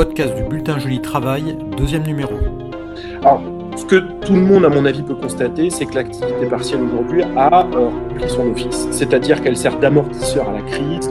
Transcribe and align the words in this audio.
podcast 0.00 0.34
du 0.34 0.44
Bulletin 0.44 0.78
Joli 0.78 1.02
Travail, 1.02 1.58
deuxième 1.76 2.04
numéro. 2.04 2.32
Alors, 3.20 3.42
ce 3.76 3.84
que 3.84 3.96
tout 4.24 4.32
le 4.32 4.40
monde, 4.40 4.64
à 4.64 4.70
mon 4.70 4.86
avis, 4.86 5.02
peut 5.02 5.14
constater, 5.14 5.68
c'est 5.68 5.84
que 5.84 5.94
l'activité 5.94 6.46
partielle 6.48 6.80
aujourd'hui 6.84 7.22
a 7.36 7.66
euh, 7.66 7.90
rempli 8.08 8.26
son 8.26 8.50
office. 8.50 8.88
C'est-à-dire 8.92 9.42
qu'elle 9.42 9.58
sert 9.58 9.78
d'amortisseur 9.78 10.48
à 10.48 10.52
la 10.54 10.62
crise. 10.62 11.10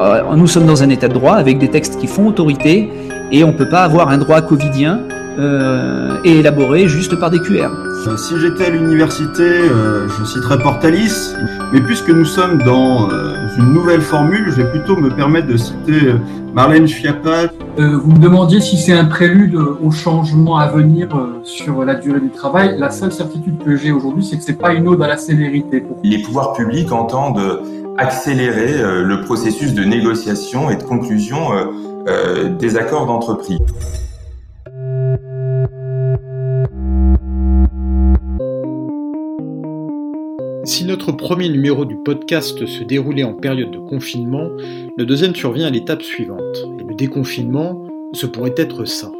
Euh, 0.00 0.36
nous 0.36 0.46
sommes 0.46 0.66
dans 0.66 0.84
un 0.84 0.88
état 0.88 1.08
de 1.08 1.14
droit 1.14 1.34
avec 1.34 1.58
des 1.58 1.68
textes 1.68 1.98
qui 1.98 2.06
font 2.06 2.28
autorité 2.28 2.88
et 3.32 3.42
on 3.42 3.48
ne 3.48 3.56
peut 3.58 3.68
pas 3.68 3.82
avoir 3.82 4.08
un 4.08 4.18
droit 4.18 4.40
covidien 4.40 5.00
euh, 5.38 6.18
et 6.24 6.38
élaboré 6.38 6.86
juste 6.86 7.16
par 7.16 7.30
des 7.30 7.40
QR. 7.40 7.70
Si 8.16 8.40
j'étais 8.40 8.66
à 8.66 8.70
l'université, 8.70 9.42
euh, 9.42 10.08
je 10.08 10.24
citerais 10.24 10.58
Portalis, 10.58 11.34
mais 11.72 11.80
puisque 11.80 12.08
nous 12.08 12.24
sommes 12.24 12.62
dans 12.62 13.08
une 13.56 13.72
nouvelle 13.72 14.00
formule, 14.00 14.44
je 14.46 14.62
vais 14.62 14.70
plutôt 14.70 14.96
me 14.96 15.10
permettre 15.10 15.48
de 15.48 15.56
citer 15.56 16.14
Marlène 16.54 16.86
Schiappa. 16.86 17.46
vous 17.76 18.12
me 18.12 18.18
demandiez 18.18 18.60
si 18.60 18.76
c'est 18.76 18.92
un 18.92 19.04
prélude 19.04 19.56
au 19.56 19.90
changement 19.90 20.58
à 20.58 20.68
venir 20.68 21.08
sur 21.44 21.84
la 21.84 21.94
durée 21.94 22.20
du 22.20 22.30
travail. 22.30 22.76
La 22.78 22.90
seule 22.90 23.12
certitude 23.12 23.62
que 23.64 23.76
j'ai 23.76 23.92
aujourd'hui, 23.92 24.24
c'est 24.24 24.36
que 24.38 24.42
c'est 24.42 24.58
pas 24.58 24.72
une 24.72 24.88
ode 24.88 25.02
à 25.02 25.08
la 25.08 25.16
célérité. 25.16 25.84
Les 26.02 26.22
pouvoirs 26.22 26.52
publics 26.54 26.90
entendent 26.92 27.62
accélérer 27.98 29.02
le 29.02 29.20
processus 29.22 29.74
de 29.74 29.84
négociation 29.84 30.70
et 30.70 30.76
de 30.76 30.82
conclusion 30.82 31.50
des 32.58 32.76
accords 32.76 33.06
d'entreprise. 33.06 33.58
Si 40.68 40.84
notre 40.84 41.12
premier 41.12 41.48
numéro 41.48 41.86
du 41.86 41.96
podcast 41.96 42.66
se 42.66 42.84
déroulait 42.84 43.22
en 43.22 43.32
période 43.32 43.70
de 43.70 43.78
confinement, 43.78 44.50
le 44.98 45.06
deuxième 45.06 45.34
survient 45.34 45.66
à 45.66 45.70
l'étape 45.70 46.02
suivante. 46.02 46.58
Et 46.78 46.84
le 46.84 46.94
déconfinement, 46.94 47.86
ce 48.12 48.26
pourrait 48.26 48.52
être 48.54 48.84
ça. 48.84 49.10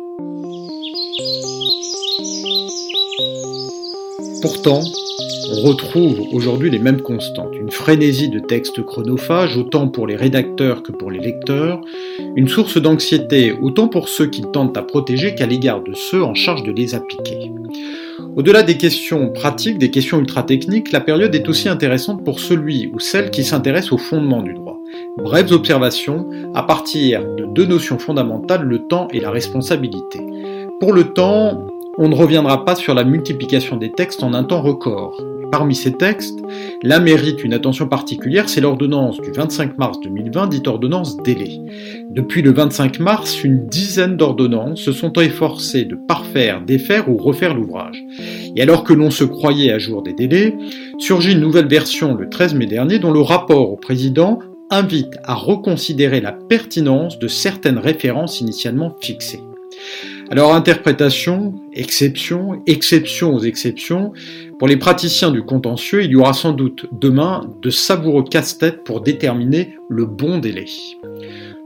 Pourtant, 4.42 4.82
on 5.50 5.60
retrouve 5.62 6.20
aujourd'hui 6.32 6.70
les 6.70 6.78
mêmes 6.78 7.00
constantes. 7.00 7.54
Une 7.54 7.70
frénésie 7.70 8.28
de 8.28 8.38
textes 8.38 8.82
chronophages, 8.84 9.56
autant 9.56 9.88
pour 9.88 10.06
les 10.06 10.16
rédacteurs 10.16 10.82
que 10.82 10.92
pour 10.92 11.10
les 11.10 11.20
lecteurs, 11.20 11.80
une 12.36 12.48
source 12.48 12.80
d'anxiété 12.80 13.52
autant 13.52 13.88
pour 13.88 14.08
ceux 14.08 14.26
qui 14.26 14.42
tentent 14.42 14.76
à 14.76 14.82
protéger 14.82 15.34
qu'à 15.34 15.46
l'égard 15.46 15.82
de 15.82 15.94
ceux 15.94 16.22
en 16.22 16.34
charge 16.34 16.64
de 16.64 16.72
les 16.72 16.94
appliquer. 16.94 17.52
Au-delà 18.36 18.62
des 18.62 18.76
questions 18.76 19.30
pratiques, 19.30 19.78
des 19.78 19.90
questions 19.90 20.18
ultra-techniques, 20.18 20.92
la 20.92 21.00
période 21.00 21.34
est 21.34 21.48
aussi 21.48 21.68
intéressante 21.68 22.24
pour 22.24 22.40
celui 22.40 22.90
ou 22.92 22.98
celle 22.98 23.30
qui 23.30 23.44
s'intéresse 23.44 23.90
au 23.90 23.98
fondement 23.98 24.42
du 24.42 24.54
droit. 24.54 24.78
Brèves 25.16 25.52
observations 25.52 26.28
à 26.54 26.62
partir 26.62 27.22
de 27.36 27.46
deux 27.46 27.66
notions 27.66 27.98
fondamentales, 27.98 28.62
le 28.62 28.86
temps 28.86 29.08
et 29.12 29.20
la 29.20 29.30
responsabilité. 29.30 30.20
Pour 30.80 30.92
le 30.92 31.04
temps, 31.12 31.66
on 31.96 32.08
ne 32.08 32.14
reviendra 32.14 32.64
pas 32.64 32.76
sur 32.76 32.94
la 32.94 33.02
multiplication 33.02 33.76
des 33.76 33.90
textes 33.90 34.22
en 34.22 34.32
un 34.34 34.44
temps 34.44 34.62
record. 34.62 35.20
Parmi 35.50 35.74
ces 35.74 35.92
textes, 35.92 36.38
l'un 36.82 37.00
mérite 37.00 37.42
une 37.42 37.54
attention 37.54 37.88
particulière, 37.88 38.48
c'est 38.48 38.60
l'ordonnance 38.60 39.18
du 39.20 39.30
25 39.30 39.78
mars 39.78 39.98
2020, 40.00 40.48
dite 40.48 40.68
ordonnance 40.68 41.16
délai. 41.18 41.58
Depuis 42.10 42.42
le 42.42 42.52
25 42.52 43.00
mars, 43.00 43.42
une 43.42 43.66
dizaine 43.66 44.16
d'ordonnances 44.16 44.80
se 44.80 44.92
sont 44.92 45.12
efforcées 45.14 45.84
de 45.84 45.96
parfaire, 45.96 46.62
défaire 46.62 47.08
ou 47.08 47.16
refaire 47.16 47.54
l'ouvrage. 47.54 48.02
Et 48.56 48.62
alors 48.62 48.84
que 48.84 48.92
l'on 48.92 49.10
se 49.10 49.24
croyait 49.24 49.72
à 49.72 49.78
jour 49.78 50.02
des 50.02 50.12
délais, 50.12 50.54
surgit 50.98 51.32
une 51.32 51.40
nouvelle 51.40 51.68
version 51.68 52.14
le 52.14 52.28
13 52.28 52.54
mai 52.54 52.66
dernier 52.66 52.98
dont 52.98 53.12
le 53.12 53.20
rapport 53.20 53.72
au 53.72 53.76
président 53.76 54.40
invite 54.70 55.16
à 55.24 55.34
reconsidérer 55.34 56.20
la 56.20 56.32
pertinence 56.32 57.18
de 57.18 57.28
certaines 57.28 57.78
références 57.78 58.40
initialement 58.40 58.94
fixées. 59.00 59.40
Alors 60.30 60.54
interprétation, 60.54 61.54
exception, 61.72 62.62
exception 62.66 63.34
aux 63.34 63.40
exceptions, 63.40 64.12
pour 64.58 64.68
les 64.68 64.76
praticiens 64.76 65.30
du 65.30 65.42
contentieux, 65.42 66.04
il 66.04 66.10
y 66.10 66.16
aura 66.16 66.34
sans 66.34 66.52
doute 66.52 66.86
demain 66.92 67.48
de 67.62 67.70
savoureux 67.70 68.24
casse-tête 68.24 68.84
pour 68.84 69.00
déterminer 69.00 69.78
le 69.88 70.04
bon 70.04 70.36
délai. 70.36 70.66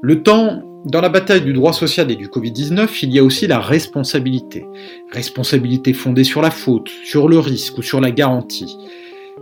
Le 0.00 0.22
temps, 0.22 0.62
dans 0.84 1.00
la 1.00 1.08
bataille 1.08 1.42
du 1.42 1.52
droit 1.52 1.72
social 1.72 2.08
et 2.12 2.16
du 2.16 2.28
Covid-19, 2.28 2.88
il 3.02 3.12
y 3.12 3.18
a 3.18 3.24
aussi 3.24 3.48
la 3.48 3.58
responsabilité. 3.58 4.64
Responsabilité 5.10 5.92
fondée 5.92 6.24
sur 6.24 6.40
la 6.40 6.52
faute, 6.52 6.88
sur 7.04 7.28
le 7.28 7.40
risque 7.40 7.78
ou 7.78 7.82
sur 7.82 8.00
la 8.00 8.12
garantie. 8.12 8.76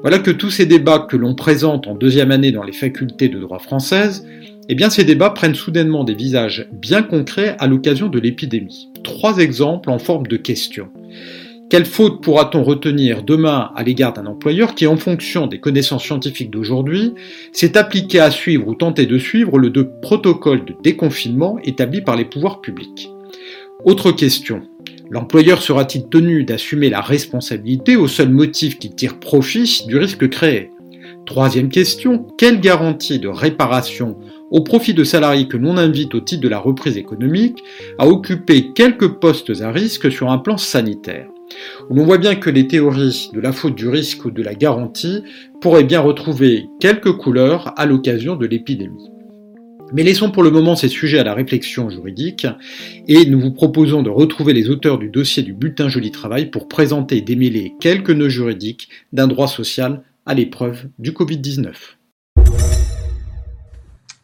Voilà 0.01 0.19
que 0.19 0.31
tous 0.31 0.51
ces 0.51 0.65
débats 0.65 1.07
que 1.11 1.17
l'on 1.17 1.35
présente 1.35 1.87
en 1.87 1.95
deuxième 1.95 2.31
année 2.31 2.53
dans 2.53 2.63
les 2.63 2.73
facultés 2.73 3.29
de 3.29 3.39
droit 3.39 3.59
françaises 3.59 4.27
eh 4.73 4.77
bien 4.77 4.89
ces 4.89 5.03
débats 5.03 5.31
prennent 5.31 5.57
soudainement 5.57 6.05
des 6.05 6.15
visages 6.15 6.69
bien 6.71 7.03
concrets 7.03 7.57
à 7.59 7.67
l'occasion 7.67 8.07
de 8.07 8.21
l'épidémie. 8.21 8.89
Trois 9.03 9.39
exemples 9.39 9.91
en 9.91 9.99
forme 9.99 10.29
de 10.29 10.37
questions. 10.37 10.91
Quelle 11.69 11.85
faute 11.85 12.23
pourra-t-on 12.23 12.63
retenir 12.63 13.25
demain 13.25 13.73
à 13.75 13.83
l'égard 13.83 14.13
d'un 14.13 14.27
employeur 14.27 14.77
qui, 14.77 14.87
en 14.87 14.97
fonction 14.97 15.49
des 15.49 15.59
connaissances 15.59 16.05
scientifiques 16.05 16.53
d'aujourd'hui, 16.53 17.15
s'est 17.53 17.77
appliqué 17.77 18.21
à 18.21 18.31
suivre 18.31 18.69
ou 18.69 18.77
tenter 18.77 19.07
de 19.07 19.19
suivre 19.19 19.59
le 19.59 19.73
protocole 20.01 20.65
de 20.65 20.77
déconfinement 20.85 21.59
établi 21.65 22.01
par 22.01 22.15
les 22.15 22.25
pouvoirs 22.25 22.61
publics? 22.61 23.11
Autre 23.85 24.13
question. 24.13 24.63
L'employeur 25.11 25.63
sera-t-il 25.63 26.09
tenu 26.09 26.45
d'assumer 26.45 26.91
la 26.91 27.01
responsabilité 27.01 27.97
au 27.97 28.07
seul 28.07 28.29
motif 28.29 28.79
qu'il 28.79 28.95
tire 28.95 29.19
profit 29.19 29.83
du 29.89 29.97
risque 29.97 30.29
créé? 30.29 30.71
Troisième 31.27 31.71
question. 31.71 32.27
Quelle 32.39 32.61
garantie 32.61 33.19
de 33.19 33.29
réparation 33.29 34.17
au 34.51 34.63
profit 34.63 34.95
de 34.95 35.05
salariés 35.05 35.49
que 35.49 35.57
l'on 35.57 35.77
invite 35.77 36.15
au 36.15 36.21
titre 36.21 36.43
de 36.43 36.49
la 36.49 36.59
reprise 36.59 36.97
économique 36.97 37.63
à 37.99 38.07
occuper 38.07 38.73
quelques 38.73 39.09
postes 39.09 39.61
à 39.61 39.71
risque 39.71 40.11
sur 40.11 40.31
un 40.31 40.39
plan 40.39 40.57
sanitaire. 40.57 41.29
On 41.89 42.05
voit 42.05 42.19
bien 42.19 42.37
que 42.37 42.51
les 42.51 42.67
théories 42.67 43.31
de 43.33 43.41
la 43.41 43.53
faute 43.53 43.75
du 43.75 43.89
risque 43.89 44.25
ou 44.25 44.31
de 44.31 44.43
la 44.43 44.55
garantie 44.55 45.23
pourraient 45.61 45.85
bien 45.85 46.01
retrouver 46.01 46.67
quelques 46.81 47.13
couleurs 47.13 47.73
à 47.77 47.87
l'occasion 47.87 48.37
de 48.37 48.47
l'épidémie. 48.47 49.11
Mais 49.93 50.05
laissons 50.05 50.31
pour 50.31 50.45
le 50.45 50.53
moment 50.53 50.77
ces 50.77 50.89
sujets 50.89 51.19
à 51.19 51.25
la 51.25 51.35
réflexion 51.35 51.91
juridique 51.91 52.47
et 53.09 53.27
nous 53.27 53.41
vous 53.41 53.51
proposons 53.51 54.03
de 54.03 54.11
retrouver 54.11 54.53
les 54.53 54.71
auteurs 54.71 54.99
du 54.99 55.09
dossier 55.09 55.43
du 55.43 55.53
bulletin 55.53 55.89
Joli 55.89 56.13
Travail 56.13 56.51
pour 56.51 56.69
présenter 56.69 57.17
et 57.17 57.23
démêler 57.23 57.75
quelques 57.81 58.11
nœuds 58.11 58.29
juridiques 58.29 58.89
d'un 59.13 59.27
droit 59.27 59.49
social 59.49 60.03
à 60.27 60.35
l'épreuve 60.35 60.87
du 61.01 61.11
Covid-19. 61.11 61.75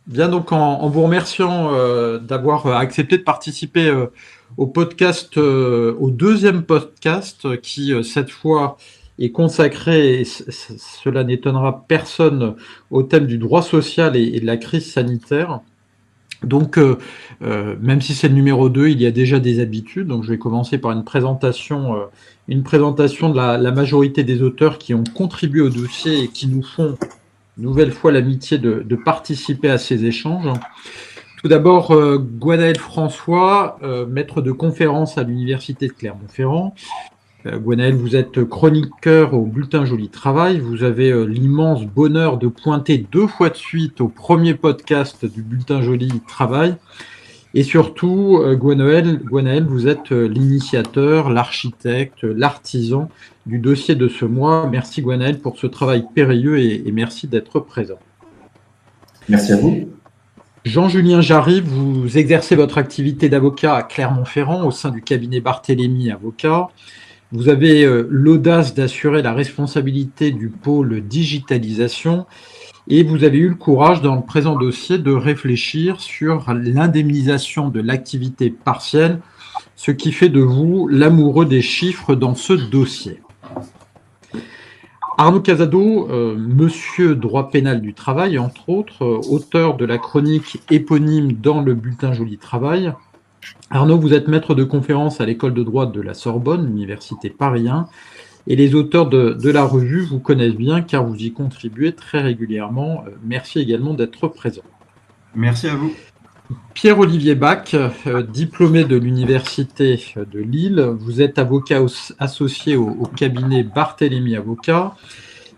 Bien 0.06 0.28
donc 0.28 0.52
en, 0.52 0.88
vous 0.88 1.02
remerciant 1.02 1.72
euh, 1.72 2.18
d'avoir 2.20 2.66
euh, 2.66 2.74
accepté 2.74 3.18
de 3.18 3.24
participer 3.24 3.88
euh, 3.88 4.06
au 4.56 4.68
podcast, 4.68 5.36
au 5.36 6.10
deuxième 6.10 6.62
podcast 6.62 7.60
qui 7.60 7.92
cette 8.04 8.30
fois 8.30 8.76
est 9.18 9.32
consacré, 9.32 10.20
et 10.20 10.24
cela 10.24 11.24
n'étonnera 11.24 11.84
personne, 11.88 12.54
au 12.92 13.02
thème 13.02 13.26
du 13.26 13.38
droit 13.38 13.62
social 13.62 14.14
et, 14.14 14.38
de 14.38 14.46
la 14.46 14.56
crise 14.56 14.92
sanitaire. 14.92 15.60
Donc, 16.44 16.78
même 17.40 18.00
si 18.00 18.14
c'est 18.14 18.28
le 18.28 18.34
numéro 18.34 18.68
2, 18.68 18.88
il 18.88 19.02
y 19.02 19.06
a 19.06 19.10
déjà 19.10 19.40
des 19.40 19.58
habitudes. 19.60 20.06
Donc, 20.06 20.22
je 20.22 20.30
vais 20.30 20.38
commencer 20.38 20.78
par 20.78 20.92
une 20.92 21.04
présentation, 21.04 21.96
une 22.46 22.62
présentation 22.62 23.28
de 23.30 23.36
la, 23.36 23.72
majorité 23.72 24.22
des 24.22 24.42
auteurs 24.42 24.78
qui 24.78 24.94
ont 24.94 25.04
contribué 25.14 25.60
au 25.60 25.70
dossier 25.70 26.22
et 26.22 26.28
qui 26.28 26.46
nous 26.46 26.62
font 26.62 26.96
nouvelle 27.58 27.92
fois 27.92 28.12
l'amitié 28.12 28.58
de, 28.58 28.96
participer 28.96 29.70
à 29.70 29.78
ces 29.78 30.04
échanges. 30.04 30.48
Tout 31.42 31.48
d'abord, 31.48 31.92
euh, 31.92 32.18
François, 32.78 33.78
euh, 33.82 34.06
maître 34.06 34.42
de 34.42 34.52
conférence 34.52 35.18
à 35.18 35.22
l'Université 35.22 35.88
de 35.88 35.92
Clermont-Ferrand. 35.92 36.74
Euh, 37.46 37.92
vous 37.92 38.16
êtes 38.16 38.44
chroniqueur 38.44 39.34
au 39.34 39.44
Bulletin 39.44 39.84
Joli 39.84 40.08
Travail. 40.08 40.58
Vous 40.58 40.82
avez 40.82 41.10
euh, 41.10 41.24
l'immense 41.24 41.84
bonheur 41.84 42.38
de 42.38 42.48
pointer 42.48 42.98
deux 42.98 43.26
fois 43.26 43.50
de 43.50 43.56
suite 43.56 44.00
au 44.00 44.08
premier 44.08 44.54
podcast 44.54 45.24
du 45.24 45.42
Bulletin 45.42 45.80
Joli 45.82 46.08
Travail. 46.26 46.76
Et 47.58 47.62
surtout, 47.62 48.38
euh, 48.42 48.54
Gwenaël, 48.54 49.64
vous 49.66 49.88
êtes 49.88 50.12
euh, 50.12 50.28
l'initiateur, 50.28 51.30
l'architecte, 51.30 52.22
l'artisan 52.22 53.08
du 53.46 53.58
dossier 53.58 53.94
de 53.94 54.08
ce 54.08 54.26
mois. 54.26 54.68
Merci 54.70 55.00
Gwenaël 55.00 55.38
pour 55.38 55.58
ce 55.58 55.66
travail 55.66 56.04
périlleux 56.14 56.58
et, 56.58 56.92
merci 56.92 57.28
d'être 57.28 57.60
présent. 57.60 57.98
Merci 59.30 59.54
à 59.54 59.56
vous. 59.56 59.88
Jean-Julien 60.66 61.22
Jarry, 61.22 61.62
vous 61.62 62.18
exercez 62.18 62.56
votre 62.56 62.76
activité 62.76 63.30
d'avocat 63.30 63.74
à 63.74 63.82
Clermont-Ferrand 63.84 64.66
au 64.66 64.70
sein 64.70 64.90
du 64.90 65.00
cabinet 65.00 65.40
Barthélemy 65.40 66.10
Avocat. 66.10 66.68
Vous 67.32 67.48
avez 67.48 67.84
euh, 67.84 68.06
l'audace 68.10 68.74
d'assurer 68.74 69.22
la 69.22 69.32
responsabilité 69.32 70.30
du 70.30 70.50
pôle 70.50 71.00
digitalisation 71.00 72.26
et 72.88 73.02
vous 73.02 73.24
avez 73.24 73.38
eu 73.38 73.48
le 73.48 73.54
courage 73.54 74.00
dans 74.02 74.14
le 74.14 74.22
présent 74.22 74.56
dossier 74.56 74.98
de 74.98 75.12
réfléchir 75.12 76.00
sur 76.00 76.52
l'indemnisation 76.52 77.68
de 77.68 77.80
l'activité 77.80 78.50
partielle, 78.50 79.20
ce 79.74 79.90
qui 79.90 80.12
fait 80.12 80.28
de 80.28 80.40
vous 80.40 80.88
l'amoureux 80.88 81.46
des 81.46 81.62
chiffres 81.62 82.14
dans 82.14 82.34
ce 82.34 82.52
dossier. 82.52 83.20
Arnaud 85.18 85.40
Casado, 85.40 86.10
euh, 86.10 86.36
monsieur 86.36 87.14
droit 87.14 87.50
pénal 87.50 87.80
du 87.80 87.94
travail, 87.94 88.38
entre 88.38 88.68
autres, 88.68 89.02
euh, 89.02 89.20
auteur 89.30 89.76
de 89.76 89.86
la 89.86 89.96
chronique 89.96 90.60
éponyme 90.70 91.32
dans 91.32 91.62
le 91.62 91.72
bulletin 91.72 92.12
Joli 92.12 92.36
Travail, 92.36 92.92
Arnaud, 93.70 93.98
vous 93.98 94.12
êtes 94.12 94.28
maître 94.28 94.54
de 94.54 94.64
conférence 94.64 95.20
à 95.20 95.26
l'école 95.26 95.54
de 95.54 95.62
droit 95.62 95.86
de 95.86 96.00
la 96.00 96.14
Sorbonne, 96.14 96.66
l'université 96.66 97.30
Paris 97.30 97.68
1, 97.68 97.88
et 98.46 98.56
les 98.56 98.74
auteurs 98.74 99.08
de, 99.08 99.50
la 99.50 99.64
revue 99.64 100.02
vous 100.02 100.20
connaissent 100.20 100.54
bien 100.54 100.82
car 100.82 101.04
vous 101.04 101.16
y 101.16 101.32
contribuez 101.32 101.92
très 101.92 102.20
régulièrement. 102.20 103.04
Euh, 103.06 103.10
merci 103.24 103.58
également 103.58 103.94
d'être 103.94 104.28
présent. 104.28 104.62
Merci 105.34 105.68
à 105.68 105.74
vous. 105.74 105.92
Pierre-Olivier 106.74 107.34
Bach, 107.34 107.74
euh, 107.74 108.22
diplômé 108.22 108.84
de 108.84 108.96
l'Université 108.96 110.00
de 110.16 110.38
Lille, 110.38 110.80
vous 110.98 111.20
êtes 111.20 111.38
avocat 111.38 111.82
associé 112.18 112.76
au, 112.76 113.06
cabinet 113.16 113.64
Barthélemy 113.64 114.36
Avocat, 114.36 114.94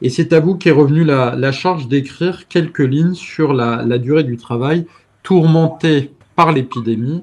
et 0.01 0.09
c'est 0.09 0.33
à 0.33 0.41
vous 0.41 0.55
qu'est 0.55 0.71
revenue 0.71 1.05
la, 1.05 1.53
charge 1.53 1.89
d'écrire 1.89 2.49
quelques 2.49 2.79
lignes 2.79 3.15
sur 3.15 3.53
la, 3.53 3.83
la 3.85 3.99
durée 3.99 4.25
du 4.25 4.39
travail 4.39 4.87
tourmentée 5.23 6.13
par 6.37 6.53
l'épidémie. 6.53 7.21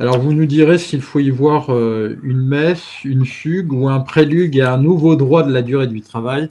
Alors 0.00 0.18
vous 0.18 0.32
nous 0.32 0.46
direz 0.46 0.78
s'il 0.78 1.02
faut 1.02 1.18
y 1.18 1.28
voir 1.28 1.66
euh, 1.68 2.18
une 2.22 2.40
messe, 2.40 3.04
une 3.04 3.26
fugue 3.26 3.70
ou 3.70 3.86
un 3.86 4.00
prélude 4.00 4.58
à 4.58 4.72
un 4.72 4.78
nouveau 4.78 5.14
droit 5.14 5.42
de 5.42 5.52
la 5.52 5.60
durée 5.60 5.88
du 5.88 6.00
travail. 6.00 6.48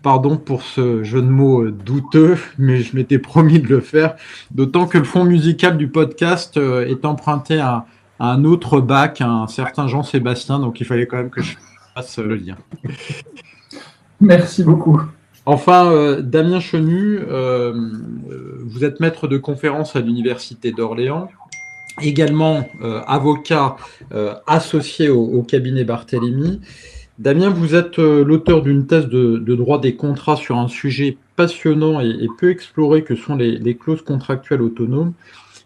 Pardon 0.00 0.38
pour 0.38 0.62
ce 0.62 1.04
jeu 1.04 1.20
de 1.20 1.28
mots 1.28 1.64
euh, 1.64 1.72
douteux, 1.72 2.38
mais 2.56 2.80
je 2.80 2.96
m'étais 2.96 3.18
promis 3.18 3.58
de 3.58 3.68
le 3.68 3.80
faire. 3.80 4.16
D'autant 4.50 4.86
que 4.86 4.96
le 4.96 5.04
fond 5.04 5.24
musical 5.24 5.76
du 5.76 5.88
podcast 5.88 6.56
euh, 6.56 6.86
est 6.86 7.04
emprunté 7.04 7.60
à, 7.60 7.84
un 8.18 8.44
autre 8.44 8.80
bac, 8.80 9.20
un 9.20 9.46
certain 9.46 9.86
Jean-Sébastien, 9.86 10.58
donc 10.58 10.80
il 10.80 10.86
fallait 10.86 11.06
quand 11.06 11.18
même 11.18 11.30
que 11.30 11.42
je 11.42 11.56
fasse 11.94 12.18
le 12.18 12.34
lien. 12.34 12.56
Merci 14.22 14.64
beaucoup. 14.64 15.02
Enfin, 15.44 16.18
Damien 16.20 16.60
Chenu, 16.60 17.18
vous 18.62 18.84
êtes 18.84 19.00
maître 19.00 19.26
de 19.26 19.38
conférence 19.38 19.96
à 19.96 20.00
l'Université 20.00 20.70
d'Orléans 20.70 21.30
également 22.02 22.68
euh, 22.82 23.02
avocat 23.06 23.76
euh, 24.12 24.34
associé 24.46 25.08
au, 25.08 25.42
cabinet 25.42 25.84
Barthélemy. 25.84 26.60
Damien, 27.18 27.50
vous 27.50 27.74
êtes 27.74 27.98
euh, 27.98 28.24
l'auteur 28.24 28.62
d'une 28.62 28.86
thèse 28.86 29.06
de, 29.06 29.54
droit 29.54 29.80
des 29.80 29.94
contrats 29.94 30.36
sur 30.36 30.56
un 30.56 30.68
sujet 30.68 31.18
passionnant 31.36 32.00
et, 32.00 32.28
peu 32.38 32.50
exploré 32.50 33.02
que 33.02 33.14
sont 33.14 33.36
les, 33.36 33.76
clauses 33.76 34.02
contractuelles 34.02 34.62
autonomes. 34.62 35.12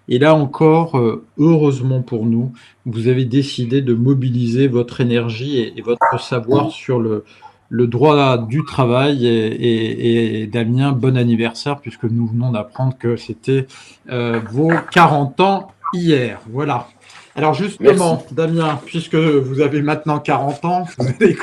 Et 0.07 0.19
là 0.19 0.35
encore, 0.35 1.01
heureusement 1.39 2.03
pour 2.03 2.27
nous, 2.27 2.53
vous 2.85 3.09
avez 3.09 3.25
décidé 3.25 3.81
de 3.81 3.95
mobiliser 3.95 4.69
votre 4.69 5.01
énergie 5.01 5.61
et, 5.61 5.81
votre 5.81 6.21
savoir 6.21 6.71
sur 6.71 7.01
le, 7.01 7.25
droit 7.71 8.37
du 8.37 8.65
travail. 8.65 9.27
Et, 9.27 10.47
Damien, 10.47 10.93
bon 10.93 11.17
anniversaire, 11.17 11.81
puisque 11.81 12.05
nous 12.05 12.27
venons 12.27 12.53
d'apprendre 12.53 12.99
que 12.99 13.17
c'était 13.17 13.67
vos 14.07 14.73
40 14.93 15.41
ans 15.41 15.74
hier. 15.93 16.41
Voilà. 16.51 16.89
Alors 17.37 17.53
justement, 17.55 18.25
Damien, 18.31 18.79
puisque 18.87 19.17
vous 19.17 19.61
avez 19.61 19.83
maintenant 19.83 20.21
40 20.21 20.65
ans, 20.65 20.85
vous 20.99 21.07
allez 21.21 21.37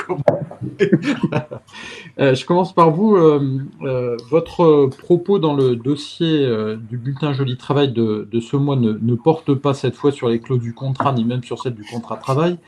euh, 2.18 2.34
je 2.34 2.46
commence 2.46 2.72
par 2.72 2.90
vous. 2.90 3.16
Euh, 3.16 3.60
euh, 3.82 4.16
votre 4.30 4.88
propos 4.98 5.38
dans 5.38 5.54
le 5.54 5.76
dossier 5.76 6.48
du 6.88 6.96
bulletin 6.96 7.34
Joli 7.34 7.58
Travail 7.58 7.92
de, 7.92 8.26
ce 8.40 8.56
mois 8.56 8.76
ne, 8.76 9.14
porte 9.14 9.54
pas 9.54 9.74
cette 9.74 9.94
fois 9.94 10.12
sur 10.12 10.28
les 10.28 10.40
clauses 10.40 10.60
du 10.60 10.72
contrat, 10.72 11.12
ni 11.12 11.24
même 11.24 11.44
sur 11.44 11.60
celle 11.62 11.74
du 11.74 11.84
contrat 11.84 12.16
de 12.16 12.22
travail, 12.22 12.58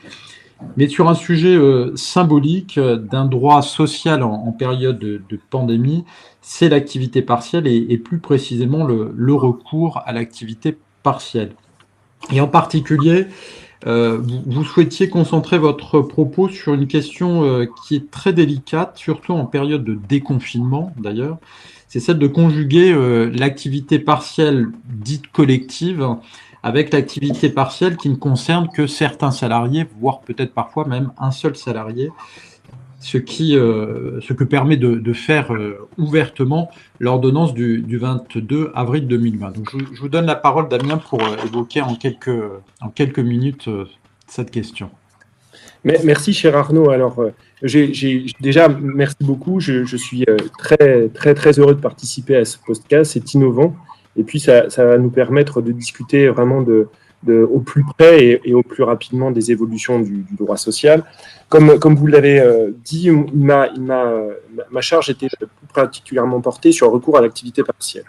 mais 0.77 0.87
sur 0.87 1.09
un 1.09 1.15
sujet 1.15 1.57
symbolique 1.95 2.79
d'un 2.79 3.25
droit 3.25 3.63
social 3.63 4.21
en, 4.21 4.51
période 4.51 4.99
de, 4.99 5.39
pandémie, 5.49 6.05
c'est 6.41 6.69
l'activité 6.69 7.23
partielle 7.23 7.65
et, 7.65 7.97
plus 7.97 8.19
précisément 8.19 8.85
le 8.85 9.33
recours 9.33 10.03
à 10.05 10.13
l'activité 10.13 10.77
partielle. 11.01 11.55
Et 12.31 12.41
en 12.41 12.47
particulier, 12.47 13.27
euh, 13.87 14.19
vous, 14.47 14.63
souhaitiez 14.63 15.09
concentrer 15.09 15.59
votre 15.59 16.01
propos 16.01 16.49
sur 16.49 16.73
une 16.73 16.87
question 16.87 17.43
euh, 17.43 17.67
qui 17.83 17.95
est 17.95 18.09
très 18.09 18.33
délicate, 18.33 18.97
surtout 18.97 19.33
en 19.33 19.45
période 19.45 19.83
de 19.83 19.93
déconfinement 19.93 20.93
d'ailleurs. 20.97 21.37
C'est 21.87 21.99
celle 21.99 22.17
de 22.17 22.27
conjuguer 22.27 22.91
euh, 22.91 23.29
l'activité 23.33 23.99
partielle 23.99 24.69
dite 24.85 25.27
collective 25.27 26.07
avec 26.63 26.91
l'activité 26.91 27.49
partielle 27.49 27.95
qui 27.95 28.09
ne 28.09 28.15
concerne 28.15 28.69
que 28.69 28.87
certains 28.87 29.29
salariés, 29.29 29.85
voire 29.99 30.21
peut-être 30.21 30.53
parfois 30.53 30.85
même 30.85 31.11
un 31.19 31.29
seul 31.29 31.55
salarié 31.55 32.09
ce, 33.05 33.19
qui, 33.19 33.55
euh, 33.55 34.19
ce 34.21 34.33
que 34.33 34.43
permet 34.43 34.77
de, 34.77 35.13
faire 35.13 35.53
euh, 35.53 35.87
ouvertement 35.99 36.71
l'ordonnance 36.99 37.53
du, 37.53 37.97
22 37.97 38.71
avril 38.73 39.07
2020. 39.07 39.51
Donc, 39.51 39.69
je, 39.93 40.01
vous 40.01 40.09
donne 40.09 40.25
la 40.25 40.35
parole, 40.35 40.67
Damien, 40.67 40.97
pour 40.97 41.21
euh, 41.21 41.35
évoquer 41.45 41.81
en 41.81 41.93
quelques, 41.93 43.19
minutes 43.19 43.69
cette 44.25 44.49
question. 44.49 44.89
Merci, 45.83 46.33
cher 46.33 46.57
Arnaud. 46.57 46.89
Alors, 46.89 47.23
déjà, 47.61 48.69
merci 48.69 49.17
beaucoup. 49.21 49.59
Je, 49.59 49.95
suis 49.97 50.25
très, 50.57 51.09
très, 51.09 51.35
très 51.35 51.59
heureux 51.59 51.75
de 51.75 51.81
participer 51.81 52.37
à 52.37 52.45
ce 52.45 52.57
podcast. 52.57 53.11
C'est 53.11 53.35
innovant. 53.35 53.75
Et 54.17 54.23
puis, 54.23 54.39
ça, 54.39 54.65
va 54.77 54.97
nous 54.97 55.11
permettre 55.11 55.61
de 55.61 55.71
discuter 55.71 56.27
vraiment 56.29 56.63
de, 56.63 56.87
au 57.29 57.59
plus 57.59 57.83
près 57.83 58.41
et, 58.43 58.53
au 58.53 58.63
plus 58.63 58.83
rapidement 58.83 59.31
des 59.31 59.51
évolutions 59.51 59.99
du, 59.99 60.25
droit 60.31 60.57
social. 60.57 61.03
Comme, 61.49 61.79
comme 61.79 61.95
vous 61.95 62.07
l'avez 62.07 62.39
euh, 62.39 62.71
dit, 62.83 63.09
ma, 63.11 63.69
ma, 63.77 64.81
charge 64.81 65.09
était 65.09 65.29
particulièrement 65.73 66.41
portée 66.41 66.71
sur 66.71 66.87
le 66.87 66.93
recours 66.93 67.17
à 67.17 67.21
l'activité 67.21 67.63
partielle. 67.63 68.05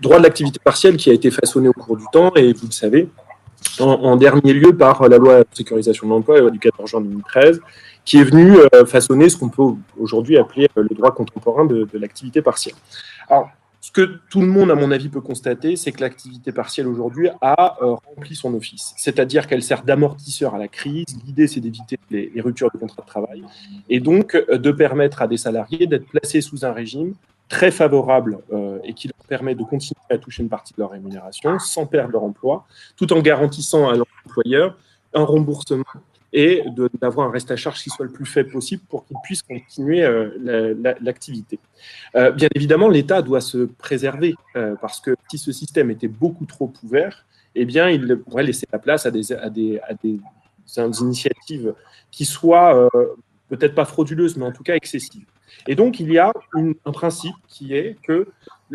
Droit 0.00 0.18
de 0.18 0.22
l'activité 0.22 0.58
partielle 0.62 0.96
qui 0.96 1.10
a 1.10 1.12
été 1.12 1.30
façonné 1.30 1.68
au 1.68 1.72
cours 1.72 1.96
du 1.96 2.04
temps, 2.12 2.32
et 2.34 2.52
vous 2.52 2.66
le 2.66 2.72
savez, 2.72 3.08
en, 3.80 4.16
dernier 4.16 4.52
lieu 4.52 4.76
par 4.76 5.08
la 5.08 5.18
loi 5.18 5.40
de 5.40 5.46
sécurisation 5.52 6.06
de 6.06 6.12
l'emploi, 6.12 6.36
la 6.36 6.42
loi 6.42 6.50
du 6.50 6.58
14 6.58 6.90
juin 6.90 7.00
2013, 7.00 7.60
qui 8.04 8.18
est 8.18 8.24
venue 8.24 8.56
euh, 8.74 8.84
façonner 8.84 9.28
ce 9.28 9.36
qu'on 9.36 9.48
peut 9.48 9.62
aujourd'hui 9.98 10.36
appeler 10.36 10.68
euh, 10.76 10.82
le 10.88 10.94
droit 10.94 11.12
contemporain 11.12 11.64
de, 11.64 11.88
de 11.90 11.98
l'activité 11.98 12.42
partielle. 12.42 12.74
Alors, 13.28 13.48
que 13.94 14.18
tout 14.28 14.40
le 14.40 14.48
monde, 14.48 14.72
à 14.72 14.74
mon 14.74 14.90
avis, 14.90 15.08
peut 15.08 15.20
constater, 15.20 15.76
c'est 15.76 15.92
que 15.92 16.00
l'activité 16.00 16.50
partielle 16.50 16.88
aujourd'hui 16.88 17.28
a 17.40 17.76
euh, 17.80 17.94
rempli 17.94 18.34
son 18.34 18.52
office. 18.54 18.92
C'est-à-dire 18.96 19.46
qu'elle 19.46 19.62
sert 19.62 19.84
d'amortisseur 19.84 20.54
à 20.54 20.58
la 20.58 20.66
crise. 20.66 21.06
L'idée, 21.24 21.46
c'est 21.46 21.60
d'éviter 21.60 21.96
les, 22.10 22.32
ruptures 22.40 22.70
de 22.74 22.78
contrat 22.78 23.02
de 23.02 23.06
travail 23.06 23.44
et 23.88 24.00
donc 24.00 24.34
euh, 24.34 24.58
de 24.58 24.72
permettre 24.72 25.22
à 25.22 25.28
des 25.28 25.36
salariés 25.36 25.86
d'être 25.86 26.06
placés 26.08 26.40
sous 26.40 26.66
un 26.66 26.72
régime 26.72 27.14
très 27.48 27.70
favorable 27.70 28.40
euh, 28.52 28.80
et 28.82 28.94
qui 28.94 29.06
leur 29.06 29.26
permet 29.28 29.54
de 29.54 29.62
continuer 29.62 30.00
à 30.10 30.18
toucher 30.18 30.42
une 30.42 30.48
partie 30.48 30.74
de 30.74 30.80
leur 30.80 30.90
rémunération 30.90 31.58
sans 31.60 31.86
perdre 31.86 32.12
leur 32.12 32.24
emploi, 32.24 32.66
tout 32.96 33.12
en 33.12 33.20
garantissant 33.20 33.88
à 33.88 33.94
l'employeur 33.94 34.76
un 35.14 35.22
remboursement 35.22 35.84
et 36.34 36.64
d'avoir 37.00 37.28
un 37.28 37.30
reste 37.30 37.52
à 37.52 37.56
charge 37.56 37.80
qui 37.80 37.90
soit 37.90 38.04
le 38.04 38.10
plus 38.10 38.26
faible 38.26 38.50
possible 38.50 38.82
pour 38.88 39.06
qu'ils 39.06 39.16
puissent 39.22 39.44
continuer 39.44 40.02
euh, 40.02 40.74
l'activité. 41.00 41.60
Euh, 42.16 42.32
bien 42.32 42.48
évidemment, 42.56 42.88
l'État 42.88 43.22
doit 43.22 43.40
se 43.40 43.58
préserver 43.66 44.34
euh, 44.56 44.74
parce 44.80 45.00
que 45.00 45.14
si 45.30 45.38
ce 45.38 45.52
système 45.52 45.92
était 45.92 46.08
beaucoup 46.08 46.44
trop 46.44 46.72
ouvert, 46.82 47.24
eh 47.54 47.64
bien, 47.64 47.88
il 47.88 48.16
pourrait 48.16 48.42
laisser 48.42 48.66
la 48.72 48.80
place 48.80 49.06
à 49.06 49.12
des, 49.12 49.28
initiatives 51.00 51.72
qui 52.10 52.24
soient 52.24 52.90
peut-être 53.48 53.76
pas 53.76 53.84
frauduleuses, 53.84 54.36
mais 54.36 54.44
en 54.44 54.50
tout 54.50 54.64
cas 54.64 54.74
excessives. 54.74 55.26
Et 55.68 55.76
donc, 55.76 56.00
il 56.00 56.10
y 56.10 56.18
a 56.18 56.32
un 56.56 56.92
principe 56.92 57.36
qui 57.46 57.74
est 57.74 57.96
que 58.02 58.26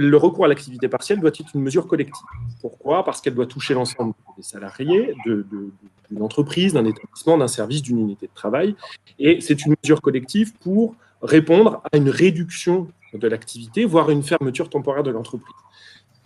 le 0.02 0.16
recours 0.16 0.46
à 0.46 0.48
l'activité 0.48 0.88
partielle 0.88 1.20
doit 1.20 1.30
être 1.30 1.54
une 1.54 1.62
mesure 1.62 1.86
collective. 1.86 2.24
Pourquoi? 2.62 3.04
Parce 3.04 3.20
qu'elle 3.20 3.36
doit 3.36 3.48
toucher 3.48 3.74
l'ensemble 3.74 4.14
des 4.38 4.44
salariés, 4.44 5.14
d'une 5.26 6.22
entreprise, 6.22 6.72
d'un 6.72 6.86
établissement, 6.86 7.38
d'un 7.38 7.50
service, 7.50 7.82
d'une 7.82 8.00
unité 8.00 8.28
de 8.28 8.34
travail. 8.34 8.78
Et 9.20 9.42
c'est 9.42 9.66
une 9.66 9.76
mesure 9.84 10.02
collective 10.02 10.54
pour 10.62 10.96
répondre 11.22 11.82
à 11.92 11.98
une 11.98 12.10
réduction 12.10 12.88
de 13.14 13.28
l'activité, 13.28 13.84
voire 13.84 14.10
une 14.10 14.24
fermeture 14.24 14.70
temporaire 14.70 15.04
de 15.04 15.12
l'entreprise. 15.12 15.54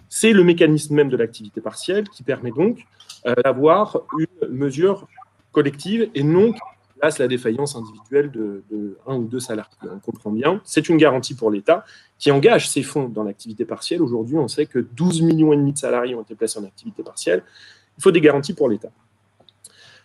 C'est 0.08 0.34
le 0.34 0.44
mécanisme 0.44 0.94
même 0.94 1.10
de 1.10 1.18
l'activité 1.18 1.60
partielle 1.60 2.08
qui 2.10 2.22
permet 2.22 2.52
donc 2.52 2.86
euh, 3.26 3.34
d'avoir 3.44 4.02
une 4.20 4.50
mesure 4.56 5.08
collective 5.52 6.12
et 6.14 6.22
non 6.22 6.54
la 7.02 7.28
défaillance 7.28 7.76
individuelle 7.76 8.32
de, 8.32 8.64
un 9.08 9.16
ou 9.16 9.26
deux 9.26 9.40
salariés. 9.40 9.72
On 9.84 10.00
comprend 10.00 10.32
bien. 10.32 10.62
C'est 10.64 10.90
une 10.90 10.98
garantie 10.98 11.36
pour 11.36 11.52
l'État 11.52 11.86
qui 12.18 12.32
engage 12.32 12.70
ses 12.70 12.84
fonds 12.84 13.10
dans 13.10 13.24
l'activité 13.24 13.66
partielle. 13.66 14.02
Aujourd'hui, 14.02 14.38
on 14.38 14.48
sait 14.48 14.66
que 14.66 14.80
12 14.80 15.22
millions 15.22 15.54
et 15.54 15.58
demi 15.58 15.74
de 15.74 15.78
salariés 15.78 16.16
ont 16.16 16.22
été 16.22 16.36
placés 16.36 16.60
en 16.60 16.64
activité 16.64 17.04
partielle. 17.04 17.44
Il 17.98 18.02
faut 18.02 18.12
des 18.12 18.22
garanties 18.22 18.54
pour 18.54 18.70
l'État. 18.70 18.90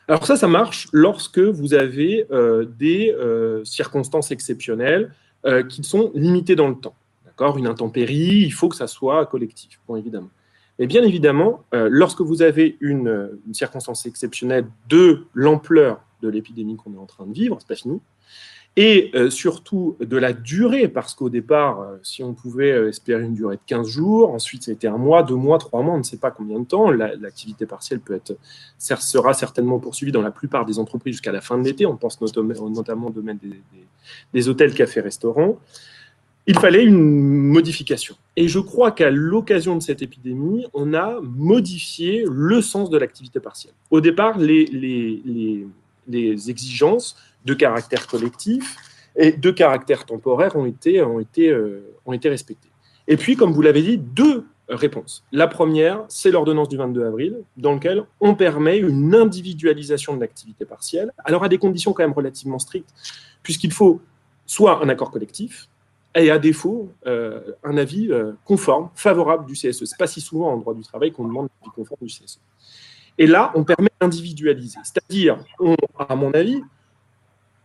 Alors 0.09 0.25
ça, 0.27 0.37
ça 0.37 0.49
marche 0.49 0.89
lorsque 0.93 1.39
vous 1.39 1.75
avez 1.75 2.27
euh, 2.31 2.65
des 2.79 3.13
euh, 3.13 3.63
circonstances 3.65 4.31
exceptionnelles 4.31 5.13
euh, 5.45 5.63
qui 5.63 5.85
sont 5.85 6.11
limitées 6.15 6.57
dans 6.57 6.69
le 6.69 6.77
temps. 6.77 6.95
D'accord? 7.27 7.59
Une 7.59 7.67
intempérie, 7.67 8.41
il 8.43 8.53
faut 8.53 8.69
que 8.69 8.77
ça 8.77 8.87
soit 8.87 9.27
collectif, 9.27 9.81
bon, 9.87 9.97
évidemment. 9.97 10.31
Mais 10.79 10.87
bien 10.87 11.03
évidemment, 11.03 11.65
lorsque 11.73 12.21
vous 12.21 12.41
avez 12.41 12.77
une 12.79 13.31
circonstance 13.51 14.07
exceptionnelle 14.07 14.65
de 14.89 15.25
l'ampleur 15.35 15.99
de 16.23 16.29
l'épidémie 16.29 16.77
qu'on 16.77 16.95
est 16.95 16.99
en 16.99 17.07
train 17.07 17.27
de 17.27 17.33
vivre, 17.33 17.57
c'est 17.61 17.69
pas 17.69 17.75
fini, 17.75 18.01
et 18.81 19.11
euh, 19.17 19.29
surtout 19.29 19.97
de 19.99 20.17
la 20.17 20.33
durée, 20.33 20.87
parce 20.87 21.13
qu'au 21.13 21.31
départ, 21.31 21.81
euh, 21.81 21.97
si 22.05 22.23
on 22.23 22.33
pouvait 22.33 22.71
euh, 22.71 22.89
espérer 22.89 23.25
une 23.25 23.35
durée 23.35 23.57
de 23.57 23.61
15 23.67 23.89
jours, 23.89 24.33
ensuite 24.33 24.63
ça 24.63 24.71
a 24.71 24.75
été 24.75 24.87
un 24.87 24.99
mois, 24.99 25.25
deux 25.25 25.35
mois, 25.35 25.59
trois 25.59 25.83
mois, 25.83 25.95
on 25.95 25.99
ne 25.99 26.05
sait 26.05 26.19
pas 26.19 26.31
combien 26.31 26.61
de 26.61 26.65
temps. 26.65 26.93
L'activité 26.93 27.67
partielle 27.67 27.99
peut 27.99 28.15
être, 28.15 28.37
sera 28.79 29.35
certainement 29.35 29.81
poursuivie 29.81 30.13
dans 30.13 30.23
la 30.23 30.31
plupart 30.31 30.65
des 30.65 30.79
entreprises 30.79 31.15
jusqu'à 31.15 31.33
la 31.33 31.41
fin 31.41 31.59
de 31.59 31.65
l'été. 31.65 31.87
On 31.87 31.97
pense 31.97 32.21
notamment 32.21 33.09
au 33.09 33.11
domaine 33.11 33.41
des, 34.33 34.49
hôtels, 34.49 34.73
cafés, 34.75 35.01
restaurants. 35.01 35.59
Il 36.47 36.57
fallait 36.57 36.85
une 36.85 37.03
modification. 37.03 38.15
Et 38.37 38.47
je 38.47 38.61
crois 38.61 38.93
qu'à 38.93 39.11
l'occasion 39.11 39.75
de 39.75 39.83
cette 39.83 40.03
épidémie, 40.03 40.67
on 40.73 40.95
a 40.95 41.21
modifié 41.21 42.25
le 42.31 42.63
sens 42.63 42.91
de 42.91 42.97
l'activité 42.97 43.41
partielle. 43.41 43.75
Au 43.91 44.01
départ, 44.01 44.39
les, 44.39 45.67
les 46.09 46.51
exigences 46.51 47.17
de 47.45 47.55
caractère 47.55 48.07
collectif 48.07 48.77
et 49.17 49.33
de 49.33 49.51
caractère 49.51 50.07
temporaire 50.07 50.57
ont 50.57 50.67
été, 50.67 51.03
ont 51.03 51.21
été, 51.21 51.51
euh, 51.51 51.95
ont 52.07 52.13
été 52.13 52.29
respectés. 52.29 52.69
Et 53.07 53.17
puis, 53.17 53.37
comme 53.37 53.53
vous 53.53 53.63
l'avez 53.63 53.83
dit, 53.83 53.99
deux 53.99 54.47
réponses. 54.69 55.25
La 55.33 55.47
première, 55.47 56.05
c'est 56.09 56.31
l'ordonnance 56.31 56.69
du 56.69 56.77
22 56.77 57.05
avril, 57.05 57.39
dans 57.57 57.73
laquelle 57.73 58.05
on 58.21 58.35
permet 58.35 58.79
une 58.79 59.15
individualisation 59.15 60.15
de 60.15 60.21
l'activité 60.21 60.65
partielle, 60.65 61.11
alors 61.25 61.43
à 61.45 61.49
des 61.49 61.59
conditions 61.59 61.93
quand 61.93 62.03
même 62.03 62.13
relativement 62.13 62.59
strictes, 62.59 62.93
puisqu'il 63.43 63.73
faut 63.73 64.01
soit 64.47 64.83
un 64.83 64.89
accord 64.89 65.11
collectif, 65.11 65.69
et 66.15 66.31
à 66.31 66.39
défaut, 66.39 66.91
euh, 67.07 67.41
un 67.65 67.77
avis 67.77 68.11
euh, 68.11 68.33
conforme, 68.45 68.91
favorable 68.95 69.47
du 69.47 69.55
CSE. 69.55 69.73
Ce 69.73 69.85
n'est 69.85 69.99
pas 69.99 70.07
si 70.07 70.21
souvent 70.21 70.51
en 70.53 70.57
droit 70.57 70.75
du 70.75 70.83
travail 70.83 71.13
qu'on 71.13 71.27
demande 71.27 71.47
un 71.47 71.67
avis 71.67 71.75
conforme 71.75 72.01
du 72.07 72.13
CSE. 72.13 72.41
Et 73.19 73.27
là, 73.27 73.53
on 73.55 73.65
permet 73.65 73.91
d'individualiser. 74.01 74.79
C'est-à-dire, 74.85 75.39
à 75.99 76.15
mon 76.15 76.33
avis, 76.33 76.63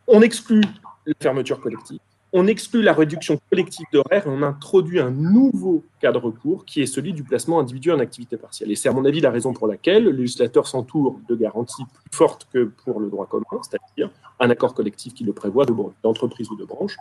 on 0.08 0.22
exclut 0.22 0.64
la 1.06 1.14
fermeture 1.22 1.60
collective, 1.60 2.00
on 2.36 2.48
exclut 2.48 2.82
la 2.82 2.94
réduction 2.94 3.40
collective 3.52 3.86
d'horaire 3.94 4.26
et 4.26 4.30
on 4.30 4.42
introduit 4.42 5.00
un 5.00 5.12
nouveau 5.12 5.84
cas 6.02 6.12
de 6.12 6.18
recours 6.18 6.66
qui 6.66 6.82
est 6.82 6.88
celui 6.88 7.14
du 7.14 7.24
placement 7.24 7.60
individuel 7.60 7.96
en 7.96 8.00
activité 8.00 8.38
partielle. 8.38 8.72
Et 8.72 8.76
c'est 8.76 8.90
à 8.90 8.92
mon 8.92 9.06
avis 9.06 9.22
la 9.22 9.30
raison 9.30 9.54
pour 9.54 9.68
laquelle 9.68 10.06
le 10.06 10.12
législateur 10.12 10.68
s'entoure 10.68 11.20
de 11.30 11.36
garanties 11.36 11.86
plus 11.86 12.18
fortes 12.18 12.48
que 12.52 12.72
pour 12.84 13.00
le 13.00 13.10
droit 13.10 13.28
commun, 13.28 13.62
c'est-à-dire 13.62 14.10
un 14.40 14.50
accord 14.50 14.74
collectif 14.74 15.14
qui 15.14 15.24
le 15.24 15.34
prévoit 15.34 15.66
d'entreprise 16.02 16.50
ou 16.50 16.56
de 16.56 16.66
branche, 16.66 16.98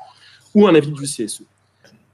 ou 0.54 0.66
un 0.66 0.74
avis 0.74 0.92
du 0.92 1.04
CSE. 1.04 1.44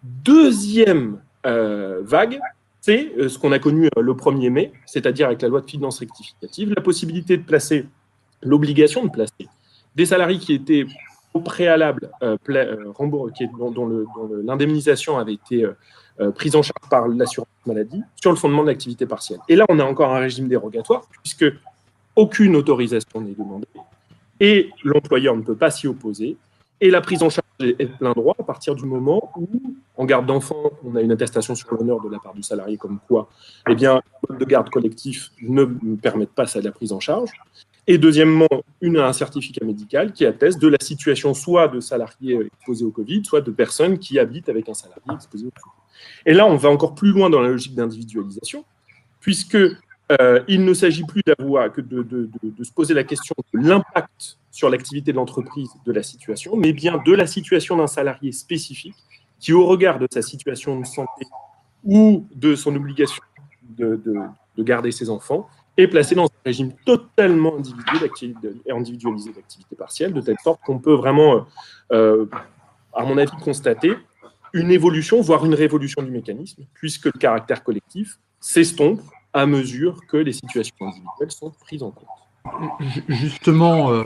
Deuxième 0.04 1.21
euh, 1.45 2.00
vague, 2.02 2.40
c'est 2.88 3.12
euh, 3.18 3.28
ce 3.28 3.38
qu'on 3.38 3.52
a 3.52 3.59
connu 3.59 3.87
euh, 3.99 4.00
le 4.00 4.14
1er 4.14 4.49
mai, 4.49 4.73
c'est-à-dire 4.87 5.26
avec 5.26 5.42
la 5.42 5.49
loi 5.49 5.61
de 5.61 5.68
finances 5.68 5.99
rectificative, 5.99 6.73
la 6.75 6.80
possibilité 6.80 7.37
de 7.37 7.42
placer, 7.42 7.85
l'obligation 8.42 9.04
de 9.04 9.11
placer 9.11 9.47
des 9.95 10.07
salariés 10.07 10.38
qui 10.38 10.54
étaient 10.54 10.87
au 11.35 11.40
préalable, 11.40 12.11
euh, 12.23 12.38
euh 12.49 12.76
dont, 13.59 13.71
dont 13.71 14.07
l'indemnisation 14.42 15.18
avait 15.18 15.35
été 15.35 15.64
euh, 15.64 16.30
prise 16.30 16.57
en 16.57 16.62
charge 16.62 16.88
par 16.88 17.09
l'assurance 17.09 17.49
maladie 17.66 18.02
sur 18.16 18.30
le 18.30 18.38
fondement 18.38 18.62
de 18.62 18.68
l'activité 18.68 19.04
partielle. 19.04 19.40
Et 19.50 19.57
là, 19.57 19.66
on 19.68 19.78
a 19.78 19.85
encore 19.85 20.14
un 20.14 20.21
régime 20.21 20.49
dérogatoire, 20.49 21.02
puisque 21.23 21.45
aucune 22.16 22.57
autorisation 22.57 23.21
n'est 23.21 23.35
demandée, 23.35 23.68
et 24.40 24.71
l'employeur 24.83 25.37
ne 25.37 25.42
peut 25.42 25.57
pas 25.57 25.71
s'y 25.71 25.87
opposer, 25.87 26.38
et 26.80 26.90
la 26.90 27.00
prise 27.00 27.23
en 27.23 27.30
charge 27.30 27.47
est 27.61 27.87
plein 27.99 28.12
droit 28.12 28.37
à 28.38 28.44
partir 28.44 28.75
du 28.75 28.85
moment 28.85 29.32
où, 29.37 29.49
en 29.97 30.04
garde 30.04 30.26
d'enfant, 30.26 30.70
on 30.85 30.94
a 30.94 31.02
une 31.02 31.11
attestation 31.11 31.54
sur 31.54 31.73
l'honneur 31.75 32.00
de 32.00 32.08
la 32.08 32.18
part 32.18 32.35
du 32.35 32.42
salarié 32.42 32.76
comme 32.76 33.00
quoi, 33.08 33.28
eh 33.68 33.75
bien, 33.75 34.00
de 34.30 34.44
garde 34.44 34.70
collectif 34.70 35.30
ne 35.42 35.64
permettent 35.97 36.35
pas 36.35 36.47
ça 36.47 36.61
la 36.61 36.70
prise 36.70 36.92
en 36.92 37.00
charge. 37.00 37.30
Et 37.88 37.97
deuxièmement, 37.97 38.47
un 38.82 39.12
certificat 39.12 39.64
médical 39.64 40.12
qui 40.12 40.26
atteste 40.26 40.61
de 40.61 40.68
la 40.68 40.78
situation 40.78 41.32
soit 41.35 41.68
de 41.68 41.80
salariés 41.80 42.38
exposés 42.44 42.85
au 42.85 42.90
Covid, 42.90 43.25
soit 43.25 43.40
de 43.40 43.50
personnes 43.50 43.99
qui 43.99 44.18
habitent 44.18 44.50
avec 44.50 44.68
un 44.68 44.75
salarié 44.75 45.14
exposé 45.14 45.47
au 45.47 45.50
Covid. 45.50 45.75
Et 46.26 46.35
là, 46.35 46.47
on 46.47 46.56
va 46.56 46.68
encore 46.68 46.94
plus 46.94 47.11
loin 47.12 47.30
dans 47.30 47.40
la 47.40 47.49
logique 47.49 47.75
d'individualisation, 47.75 48.64
puisque 49.20 49.56
euh, 50.11 50.43
il 50.49 50.65
ne 50.65 50.73
s'agit 50.73 51.05
plus 51.05 51.23
d'avoir 51.23 51.71
que 51.71 51.83
de, 51.83 52.31
se 52.62 52.73
poser 52.73 52.95
la 52.95 53.05
question 53.05 53.35
de 53.53 53.61
l'impact 53.61 54.38
sur 54.50 54.71
l'activité 54.71 55.12
de 55.12 55.17
l'entreprise 55.17 55.71
de 55.85 55.93
la 55.93 56.03
situation, 56.03 56.57
mais 56.57 56.73
bien 56.73 57.03
de 57.05 57.12
la 57.12 57.27
situation 57.27 57.77
d'un 57.77 57.87
salarié 57.87 58.33
spécifique 58.33 58.97
qui, 59.38 59.53
au 59.53 59.67
regard 59.67 59.99
de 59.99 60.09
sa 60.11 60.23
situation 60.23 60.81
de 60.81 60.87
santé 60.87 61.27
ou 61.85 62.27
de 62.35 62.55
son 62.55 62.75
obligation 62.75 63.23
de, 63.62 64.00
garder 64.59 64.91
ses 64.91 65.11
enfants, 65.11 65.49
est 65.77 65.87
placé 65.87 66.17
dans 66.17 66.25
un 66.25 66.43
régime 66.45 66.73
totalement 66.85 67.55
individualisé 67.57 69.31
d'activité 69.31 69.77
partielle, 69.77 70.12
de 70.12 70.21
telle 70.21 70.38
sorte 70.43 70.61
qu'on 70.65 70.81
peut 70.81 70.95
vraiment, 70.95 71.47
euh, 71.93 72.27
à 72.93 73.05
mon 73.05 73.17
avis, 73.19 73.31
constater 73.45 73.93
une 74.53 74.73
évolution, 74.73 75.21
voire 75.21 75.45
une 75.45 75.55
révolution 75.55 76.03
du 76.03 76.11
mécanisme, 76.11 76.65
puisque 76.75 77.05
le 77.05 77.12
caractère 77.12 77.62
collectif 77.62 78.19
s'estompe 78.41 79.00
à 79.32 79.47
mesure 79.47 80.00
que 80.06 80.16
les 80.16 80.32
situations 80.32 80.75
individuelles 80.80 81.30
sont 81.30 81.50
prises 81.61 81.82
en 81.82 81.90
compte. 81.90 82.06
Justement, 83.08 83.90
euh, 83.90 84.04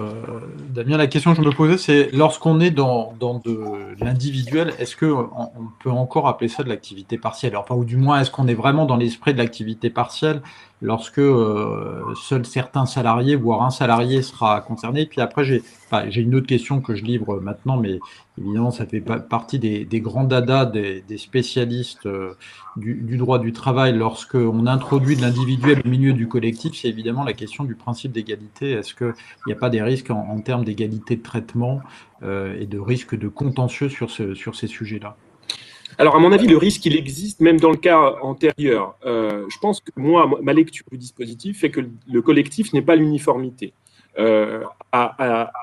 Damien, 0.71 0.97
la 0.97 1.07
question 1.07 1.33
que 1.33 1.43
je 1.43 1.47
me 1.47 1.53
posais, 1.53 1.79
c'est 1.79 2.11
lorsqu'on 2.13 2.61
est 2.61 2.71
dans, 2.71 3.13
de 3.21 3.95
l'individuel, 4.03 4.75
est-ce 4.79 4.97
qu'on 4.97 5.31
on 5.37 5.69
peut 5.81 5.91
encore 5.91 6.27
appeler 6.27 6.49
ça 6.49 6.63
de 6.63 6.69
l'activité 6.69 7.19
partielle? 7.19 7.57
Ou 7.71 7.85
du 7.85 7.97
moins, 7.97 8.21
est-ce 8.21 8.31
qu'on 8.31 8.49
est 8.49 8.55
vraiment 8.55 8.85
dans 8.85 8.97
l'esprit 8.97 9.33
de 9.33 9.39
l'activité 9.39 9.91
partielle? 9.91 10.43
Lorsque 10.83 11.21
euh, 11.21 12.03
seuls 12.17 12.45
certains 12.45 12.87
salariés, 12.87 13.37
voire 13.37 13.63
un 13.63 13.71
salarié 13.71 14.21
sera 14.21 14.61
concerné. 14.61 15.07
Puis 15.07 15.21
après, 15.21 15.45
j'ai 15.45 15.63
une 16.21 16.35
autre 16.35 16.49
question 16.49 16.81
que 16.81 16.95
je 16.97 17.05
livre 17.05 17.39
maintenant, 17.41 17.77
mais 17.77 18.01
évidemment, 18.37 18.73
ça 18.73 18.85
fait 18.85 19.01
partie 19.01 19.59
des, 19.59 20.01
grands 20.01 20.25
dadas 20.25 20.67
des, 20.67 21.19
spécialistes 21.19 22.07
euh, 22.07 22.35
du, 22.77 23.17
droit 23.17 23.39
du 23.39 23.53
travail. 23.53 23.97
Lorsqu'on 23.97 24.67
introduit 24.67 25.17
de 25.17 25.23
l'individuel 25.23 25.81
au 25.85 25.89
milieu 25.89 26.13
du 26.13 26.27
collectif, 26.27 26.75
c'est 26.75 26.89
évidemment 26.89 27.23
la 27.23 27.33
question 27.33 27.63
du 27.65 27.77
principe 27.77 28.13
d'égalité. 28.13 28.73
Est-ce 28.73 28.95
qu'il 28.95 29.15
n'y 29.47 29.53
a 29.53 29.57
pas 29.57 29.71
des 29.71 29.83
risques 29.83 30.11
en, 30.11 30.41
termes 30.41 30.65
d'égalité 30.65 31.15
de 31.15 31.23
traitement 31.23 31.81
euh, 32.25 32.59
et 32.61 32.67
de 32.67 32.81
risques 32.81 33.17
de 33.17 33.29
contentieux 33.29 33.89
sur, 33.89 34.11
ce, 34.11 34.35
sur 34.35 34.57
ces 34.57 34.67
sujets-là? 34.67 35.17
Alors, 35.99 36.17
à 36.17 36.19
mon 36.19 36.33
avis, 36.33 36.47
le 36.47 36.57
risque, 36.57 36.85
il 36.87 36.97
existe 36.97 37.41
même 37.41 37.61
dans 37.61 37.71
le 37.71 37.77
cas 37.77 38.17
antérieur. 38.23 38.97
Euh, 39.05 39.45
je 39.49 39.59
pense 39.59 39.81
que 39.81 39.91
moi, 39.97 40.29
ma 40.43 40.53
lecture 40.53 40.85
du 40.91 40.99
dispositif 40.99 41.61
fait 41.61 41.71
que 41.71 41.81
le 42.11 42.23
collectif 42.23 42.73
n'est 42.73 42.83
pas 42.83 42.97
l'uniformité. 42.97 43.75
Euh, 44.19 44.63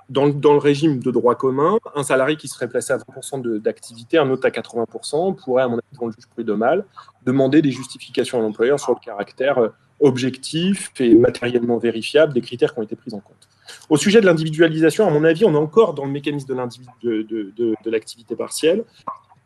dans, 0.09 0.25
le 0.25 0.57
régime 0.57 0.99
de 0.99 1.11
droit 1.11 1.35
commun, 1.35 1.77
un 1.95 2.03
salarié 2.03 2.35
qui 2.35 2.47
serait 2.47 2.67
placé 2.67 2.93
à 2.93 2.97
20% 2.97 3.59
d'activité, 3.59 4.17
un 4.17 4.29
autre 4.29 4.47
à 4.47 4.49
80%, 4.49 5.35
pourrait, 5.35 5.63
à 5.63 5.67
mon 5.67 5.75
avis, 5.75 5.87
devant 5.93 6.07
le 6.07 6.13
juge 6.13 6.27
prud'homal, 6.27 6.85
demander 7.25 7.61
des 7.61 7.71
justifications 7.71 8.39
à 8.39 8.41
l'employeur 8.41 8.79
sur 8.79 8.93
le 8.93 8.99
caractère 9.03 9.59
euh, 9.59 9.69
objectif 9.99 10.91
et 10.99 11.13
matériellement 11.13 11.77
vérifiable 11.77 12.33
des 12.33 12.41
critères 12.41 12.73
qui 12.73 12.79
ont 12.79 12.83
été 12.83 12.95
pris 12.95 13.13
en 13.13 13.19
compte. 13.19 13.49
Au 13.89 13.97
sujet 13.97 14.21
de 14.21 14.25
l'individualisation, 14.25 15.07
à 15.07 15.11
mon 15.11 15.23
avis, 15.23 15.45
on 15.45 15.53
est 15.53 15.57
encore 15.57 15.93
dans 15.93 16.05
le 16.05 16.11
mécanisme 16.11 16.47
de, 16.47 17.75
l'activité 17.85 18.35
partielle 18.35 18.83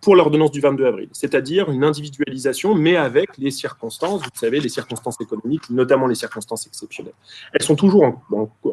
pour 0.03 0.15
l'ordonnance 0.15 0.51
du 0.51 0.59
22 0.59 0.85
avril, 0.85 1.09
c'est-à-dire 1.13 1.71
une 1.71 1.83
individualisation, 1.83 2.75
mais 2.75 2.97
avec 2.97 3.37
les 3.37 3.51
circonstances, 3.51 4.21
vous 4.21 4.29
savez, 4.33 4.59
les 4.59 4.69
circonstances 4.69 5.19
économiques, 5.21 5.69
notamment 5.69 6.07
les 6.07 6.15
circonstances 6.15 6.67
exceptionnelles. 6.67 7.13
Elles 7.53 7.63
sont 7.63 7.75
toujours, 7.75 8.21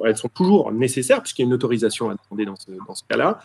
elles 0.04 0.16
sont 0.16 0.28
toujours 0.28 0.72
nécessaires, 0.72 1.22
puisqu'il 1.22 1.42
y 1.42 1.44
a 1.44 1.46
une 1.46 1.54
autorisation 1.54 2.10
à 2.10 2.16
demander 2.16 2.46
dans 2.46 2.56
ce, 2.56 2.72
dans 2.86 2.94
ce 2.96 3.04
cas-là. 3.08 3.40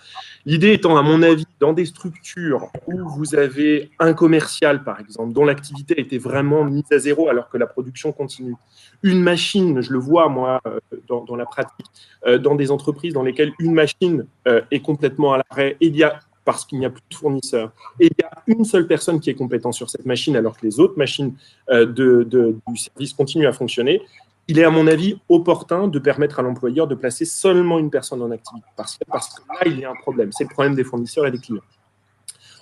L'idée 0.45 0.73
étant, 0.73 0.97
à 0.97 1.03
mon 1.03 1.21
avis, 1.21 1.45
dans 1.59 1.73
des 1.73 1.85
structures 1.85 2.69
où 2.87 3.07
vous 3.07 3.35
avez 3.35 3.91
un 3.99 4.13
commercial, 4.13 4.83
par 4.83 4.99
exemple, 4.99 5.33
dont 5.33 5.45
l'activité 5.45 5.95
a 5.95 6.01
été 6.01 6.17
vraiment 6.17 6.63
mise 6.63 6.91
à 6.91 6.97
zéro 6.97 7.29
alors 7.29 7.49
que 7.49 7.57
la 7.57 7.67
production 7.67 8.11
continue, 8.11 8.55
une 9.03 9.21
machine, 9.21 9.81
je 9.81 9.93
le 9.93 9.99
vois 9.99 10.27
moi 10.29 10.59
euh, 10.65 10.79
dans, 11.07 11.23
dans 11.23 11.35
la 11.35 11.45
pratique, 11.45 11.85
euh, 12.25 12.39
dans 12.39 12.55
des 12.55 12.71
entreprises 12.71 13.13
dans 13.13 13.23
lesquelles 13.23 13.53
une 13.59 13.73
machine 13.73 14.25
euh, 14.47 14.61
est 14.71 14.79
complètement 14.79 15.33
à 15.33 15.37
l'arrêt, 15.37 15.77
il 15.79 15.95
y 15.95 16.03
a 16.03 16.19
parce 16.45 16.63
qu'il 16.63 16.79
n'y 16.79 16.85
a 16.85 16.89
plus 16.89 17.01
de 17.09 17.15
fournisseurs. 17.15 17.71
Et 17.99 18.05
il 18.05 18.13
y 18.17 18.23
a 18.23 18.31
une 18.47 18.63
seule 18.63 18.87
personne 18.87 19.19
qui 19.19 19.29
est 19.29 19.35
compétente 19.35 19.73
sur 19.73 19.89
cette 19.89 20.05
machine, 20.05 20.35
alors 20.35 20.55
que 20.55 20.65
les 20.65 20.79
autres 20.79 20.97
machines 20.97 21.33
euh, 21.69 21.85
du 21.85 22.77
service 22.77 23.13
continuent 23.13 23.47
à 23.47 23.53
fonctionner. 23.53 24.01
Il 24.47 24.59
est, 24.59 24.63
à 24.63 24.69
mon 24.69 24.85
avis, 24.85 25.19
opportun 25.27 25.87
de 25.87 25.97
permettre 25.97 26.39
à 26.39 26.43
l'employeur 26.43 26.87
de 26.87 26.93
placer 26.93 27.25
seulement 27.25 27.79
une 27.79 27.89
personne 27.89 28.21
en 28.21 28.29
activité 28.29 28.67
partielle, 28.77 29.07
parce 29.11 29.29
que 29.29 29.41
là, 29.49 29.61
il 29.65 29.79
y 29.79 29.85
a 29.85 29.89
un 29.89 29.95
problème. 29.95 30.31
C'est 30.31 30.43
le 30.43 30.51
problème 30.51 30.75
des 30.75 30.83
fournisseurs 30.83 31.25
et 31.25 31.31
des 31.31 31.39
clients. 31.39 31.63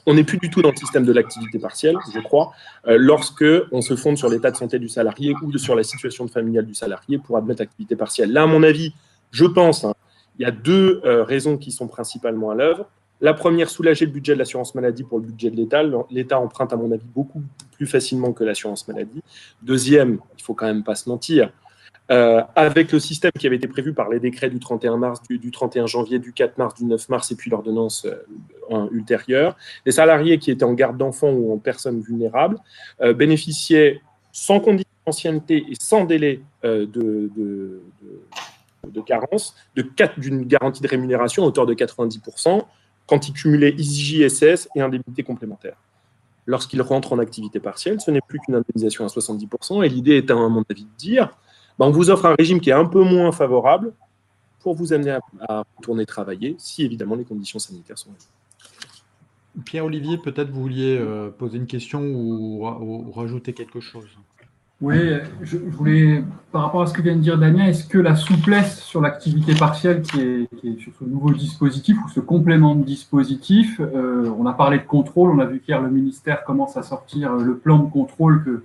On 0.06 0.14
n'est 0.14 0.24
plus 0.24 0.38
du 0.38 0.50
tout 0.50 0.62
dans 0.62 0.72
le 0.72 0.76
système 0.76 1.06
de 1.06 1.14
l'activité 1.14 1.60
partielle, 1.60 1.96
je 2.14 2.20
crois, 2.20 2.52
euh, 2.88 2.98
lorsque 2.98 3.46
on 3.72 3.82
se 3.82 3.96
fonde 3.96 4.18
sur 4.18 4.30
l'état 4.30 4.52
de 4.52 4.58
santé 4.58 4.80
du 4.80 4.90
salarié 4.90 5.34
ou 5.42 5.58
sur 5.58 5.76
la 5.76 5.84
situation 5.84 6.28
familiale 6.28 6.66
du 6.66 6.74
salarié 6.74 7.18
pour 7.18 7.38
admettre 7.38 7.62
activité 7.62 7.96
partielle. 7.96 8.32
Là, 8.32 8.44
à 8.44 8.48
mon 8.48 8.64
avis, 8.64 8.94
je 9.32 9.46
pense, 9.46 9.86
hein, 9.86 9.94
il 10.40 10.44
y 10.44 10.46
a 10.46 10.52
deux 10.52 11.02
euh, 11.06 11.24
raisons 11.24 11.58
qui 11.58 11.72
sont 11.72 11.88
principalement 11.88 12.52
à 12.52 12.56
l'œuvre. 12.56 12.88
La 13.24 13.34
première, 13.34 13.70
soulager 13.70 14.06
le 14.06 14.12
budget 14.12 14.34
de 14.34 14.40
l'assurance 14.40 14.76
maladie 14.76 15.04
pour 15.04 15.18
le 15.18 15.26
budget 15.26 15.50
de 15.50 15.56
l'État. 15.56 15.82
L'État 16.12 16.42
emprunte, 16.42 16.74
à 16.74 16.76
mon 16.76 16.92
avis, 16.92 17.08
beaucoup 17.16 17.42
plus 17.72 17.88
facilement 17.88 18.34
que 18.34 18.44
l'assurance 18.44 18.86
maladie. 18.90 19.24
Deuxième, 19.62 20.20
il 20.38 20.44
faut 20.44 20.54
quand 20.54 20.66
même 20.66 20.84
pas 20.84 20.96
se 20.96 21.08
mentir, 21.08 21.50
euh, 22.12 22.42
avec 22.54 22.92
le 22.92 23.00
système 23.00 23.32
qui 23.40 23.48
avait 23.48 23.56
été 23.56 23.70
prévu 23.70 23.94
par 23.94 24.10
les 24.10 24.20
décrets 24.20 24.50
du 24.50 24.60
31 24.60 24.98
mars, 24.98 25.22
du, 25.30 25.52
31 25.52 25.88
janvier, 25.88 26.20
du 26.20 26.34
4 26.34 26.58
mars, 26.58 26.76
du 26.76 26.84
9 26.84 27.08
mars 27.08 27.32
et 27.32 27.36
puis 27.36 27.50
l'ordonnance 27.50 28.06
euh, 28.06 28.88
ultérieure, 28.92 29.56
les 29.86 29.94
salariés 29.94 30.38
qui 30.38 30.52
étaient 30.52 30.66
en 30.66 30.74
garde 30.74 30.98
d'enfants 30.98 31.32
ou 31.32 31.54
en 31.54 31.58
personnes 31.58 32.02
vulnérables 32.02 32.58
euh, 33.00 33.14
bénéficiaient 33.14 34.02
sans 34.34 34.60
condition 34.60 34.92
d'ancienneté 35.06 35.66
et 35.70 35.76
sans 35.80 36.04
délai 36.04 36.42
de, 36.64 36.86
de, 36.86 37.82
de, 38.90 39.02
carence 39.02 39.56
d'une 39.76 40.46
garantie 40.46 40.82
de 40.82 40.88
rémunération 40.88 41.44
à 41.44 41.48
hauteur 41.48 41.66
de 41.66 41.74
90% 41.74 42.64
quand 43.08 43.28
ils 43.28 43.34
cumulaient 43.34 43.74
IJSS 43.78 44.70
et 44.76 44.82
indemnité 44.82 45.24
complémentaire. 45.24 45.76
Lorsqu'ils 46.46 46.82
rentrent 46.82 47.14
en 47.14 47.20
activité 47.20 47.60
partielle, 47.60 48.02
ce 48.02 48.12
n'est 48.12 48.22
plus 48.22 48.40
qu'une 48.40 48.56
indemnisation 48.56 49.06
à 49.06 49.08
70%. 49.08 49.84
Et 49.84 49.90
l'idée 49.90 50.18
est, 50.18 50.32
à 50.32 50.36
mon 50.36 50.64
avis, 50.70 50.84
de 50.84 50.98
dire 50.98 51.32
ben, 51.80 51.88
on 51.88 51.92
vous 51.92 52.10
offre 52.10 52.26
un 52.26 52.36
régime 52.38 52.60
qui 52.60 52.70
est 52.70 52.74
un 52.74 52.86
peu 52.86 53.02
moins 53.02 53.32
favorable 53.32 53.94
pour 54.60 54.76
vous 54.76 54.94
amener 54.94 55.18
à, 55.48 55.64
retourner 55.78 56.06
travailler, 56.06 56.56
si 56.58 56.84
évidemment 56.84 57.16
les 57.16 57.26
conditions 57.26 57.60
sanitaires 57.60 57.98
sont 57.98 58.12
Pierre-Olivier, 59.66 60.18
peut-être 60.18 60.50
vous 60.50 60.62
vouliez 60.62 60.98
euh, 60.98 61.30
poser 61.30 61.58
une 61.58 61.68
question 61.68 62.02
ou, 62.02 62.64
rajouter 63.14 63.54
quelque 63.54 63.80
chose? 63.82 64.10
Oui, 64.84 64.98
je, 65.42 65.58
voulais, 65.58 66.26
par 66.52 66.64
rapport 66.64 66.82
à 66.82 66.88
ce 66.88 66.94
que 66.94 67.02
vient 67.02 67.16
de 67.16 67.22
dire 67.22 67.38
Damien, 67.38 67.68
est-ce 67.68 67.88
que 67.88 67.98
la 67.98 68.18
souplesse 68.18 68.84
sur 68.84 69.00
l'activité 69.00 69.56
partielle 69.56 70.02
qui 70.02 70.20
est, 70.20 70.80
sur 70.82 70.92
ce 71.00 71.06
nouveau 71.06 71.32
dispositif 71.32 71.96
ou 72.06 72.10
ce 72.10 72.20
complément 72.20 72.76
de 72.76 72.84
dispositif, 72.84 73.80
euh, 73.80 74.30
on 74.38 74.46
a 74.46 74.52
parlé 74.52 74.80
de 74.80 74.84
contrôle, 74.84 75.32
on 75.32 75.40
a 75.40 75.46
vu 75.46 75.62
qu'hier 75.62 75.82
le 75.82 75.90
ministère 75.90 76.44
commence 76.44 76.76
à 76.76 76.84
sortir 76.84 77.32
le 77.32 77.56
plan 77.56 77.80
de 77.80 77.90
contrôle 77.90 78.44
que, 78.44 78.64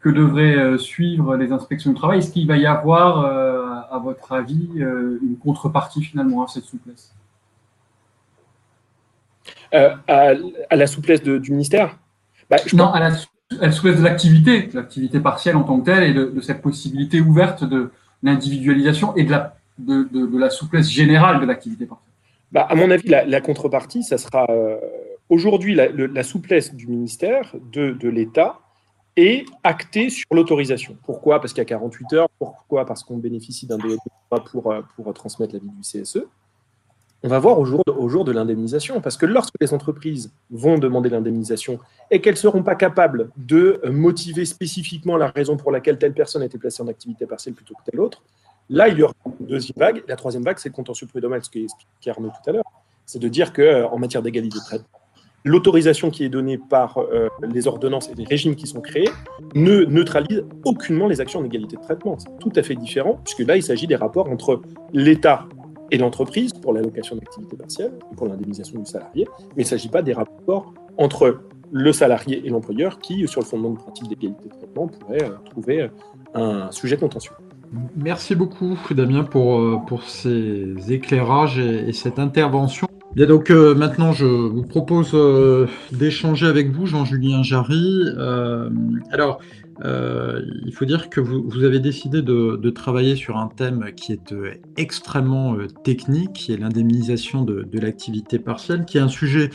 que 0.00 0.08
devraient 0.08 0.56
euh, 0.56 0.78
suivre 0.78 1.36
les 1.36 1.52
inspections 1.52 1.90
du 1.90 1.96
travail. 1.98 2.20
Est-ce 2.20 2.32
qu'il 2.32 2.48
va 2.48 2.56
y 2.56 2.64
avoir, 2.64 3.26
euh, 3.26 3.80
à 3.90 3.98
votre 3.98 4.32
avis, 4.32 4.70
euh, 4.78 5.18
une 5.22 5.36
contrepartie 5.36 6.02
finalement 6.02 6.44
à 6.44 6.48
cette 6.48 6.64
souplesse? 6.64 7.14
À, 9.72 10.34
la 10.70 10.86
souplesse 10.86 11.22
du 11.22 11.50
ministère? 11.50 11.98
Bah, 12.48 12.56
Non, 12.72 12.90
à 12.92 13.00
la, 13.00 13.10
souplesse 13.12 13.34
de 13.58 14.02
l'activité, 14.02 14.68
l'activité 14.72 15.20
partielle 15.20 15.56
en 15.56 15.62
tant 15.62 15.80
que 15.80 15.84
telle, 15.84 16.04
et 16.04 16.14
de, 16.14 16.40
cette 16.40 16.62
possibilité 16.62 17.20
ouverte 17.20 17.64
de 17.64 17.90
l'individualisation 18.22 19.14
et 19.16 19.24
de 19.24 19.30
la, 19.30 19.56
de, 19.78 20.38
la 20.38 20.50
souplesse 20.50 20.90
générale 20.90 21.40
de 21.40 21.46
l'activité 21.46 21.86
partielle. 21.86 22.12
Bah, 22.52 22.66
à 22.68 22.74
mon 22.74 22.90
avis, 22.90 23.08
la, 23.08 23.40
contrepartie, 23.40 24.02
ça 24.02 24.18
sera 24.18 24.46
aujourd'hui 25.28 25.74
la, 25.74 26.22
souplesse 26.22 26.74
du 26.74 26.86
ministère, 26.86 27.54
de, 27.72 28.08
l'État, 28.08 28.60
et 29.16 29.46
acté 29.62 30.10
sur 30.10 30.26
l'autorisation. 30.32 30.96
Pourquoi? 31.04 31.40
Parce 31.40 31.52
qu'il 31.52 31.60
y 31.60 31.66
a 31.66 31.66
48 31.66 32.12
heures. 32.14 32.28
Pourquoi? 32.38 32.84
Parce 32.84 33.04
qu'on 33.04 33.16
bénéficie 33.16 33.66
d'un 33.66 33.78
délai 33.78 33.96
pour, 34.50 34.72
euh, 34.72 34.82
pour 34.96 35.14
transmettre 35.14 35.54
l'avis 35.54 35.68
du 35.68 35.82
CSE. 35.82 36.26
On 37.26 37.28
va 37.28 37.38
voir 37.38 37.58
au 37.58 37.64
jour 37.64 38.24
de, 38.26 38.32
l'indemnisation. 38.32 39.00
Parce 39.00 39.16
que 39.16 39.24
lorsque 39.24 39.54
les 39.58 39.72
entreprises 39.72 40.30
vont 40.50 40.78
demander 40.78 41.08
l'indemnisation 41.08 41.78
et 42.10 42.20
qu'elles 42.20 42.34
ne 42.34 42.38
seront 42.38 42.62
pas 42.62 42.74
capables 42.74 43.30
de 43.38 43.80
motiver 43.90 44.44
spécifiquement 44.44 45.16
la 45.16 45.28
raison 45.28 45.56
pour 45.56 45.72
laquelle 45.72 45.96
telle 45.96 46.12
personne 46.12 46.42
a 46.42 46.44
été 46.44 46.58
placée 46.58 46.82
en 46.82 46.86
activité 46.86 47.24
partielle 47.24 47.54
plutôt 47.54 47.72
que 47.76 47.90
telle 47.90 47.98
autre, 47.98 48.22
là, 48.68 48.88
il 48.88 48.98
y 48.98 49.02
aura 49.02 49.14
une 49.40 49.46
deuxième 49.46 49.78
vague. 49.78 50.04
La 50.06 50.16
troisième 50.16 50.42
vague, 50.42 50.58
c'est 50.58 50.68
le 50.68 50.74
contentieux 50.74 51.06
prud'homal, 51.06 51.42
ce 51.42 51.48
qu'expliquait 51.48 52.10
Arnaud 52.10 52.28
tout 52.28 52.50
à 52.50 52.52
l'heure. 52.52 52.64
C'est 53.06 53.20
de 53.20 53.28
dire 53.28 53.54
qu'en 53.54 53.62
euh, 53.62 53.96
matière 53.96 54.20
d'égalité 54.20 54.58
de 54.58 54.64
traitement, 54.64 55.00
l'autorisation 55.46 56.10
qui 56.10 56.24
est 56.24 56.28
donnée 56.28 56.58
par 56.58 56.98
euh, 56.98 57.30
les 57.40 57.66
ordonnances 57.66 58.10
et 58.10 58.14
les 58.14 58.24
régimes 58.24 58.54
qui 58.54 58.66
sont 58.66 58.82
créés 58.82 59.08
ne 59.54 59.84
neutralise 59.86 60.44
aucunement 60.64 61.08
les 61.08 61.22
actions 61.22 61.40
en 61.40 61.44
égalité 61.44 61.76
de 61.76 61.82
traitement. 61.82 62.18
C'est 62.18 62.38
tout 62.38 62.52
à 62.54 62.62
fait 62.62 62.74
différent, 62.74 63.18
puisque 63.24 63.48
là, 63.48 63.56
il 63.56 63.62
s'agit 63.62 63.86
des 63.86 63.96
rapports 63.96 64.28
entre 64.28 64.60
l'État 64.92 65.46
et 65.90 65.98
l'entreprise 65.98 66.52
pour 66.52 66.72
l'allocation 66.72 67.16
d'activité 67.16 67.56
partielle 67.56 67.92
pour 68.16 68.26
l'indemnisation 68.26 68.78
du 68.78 68.86
salarié, 68.86 69.26
mais 69.56 69.62
il 69.62 69.64
ne 69.64 69.68
s'agit 69.68 69.88
pas 69.88 70.02
des 70.02 70.12
rapports 70.12 70.74
entre 70.98 71.40
le 71.72 71.92
salarié 71.92 72.46
et 72.46 72.50
l'employeur 72.50 72.98
qui, 72.98 73.26
sur 73.26 73.40
le 73.40 73.46
fondement 73.46 73.70
de 73.70 73.78
principe 73.78 74.08
d'égalité 74.08 74.48
de 74.48 74.54
traitement, 74.54 74.86
pourraient 74.86 75.24
euh, 75.24 75.50
trouver 75.50 75.80
euh, 75.82 75.88
un 76.34 76.70
sujet 76.70 76.96
contentieux. 76.96 77.32
Merci 77.96 78.34
beaucoup, 78.36 78.78
Damien, 78.90 79.24
pour, 79.24 79.84
pour 79.86 80.04
ces 80.04 80.92
éclairages 80.92 81.58
et 81.58 81.92
cette 81.92 82.20
intervention. 82.20 82.86
Bien 83.14 83.26
donc 83.26 83.50
euh, 83.50 83.76
maintenant 83.76 84.10
je 84.10 84.26
vous 84.26 84.64
propose 84.64 85.12
euh, 85.14 85.68
d'échanger 85.92 86.46
avec 86.46 86.72
vous, 86.72 86.86
Jean-Julien 86.86 87.44
Jarry. 87.44 88.02
Euh, 88.18 88.68
alors 89.12 89.38
il 89.82 90.72
faut 90.72 90.84
dire 90.84 91.10
que 91.10 91.20
vous, 91.20 91.64
avez 91.64 91.80
décidé 91.80 92.22
de, 92.22 92.70
travailler 92.70 93.16
sur 93.16 93.36
un 93.36 93.48
thème 93.48 93.92
qui 93.96 94.12
est 94.12 94.34
extrêmement 94.76 95.56
technique, 95.82 96.32
qui 96.32 96.52
est 96.52 96.56
l'indemnisation 96.56 97.42
de, 97.42 97.62
de 97.62 97.78
l'activité 97.78 98.38
partielle, 98.38 98.84
qui 98.84 98.98
est 98.98 99.02
un 99.02 99.08
sujet 99.08 99.50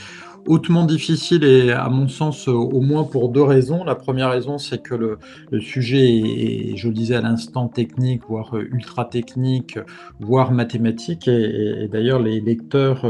hautement 0.45 0.86
difficile 0.86 1.43
et 1.43 1.71
à 1.71 1.89
mon 1.89 2.08
sens 2.08 2.47
au 2.47 2.82
moins 2.82 3.04
pour 3.04 3.30
deux 3.30 3.43
raisons. 3.43 3.84
La 3.84 3.95
première 3.95 4.32
raison, 4.32 4.58
c'est 4.58 4.82
que 4.82 4.95
le, 4.95 5.19
le, 5.52 5.60
sujet 5.60 6.17
est, 6.17 6.75
je 6.75 6.88
le 6.88 6.93
disais 6.93 7.15
à 7.15 7.21
l'instant, 7.21 7.67
technique, 7.67 8.21
voire 8.28 8.56
ultra 8.56 9.06
technique, 9.06 9.80
voire 10.19 10.52
mathématique. 10.52 11.28
Et, 11.28 11.84
et 11.84 11.88
d'ailleurs, 11.88 12.19
les 12.19 12.39
lecteurs 12.39 13.06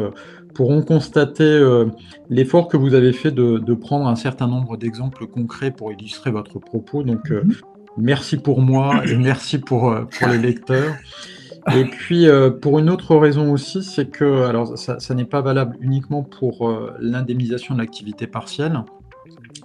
pourront 0.53 0.81
constater 0.81 1.43
euh, 1.43 1.85
l'effort 2.29 2.67
que 2.67 2.77
vous 2.77 2.93
avez 2.93 3.13
fait 3.13 3.31
de, 3.31 3.73
prendre 3.73 4.07
un 4.07 4.15
certain 4.15 4.47
nombre 4.47 4.77
d'exemples 4.77 5.25
concrets 5.27 5.71
pour 5.71 5.91
illustrer 5.91 6.31
votre 6.31 6.59
propos. 6.59 7.03
Donc, 7.03 7.31
euh, 7.31 7.43
mhm. 7.43 7.55
merci 7.97 8.37
pour 8.37 8.61
moi 8.61 9.03
et 9.07 9.15
merci 9.15 9.59
pour, 9.59 9.91
euh, 9.91 10.03
pour 10.03 10.27
les 10.27 10.37
lecteurs. 10.37 10.95
Et 11.75 11.85
puis, 11.85 12.27
pour 12.61 12.79
une 12.79 12.89
autre 12.89 13.15
raison 13.15 13.51
aussi, 13.51 13.83
c'est 13.83 14.09
que, 14.09 14.43
alors 14.43 14.77
ça, 14.77 14.99
ça 14.99 15.13
n'est 15.13 15.25
pas 15.25 15.41
valable 15.41 15.77
uniquement 15.81 16.23
pour 16.23 16.71
l'indemnisation 16.99 17.75
de 17.75 17.79
l'activité 17.79 18.27
partielle, 18.27 18.83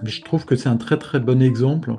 je 0.03 0.23
trouve 0.23 0.45
que 0.45 0.57
c'est 0.57 0.69
un 0.69 0.77
très 0.77 0.99
très 0.99 1.21
bon 1.21 1.43
exemple 1.43 1.95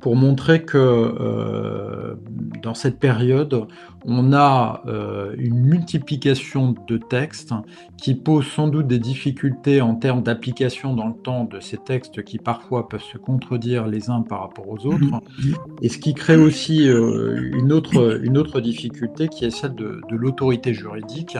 pour 0.00 0.16
montrer 0.16 0.62
que 0.62 0.78
euh, 0.78 2.14
dans 2.62 2.74
cette 2.74 2.98
période, 2.98 3.66
on 4.04 4.32
a 4.32 4.82
euh, 4.86 5.34
une 5.38 5.58
multiplication 5.58 6.74
de 6.86 6.98
textes 6.98 7.52
qui 7.96 8.14
pose 8.14 8.46
sans 8.46 8.68
doute 8.68 8.86
des 8.86 8.98
difficultés 8.98 9.80
en 9.80 9.96
termes 9.96 10.22
d'application 10.22 10.94
dans 10.94 11.08
le 11.08 11.14
temps 11.14 11.44
de 11.44 11.58
ces 11.58 11.78
textes 11.78 12.22
qui 12.22 12.38
parfois 12.38 12.88
peuvent 12.88 13.02
se 13.02 13.18
contredire 13.18 13.86
les 13.88 14.08
uns 14.08 14.22
par 14.22 14.40
rapport 14.42 14.68
aux 14.68 14.86
autres, 14.86 14.98
mhm. 14.98 15.54
et 15.82 15.88
ce 15.88 15.98
qui 15.98 16.14
crée 16.14 16.36
aussi 16.36 16.88
euh, 16.88 17.50
une, 17.54 17.72
autre, 17.72 18.20
une 18.22 18.38
autre 18.38 18.60
difficulté 18.60 19.28
qui 19.28 19.44
est 19.44 19.50
celle 19.50 19.74
de, 19.74 20.00
de 20.08 20.16
l'autorité 20.16 20.74
juridique, 20.74 21.36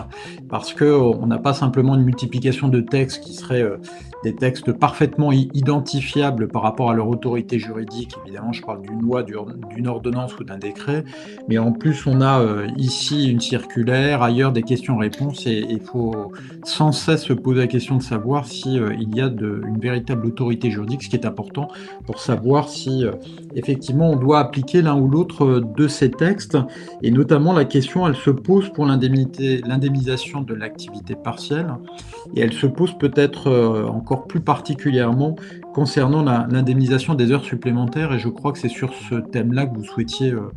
parce 0.48 0.74
qu'on 0.74 1.26
n'a 1.26 1.38
pas 1.38 1.54
simplement 1.54 1.94
une 1.94 2.04
multiplication 2.04 2.68
de 2.68 2.80
textes 2.80 3.22
qui 3.22 3.34
seraient 3.34 3.64
des 4.24 4.34
textes 4.34 4.72
parfaitement 4.72 5.30
par 6.52 6.62
rapport 6.62 6.90
à 6.90 6.94
leur 6.94 7.08
autorité 7.08 7.58
juridique. 7.58 8.14
Évidemment, 8.24 8.52
je 8.52 8.62
parle 8.62 8.82
d'une 8.82 9.00
loi, 9.00 9.22
d'une 9.22 9.86
ordonnance 9.86 10.38
ou 10.38 10.44
d'un 10.44 10.58
décret, 10.58 11.04
mais 11.48 11.58
en 11.58 11.72
plus, 11.72 12.06
on 12.06 12.20
a 12.20 12.40
euh, 12.40 12.66
ici 12.76 13.30
une 13.30 13.40
circulaire, 13.40 14.22
ailleurs 14.22 14.52
des 14.52 14.62
questions-réponses, 14.62 15.46
et 15.46 15.64
il 15.68 15.80
faut 15.80 16.32
sans 16.64 16.92
cesse 16.92 17.24
se 17.24 17.32
poser 17.32 17.60
la 17.60 17.66
question 17.66 17.96
de 17.96 18.02
savoir 18.02 18.46
si 18.46 18.78
euh, 18.78 18.94
il 18.98 19.14
y 19.14 19.20
a 19.20 19.26
une 19.26 19.78
véritable 19.80 20.26
autorité 20.26 20.70
juridique, 20.70 21.02
ce 21.02 21.08
qui 21.08 21.16
est 21.16 21.26
important 21.26 21.68
pour 22.06 22.20
savoir 22.20 22.68
si 22.68 23.04
euh, 23.04 23.12
effectivement 23.54 24.10
on 24.10 24.16
doit 24.16 24.40
appliquer 24.40 24.82
l'un 24.82 24.96
ou 24.96 25.08
l'autre 25.08 25.60
de 25.60 25.88
ces 25.88 26.10
textes, 26.10 26.58
et 27.02 27.10
notamment 27.10 27.52
la 27.52 27.64
question, 27.64 28.06
elle 28.06 28.16
se 28.16 28.30
pose 28.30 28.70
pour 28.70 28.86
l'indemnisation 28.86 30.42
de 30.42 30.54
l'activité 30.54 31.14
partielle, 31.14 31.74
et 32.34 32.40
elle 32.40 32.52
se 32.52 32.66
pose 32.66 32.96
peut-être 32.98 33.50
en 33.50 33.98
encore 33.98 34.26
plus 34.26 34.40
particulièrement 34.40 35.36
concernant 35.78 36.24
l'indemnisation 36.24 37.14
des 37.14 37.30
heures 37.30 37.44
supplémentaires 37.44 38.12
et 38.12 38.18
je 38.18 38.28
crois 38.28 38.50
que 38.50 38.58
c'est 38.58 38.68
sur 38.68 38.92
ce 38.94 39.14
thème-là 39.14 39.64
que 39.64 39.76
vous 39.76 39.84
souhaitiez 39.84 40.32
euh, 40.32 40.50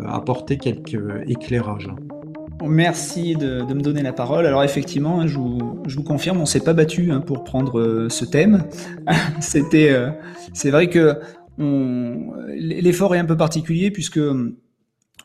euh, 0.00 0.08
apporter 0.08 0.58
quelques 0.58 1.00
éclairages. 1.28 1.90
Merci 2.66 3.36
de, 3.36 3.62
me 3.72 3.80
donner 3.80 4.02
la 4.02 4.12
parole. 4.12 4.46
Alors 4.46 4.64
effectivement, 4.64 5.20
hein, 5.20 5.28
je, 5.28 5.38
vous, 5.38 6.02
confirme, 6.04 6.40
on 6.40 6.44
s'est 6.44 6.64
pas 6.64 6.72
battu 6.72 7.12
hein, 7.12 7.20
pour 7.20 7.44
prendre 7.44 7.78
euh, 7.78 8.08
ce 8.08 8.24
thème. 8.24 8.64
C'était, 9.40 9.94
c'est 10.52 10.70
vrai 10.70 10.90
que 10.90 11.20
l'effort 11.56 13.14
est 13.14 13.20
un 13.20 13.26
peu 13.26 13.36
particulier 13.36 13.92
puisque 13.92 14.20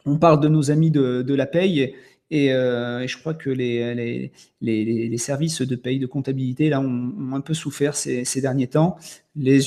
on 0.05 0.17
parle 0.19 0.41
de 0.41 0.47
nos 0.47 0.69
amis 0.69 0.91
de 0.91 1.33
la 1.33 1.47
paye 1.47 1.95
euh, 2.31 2.99
et, 2.99 3.07
je 3.07 3.17
crois 3.17 3.33
que 3.33 3.49
les, 3.49 4.31
les, 4.61 5.09
les, 5.09 5.17
services 5.17 5.61
de 5.61 5.75
paye 5.75 5.99
de 5.99 6.05
comptabilité 6.05 6.69
là 6.69 6.79
ont, 6.79 7.33
un 7.33 7.41
peu 7.41 7.53
souffert 7.53 7.95
ces, 7.95 8.23
ces 8.25 8.41
derniers 8.41 8.67
temps. 8.67 8.97
Les, 9.35 9.59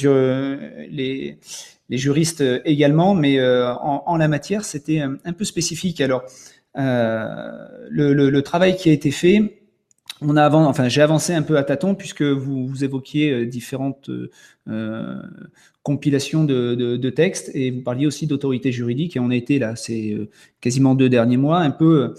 les, 0.90 1.38
les, 1.88 1.98
juristes 1.98 2.44
également, 2.64 3.14
mais 3.14 3.38
euh, 3.38 3.72
en, 3.74 4.16
la 4.16 4.28
matière, 4.28 4.64
c'était 4.64 5.00
un, 5.00 5.32
peu 5.32 5.44
spécifique. 5.44 6.00
Alors, 6.00 6.22
euh, 6.78 7.50
le, 7.90 8.12
le, 8.12 8.42
travail 8.42 8.76
qui 8.76 8.90
a 8.90 8.92
été 8.92 9.10
fait 9.10 9.58
on 10.24 10.36
a 10.36 10.44
avant, 10.44 10.66
enfin, 10.66 10.88
j'ai 10.88 11.02
avancé 11.02 11.34
un 11.34 11.42
peu 11.42 11.58
à 11.58 11.64
tâtons 11.64 11.96
puisque 11.96 12.22
vous, 12.22 12.68
vous 12.68 12.84
évoquiez 12.84 13.44
différentes 13.44 14.08
compilations 15.82 16.44
de, 16.44 16.76
de, 16.76 17.10
textes 17.10 17.50
et 17.54 17.72
vous 17.72 17.82
parliez 17.82 18.06
aussi 18.06 18.28
d'autorité 18.28 18.70
juridique 18.70 19.16
et 19.16 19.20
on 19.20 19.30
a 19.30 19.34
été 19.34 19.58
là, 19.58 19.74
c'est 19.74 20.16
quasiment 20.60 20.94
deux 20.94 21.08
derniers 21.08 21.38
mois, 21.38 21.58
un 21.58 21.72
peu 21.72 22.14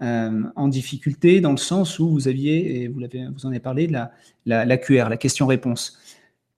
en 0.00 0.68
difficulté 0.68 1.40
dans 1.40 1.52
le 1.52 1.56
sens 1.56 1.98
où 1.98 2.08
vous 2.10 2.28
aviez, 2.28 2.82
et 2.82 2.88
vous, 2.88 3.00
en 3.44 3.48
avez 3.48 3.60
parlé, 3.60 3.86
la, 3.86 4.12
la, 4.44 4.64
la 4.64 4.76
QR, 4.76 5.08
la 5.08 5.16
question-réponse, 5.16 5.98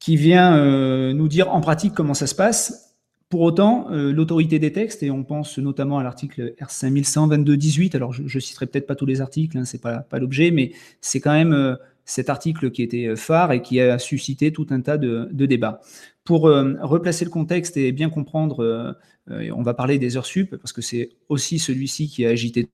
qui 0.00 0.16
vient 0.16 1.12
nous 1.14 1.28
dire 1.28 1.54
en 1.54 1.60
pratique 1.60 1.94
comment 1.94 2.14
ça 2.14 2.26
se 2.26 2.34
passe 2.34 2.88
pour 3.28 3.42
autant, 3.42 3.90
euh, 3.90 4.10
l'autorité 4.10 4.58
des 4.58 4.72
textes, 4.72 5.02
et 5.02 5.10
on 5.10 5.22
pense 5.22 5.58
notamment 5.58 5.98
à 5.98 6.02
l'article 6.02 6.54
R5122-18, 6.60 7.94
alors 7.94 8.12
je 8.12 8.22
ne 8.22 8.40
citerai 8.40 8.66
peut-être 8.66 8.86
pas 8.86 8.94
tous 8.94 9.04
les 9.04 9.20
articles, 9.20 9.58
hein, 9.58 9.66
ce 9.66 9.76
n'est 9.76 9.80
pas, 9.80 10.18
l'objet, 10.18 10.50
mais 10.50 10.72
c'est 11.02 11.20
quand 11.20 11.32
même 11.32 11.52
euh, 11.52 11.76
cet 12.06 12.30
article 12.30 12.70
qui 12.70 12.82
était 12.82 13.06
euh, 13.06 13.16
phare 13.16 13.52
et 13.52 13.60
qui 13.60 13.80
a 13.80 13.98
suscité 13.98 14.50
tout 14.50 14.66
un 14.70 14.80
tas 14.80 14.96
de, 14.96 15.28
débats. 15.32 15.80
Pour 16.24 16.42
replacer 16.42 17.24
le 17.24 17.30
contexte 17.30 17.78
et 17.78 17.90
bien 17.90 18.10
comprendre, 18.10 18.94
on 19.30 19.62
va 19.62 19.72
parler 19.72 19.98
des 19.98 20.18
heures 20.18 20.26
sup, 20.26 20.56
parce 20.56 20.74
que 20.74 20.82
c'est 20.82 21.12
aussi 21.30 21.58
celui-ci 21.58 22.08
qui 22.08 22.26
a 22.26 22.28
agité 22.28 22.68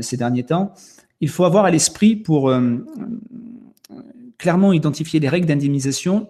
ces 0.00 0.16
derniers 0.16 0.44
temps, 0.44 0.72
il 1.20 1.28
faut 1.28 1.44
avoir 1.44 1.64
à 1.64 1.70
l'esprit 1.70 2.16
pour 2.16 2.52
clairement 4.38 4.72
identifier 4.72 5.20
les 5.20 5.28
règles 5.28 5.46
d'indemnisation, 5.46 6.28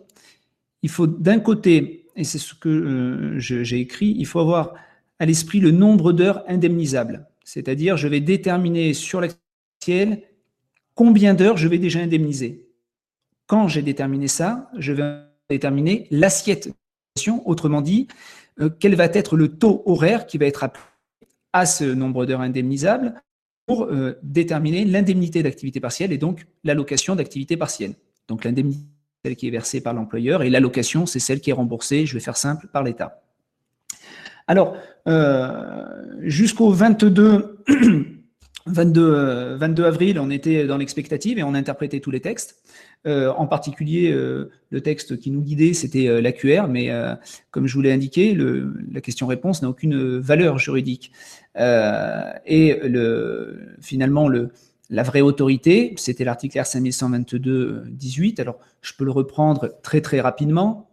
il 0.82 0.88
faut 0.88 1.06
d'un 1.06 1.40
côté 1.40 2.00
et 2.16 2.24
c'est 2.24 2.38
ce 2.38 2.54
que 2.54 2.68
euh, 2.68 3.38
j'ai 3.38 3.80
écrit, 3.80 4.14
il 4.18 4.26
faut 4.26 4.40
avoir 4.40 4.74
à 5.18 5.26
l'esprit 5.26 5.60
le 5.60 5.70
nombre 5.70 6.12
d'heures 6.12 6.44
indemnisables. 6.48 7.26
C'est-à-dire, 7.44 7.96
je 7.96 8.08
vais 8.08 8.20
déterminer 8.20 8.94
sur 8.94 9.20
l'actuel 9.20 10.22
combien 10.94 11.34
d'heures 11.34 11.56
je 11.56 11.68
vais 11.68 11.78
déjà 11.78 12.00
indemniser. 12.00 12.68
Quand 13.46 13.68
j'ai 13.68 13.82
déterminé 13.82 14.28
ça, 14.28 14.70
je 14.76 14.92
vais 14.92 15.20
déterminer 15.48 16.06
l'assiette. 16.10 16.70
Autrement 17.44 17.80
dit, 17.80 18.06
euh, 18.60 18.70
quel 18.78 18.94
va 18.94 19.06
être 19.06 19.36
le 19.36 19.48
taux 19.48 19.82
horaire 19.86 20.26
qui 20.26 20.38
va 20.38 20.46
être 20.46 20.64
applicé 20.64 20.89
à 21.52 21.66
ce 21.66 21.84
nombre 21.84 22.26
d'heures 22.26 22.40
indemnisables 22.40 23.14
pour 23.66 23.84
euh, 23.84 24.18
déterminer 24.22 24.84
l'indemnité 24.84 25.42
d'activité 25.42 25.80
partielle 25.80 26.12
et 26.12 26.18
donc 26.18 26.46
l'allocation 26.64 27.16
d'activité 27.16 27.56
partielle. 27.56 27.94
Donc 28.28 28.44
l'indemnité 28.44 28.84
celle 29.24 29.36
qui 29.36 29.48
est 29.48 29.50
versée 29.50 29.80
par 29.80 29.94
l'employeur, 29.94 30.42
et 30.42 30.50
l'allocation, 30.50 31.06
c'est 31.06 31.18
celle 31.18 31.40
qui 31.40 31.50
est 31.50 31.54
remboursée, 31.54 32.06
je 32.06 32.14
vais 32.14 32.20
faire 32.20 32.36
simple, 32.36 32.68
par 32.68 32.82
l'État. 32.82 33.22
Alors, 34.46 34.76
euh, 35.06 35.84
jusqu'au 36.22 36.70
22, 36.70 37.62
22, 38.66 39.56
22, 39.56 39.84
avril, 39.84 40.18
on 40.18 40.30
était 40.30 40.66
dans 40.66 40.76
l'expectative 40.76 41.38
et 41.38 41.42
on 41.42 41.54
interprétait 41.54 42.00
tous 42.00 42.10
les 42.10 42.20
textes. 42.20 42.62
Euh, 43.06 43.32
en 43.32 43.46
particulier, 43.46 44.12
euh, 44.12 44.50
le 44.70 44.80
texte 44.82 45.18
qui 45.18 45.30
nous 45.30 45.40
guidait, 45.40 45.72
c'était 45.72 46.20
l'AQR, 46.20 46.68
mais 46.68 46.90
comme 47.50 47.66
je 47.66 47.74
vous 47.74 47.82
l'ai 47.82 47.92
indiqué, 47.92 48.36
la 48.92 49.00
question-réponse 49.00 49.62
n'a 49.62 49.68
aucune 49.68 50.18
valeur 50.18 50.58
juridique. 50.58 51.12
et 51.56 52.80
le, 52.84 53.76
finalement, 53.80 54.28
le, 54.28 54.50
la 54.90 55.04
vraie 55.04 55.20
autorité, 55.20 55.94
c'était 55.96 56.24
l'article 56.24 56.58
R5122-18. 56.58 58.40
Alors, 58.40 58.58
je 58.82 58.92
peux 58.98 59.04
le 59.04 59.12
reprendre 59.12 59.72
très 59.82 60.00
très 60.00 60.20
rapidement. 60.20 60.90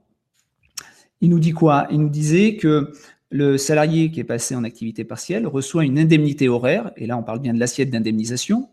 Il 1.19 1.31
nous 1.31 1.39
dit 1.39 1.51
quoi? 1.51 1.87
Il 1.89 1.99
nous 1.99 2.09
disait 2.09 2.57
que 2.57 2.91
le 3.29 3.57
salarié 3.57 4.11
qui 4.11 4.19
est 4.19 4.25
passé 4.25 4.55
en 4.55 4.63
activité 4.63 5.03
partielle 5.03 5.47
reçoit 5.47 5.83
une 5.83 5.99
indemnité 5.99 6.47
horaire, 6.47 6.91
et 6.95 7.05
là 7.05 7.17
on 7.17 7.23
parle 7.23 7.39
bien 7.39 7.53
de 7.53 7.59
l'assiette 7.59 7.89
d'indemnisation, 7.89 8.69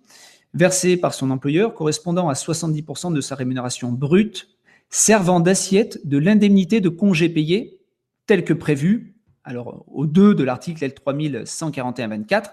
versée 0.54 0.96
par 0.96 1.14
son 1.14 1.30
employeur 1.30 1.74
correspondant 1.74 2.28
à 2.28 2.34
70% 2.34 3.12
de 3.12 3.20
sa 3.20 3.34
rémunération 3.34 3.90
brute, 3.90 4.48
servant 4.90 5.40
d'assiette 5.40 6.06
de 6.06 6.18
l'indemnité 6.18 6.80
de 6.80 6.88
congé 6.88 7.28
payé 7.28 7.80
telle 8.26 8.44
que 8.44 8.52
prévue, 8.52 9.16
alors 9.42 9.84
au 9.88 10.06
2 10.06 10.34
de 10.34 10.44
l'article 10.44 10.84
L3141-24, 10.84 12.50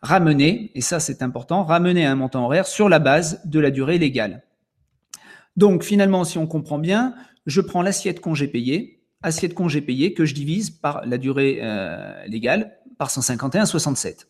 ramener, 0.00 0.72
et 0.74 0.80
ça 0.80 1.00
c'est 1.00 1.22
important, 1.22 1.64
ramener 1.64 2.06
un 2.06 2.16
montant 2.16 2.46
horaire 2.46 2.66
sur 2.66 2.88
la 2.88 2.98
base 2.98 3.40
de 3.44 3.60
la 3.60 3.70
durée 3.70 3.98
légale. 3.98 4.42
Donc 5.56 5.84
finalement, 5.84 6.24
si 6.24 6.38
on 6.38 6.46
comprend 6.46 6.78
bien, 6.78 7.14
je 7.46 7.60
prends 7.60 7.82
l'assiette 7.82 8.20
congé 8.20 8.48
payé, 8.48 9.01
assiette 9.22 9.54
congé 9.54 9.80
payé 9.80 10.14
que 10.14 10.24
je 10.24 10.34
divise 10.34 10.70
par 10.70 11.04
la 11.06 11.18
durée 11.18 11.60
euh, 11.62 12.24
légale, 12.26 12.78
par 12.98 13.08
151,67. 13.08 14.26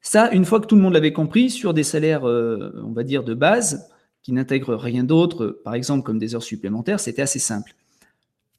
Ça, 0.00 0.30
une 0.32 0.44
fois 0.44 0.60
que 0.60 0.66
tout 0.66 0.76
le 0.76 0.82
monde 0.82 0.94
l'avait 0.94 1.12
compris, 1.12 1.50
sur 1.50 1.74
des 1.74 1.84
salaires, 1.84 2.28
euh, 2.28 2.82
on 2.84 2.92
va 2.92 3.04
dire, 3.04 3.22
de 3.22 3.34
base, 3.34 3.88
qui 4.22 4.32
n'intègrent 4.32 4.76
rien 4.76 5.04
d'autre, 5.04 5.60
par 5.64 5.74
exemple 5.74 6.04
comme 6.04 6.18
des 6.18 6.34
heures 6.34 6.42
supplémentaires, 6.42 7.00
c'était 7.00 7.22
assez 7.22 7.38
simple. 7.38 7.74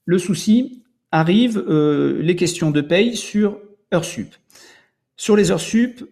Le 0.05 0.17
souci 0.17 0.83
arrive, 1.11 1.63
euh, 1.67 2.21
les 2.21 2.35
questions 2.35 2.71
de 2.71 2.81
paye 2.81 3.15
sur 3.15 3.59
heures 3.93 4.05
sup. 4.05 4.33
Sur 5.15 5.35
les 5.35 5.51
heures 5.51 5.61
sup, 5.61 6.03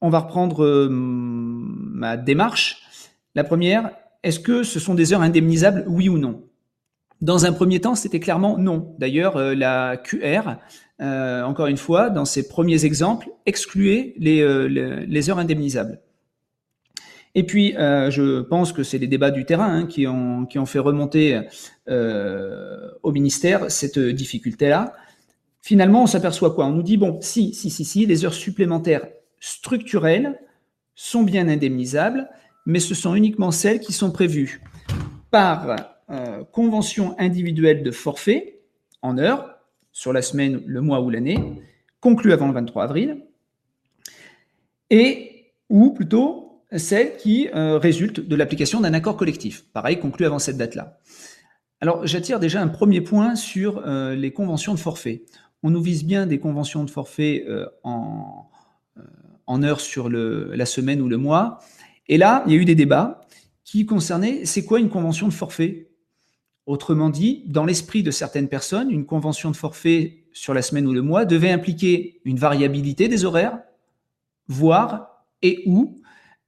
on 0.00 0.10
va 0.10 0.20
reprendre 0.20 0.88
ma 0.90 2.16
démarche. 2.16 2.82
La 3.34 3.44
première, 3.44 3.90
est-ce 4.22 4.40
que 4.40 4.62
ce 4.62 4.78
sont 4.78 4.94
des 4.94 5.12
heures 5.12 5.22
indemnisables, 5.22 5.84
oui 5.88 6.08
ou 6.08 6.18
non? 6.18 6.44
Dans 7.22 7.46
un 7.46 7.52
premier 7.52 7.80
temps, 7.80 7.94
c'était 7.94 8.20
clairement 8.20 8.58
non. 8.58 8.94
D'ailleurs, 8.98 9.36
euh, 9.36 9.54
la 9.54 9.96
QR, 9.96 10.56
euh, 11.00 11.42
encore 11.44 11.68
une 11.68 11.76
fois, 11.76 12.10
dans 12.10 12.24
ses 12.24 12.48
premiers 12.48 12.84
exemples, 12.84 13.30
excluait 13.46 14.14
les, 14.18 14.68
les, 15.06 15.30
heures 15.30 15.38
indemnisables. 15.38 16.00
Et 17.34 17.44
puis, 17.44 17.72
je 17.78 18.42
pense 18.42 18.72
que 18.72 18.82
c'est 18.82 18.98
les 18.98 19.06
débats 19.06 19.30
du 19.30 19.46
terrain 19.46 19.74
hein, 19.74 19.86
qui, 19.86 20.06
ont, 20.06 20.44
qui 20.44 20.58
ont 20.58 20.66
fait 20.66 20.78
remonter 20.78 21.40
au 21.88 23.12
ministère 23.12 23.70
cette 23.70 23.98
difficulté-là. 23.98 24.92
Finalement, 25.62 26.02
on 26.02 26.06
s'aperçoit 26.06 26.54
quoi? 26.54 26.66
On 26.66 26.72
nous 26.72 26.82
dit, 26.82 26.98
bon, 26.98 27.18
si, 27.20 27.54
si, 27.54 27.70
si, 27.70 27.84
si, 27.84 28.04
les 28.04 28.24
heures 28.24 28.34
supplémentaires 28.34 29.06
structurelles 29.40 30.38
sont 30.94 31.22
bien 31.22 31.48
indemnisables, 31.48 32.28
mais 32.66 32.80
ce 32.80 32.94
sont 32.94 33.14
uniquement 33.14 33.50
celles 33.50 33.80
qui 33.80 33.92
sont 33.92 34.10
prévues 34.10 34.60
par 35.30 35.76
euh, 36.10 36.44
convention 36.44 37.14
individuelle 37.18 37.82
de 37.82 37.90
forfait 37.90 38.60
en 39.02 39.18
heures, 39.18 39.58
sur 39.92 40.12
la 40.12 40.22
semaine, 40.22 40.62
le 40.66 40.80
mois 40.80 41.00
ou 41.00 41.10
l'année, 41.10 41.62
conclue 42.00 42.32
avant 42.32 42.48
le 42.48 42.54
23 42.54 42.84
avril, 42.84 43.22
et 44.90 45.52
ou 45.68 45.90
plutôt 45.92 46.62
celles 46.76 47.16
qui 47.16 47.48
euh, 47.54 47.78
résultent 47.78 48.20
de 48.20 48.36
l'application 48.36 48.80
d'un 48.80 48.94
accord 48.94 49.16
collectif, 49.16 49.64
pareil, 49.72 49.98
conclu 49.98 50.24
avant 50.24 50.38
cette 50.38 50.56
date-là. 50.56 50.98
Alors, 51.80 52.06
j'attire 52.06 52.40
déjà 52.40 52.62
un 52.62 52.68
premier 52.68 53.00
point 53.00 53.34
sur 53.34 53.82
euh, 53.86 54.14
les 54.14 54.32
conventions 54.32 54.74
de 54.74 54.78
forfait 54.78 55.24
on 55.64 55.70
nous 55.70 55.80
vise 55.80 56.04
bien 56.04 56.26
des 56.26 56.40
conventions 56.40 56.82
de 56.82 56.90
forfait 56.90 57.46
en, 57.84 58.50
en 59.46 59.62
heures 59.62 59.80
sur 59.80 60.08
le, 60.08 60.54
la 60.56 60.66
semaine 60.66 61.00
ou 61.00 61.08
le 61.08 61.18
mois. 61.18 61.60
Et 62.08 62.18
là, 62.18 62.42
il 62.46 62.52
y 62.52 62.56
a 62.56 62.58
eu 62.58 62.64
des 62.64 62.74
débats 62.74 63.20
qui 63.64 63.86
concernaient 63.86 64.44
c'est 64.44 64.64
quoi 64.64 64.80
une 64.80 64.88
convention 64.88 65.28
de 65.28 65.32
forfait? 65.32 65.88
Autrement 66.66 67.10
dit, 67.10 67.42
dans 67.46 67.64
l'esprit 67.64 68.02
de 68.02 68.10
certaines 68.10 68.48
personnes, 68.48 68.90
une 68.90 69.04
convention 69.04 69.50
de 69.50 69.56
forfait 69.56 70.24
sur 70.32 70.54
la 70.54 70.62
semaine 70.62 70.86
ou 70.86 70.92
le 70.92 71.02
mois 71.02 71.24
devait 71.24 71.50
impliquer 71.50 72.20
une 72.24 72.38
variabilité 72.38 73.08
des 73.08 73.24
horaires, 73.24 73.58
voire 74.48 75.24
et 75.42 75.62
ou 75.66 76.00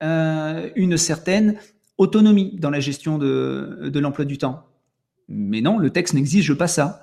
euh, 0.03 0.70
une 0.77 0.96
certaine 0.96 1.57
autonomie 1.98 2.57
dans 2.59 2.70
la 2.70 2.81
gestion 2.81 3.18
de, 3.18 3.90
l'emploi 3.94 4.24
du 4.24 4.38
temps. 4.38 4.66
Mais 5.29 5.61
non, 5.61 5.79
le 5.79 5.90
texte 5.90 6.14
n'exige 6.14 6.53
pas 6.55 6.68
ça. 6.68 7.00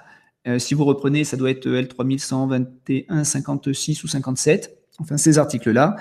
Euh, 0.48 0.60
si 0.60 0.74
vous 0.74 0.86
reprenez, 0.86 1.24
ça 1.24 1.38
doit 1.38 1.52
être 1.52 1.68
L3121, 1.68 3.24
56 3.24 4.04
ou 4.04 4.08
57, 4.08 4.78
enfin 5.00 5.18
ces 5.18 5.38
articles-là, 5.38 5.96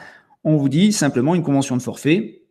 on 0.45 0.57
vous 0.57 0.69
dit 0.69 0.93
simplement 0.93 1.35
une 1.35 1.43
convention 1.43 1.77
de 1.77 1.83
forfait, 1.83 2.43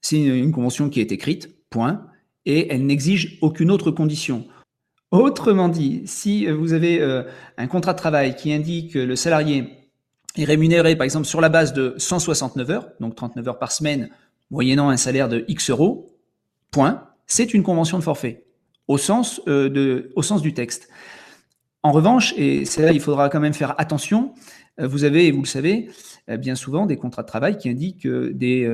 c'est 0.00 0.22
une, 0.22 0.52
convention 0.52 0.90
qui 0.90 1.00
est 1.00 1.12
écrite, 1.12 1.50
point, 1.70 2.06
et 2.46 2.72
elle 2.72 2.86
n'exige 2.86 3.38
aucune 3.40 3.70
autre 3.70 3.90
condition. 3.90 4.46
Autrement 5.10 5.68
dit, 5.68 6.02
si 6.06 6.46
vous 6.46 6.72
avez 6.72 7.00
euh, 7.00 7.22
un 7.56 7.66
contrat 7.66 7.92
de 7.92 7.98
travail 7.98 8.34
qui 8.34 8.52
indique 8.52 8.94
que 8.94 8.98
le 8.98 9.16
salarié 9.16 9.68
est 10.36 10.44
rémunéré, 10.44 10.96
par 10.96 11.04
exemple, 11.04 11.26
sur 11.26 11.40
la 11.40 11.48
base 11.48 11.72
de 11.72 11.94
169 11.98 12.70
heures, 12.70 12.88
donc 13.00 13.14
39 13.14 13.48
heures 13.48 13.58
par 13.58 13.70
semaine, 13.70 14.10
moyennant 14.50 14.90
un 14.90 14.96
salaire 14.96 15.28
de 15.28 15.44
X 15.46 15.70
euros, 15.70 16.16
point, 16.70 17.08
c'est 17.26 17.54
une 17.54 17.62
convention 17.62 17.98
de 17.98 18.02
forfait 18.02 18.44
au 18.88 18.98
sens, 18.98 19.40
euh, 19.48 19.68
de, 19.68 20.10
au 20.16 20.22
sens 20.22 20.42
du 20.42 20.52
texte. 20.54 20.88
En 21.82 21.92
revanche, 21.92 22.34
et 22.36 22.64
c'est 22.64 22.82
là 22.82 22.92
il 22.92 23.00
faudra 23.00 23.28
quand 23.28 23.40
même 23.40 23.54
faire 23.54 23.74
attention, 23.78 24.32
vous 24.78 25.04
avez, 25.04 25.30
vous 25.30 25.42
le 25.42 25.46
savez, 25.46 25.90
euh, 26.28 26.36
bien 26.36 26.54
souvent 26.54 26.86
des 26.86 26.96
contrats 26.96 27.22
de 27.22 27.28
travail 27.28 27.58
qui 27.58 27.68
indiquent 27.68 28.06
des, 28.06 28.70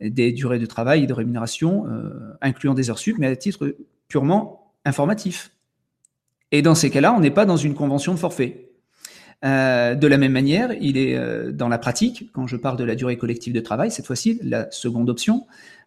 des 0.00 0.32
durées 0.32 0.58
de 0.58 0.66
travail 0.66 1.04
et 1.04 1.06
de 1.06 1.12
rémunération, 1.12 1.86
incluant 2.40 2.74
des 2.74 2.90
heures 2.90 2.98
sup, 2.98 3.16
mais 3.18 3.26
à 3.26 3.36
titre 3.36 3.76
purement 4.08 4.72
informatif. 4.84 5.52
Et 6.50 6.62
dans 6.62 6.74
ces 6.74 6.90
cas-là, 6.90 7.14
on 7.14 7.20
n'est 7.20 7.30
pas 7.30 7.46
dans 7.46 7.56
une 7.56 7.74
convention 7.74 8.14
de 8.14 8.18
forfait. 8.18 8.70
de 9.42 10.06
la 10.06 10.18
même 10.18 10.32
manière, 10.32 10.72
il 10.80 10.98
est 10.98 11.52
dans 11.52 11.68
la 11.68 11.78
pratique, 11.78 12.30
quand 12.32 12.46
je 12.46 12.56
parle 12.56 12.76
de 12.76 12.84
la 12.84 12.94
durée 12.94 13.16
collective 13.16 13.52
de 13.52 13.60
travail, 13.60 13.90
cette 13.90 14.06
fois-ci, 14.06 14.38
la 14.42 14.70
seconde 14.70 15.08
option, 15.08 15.46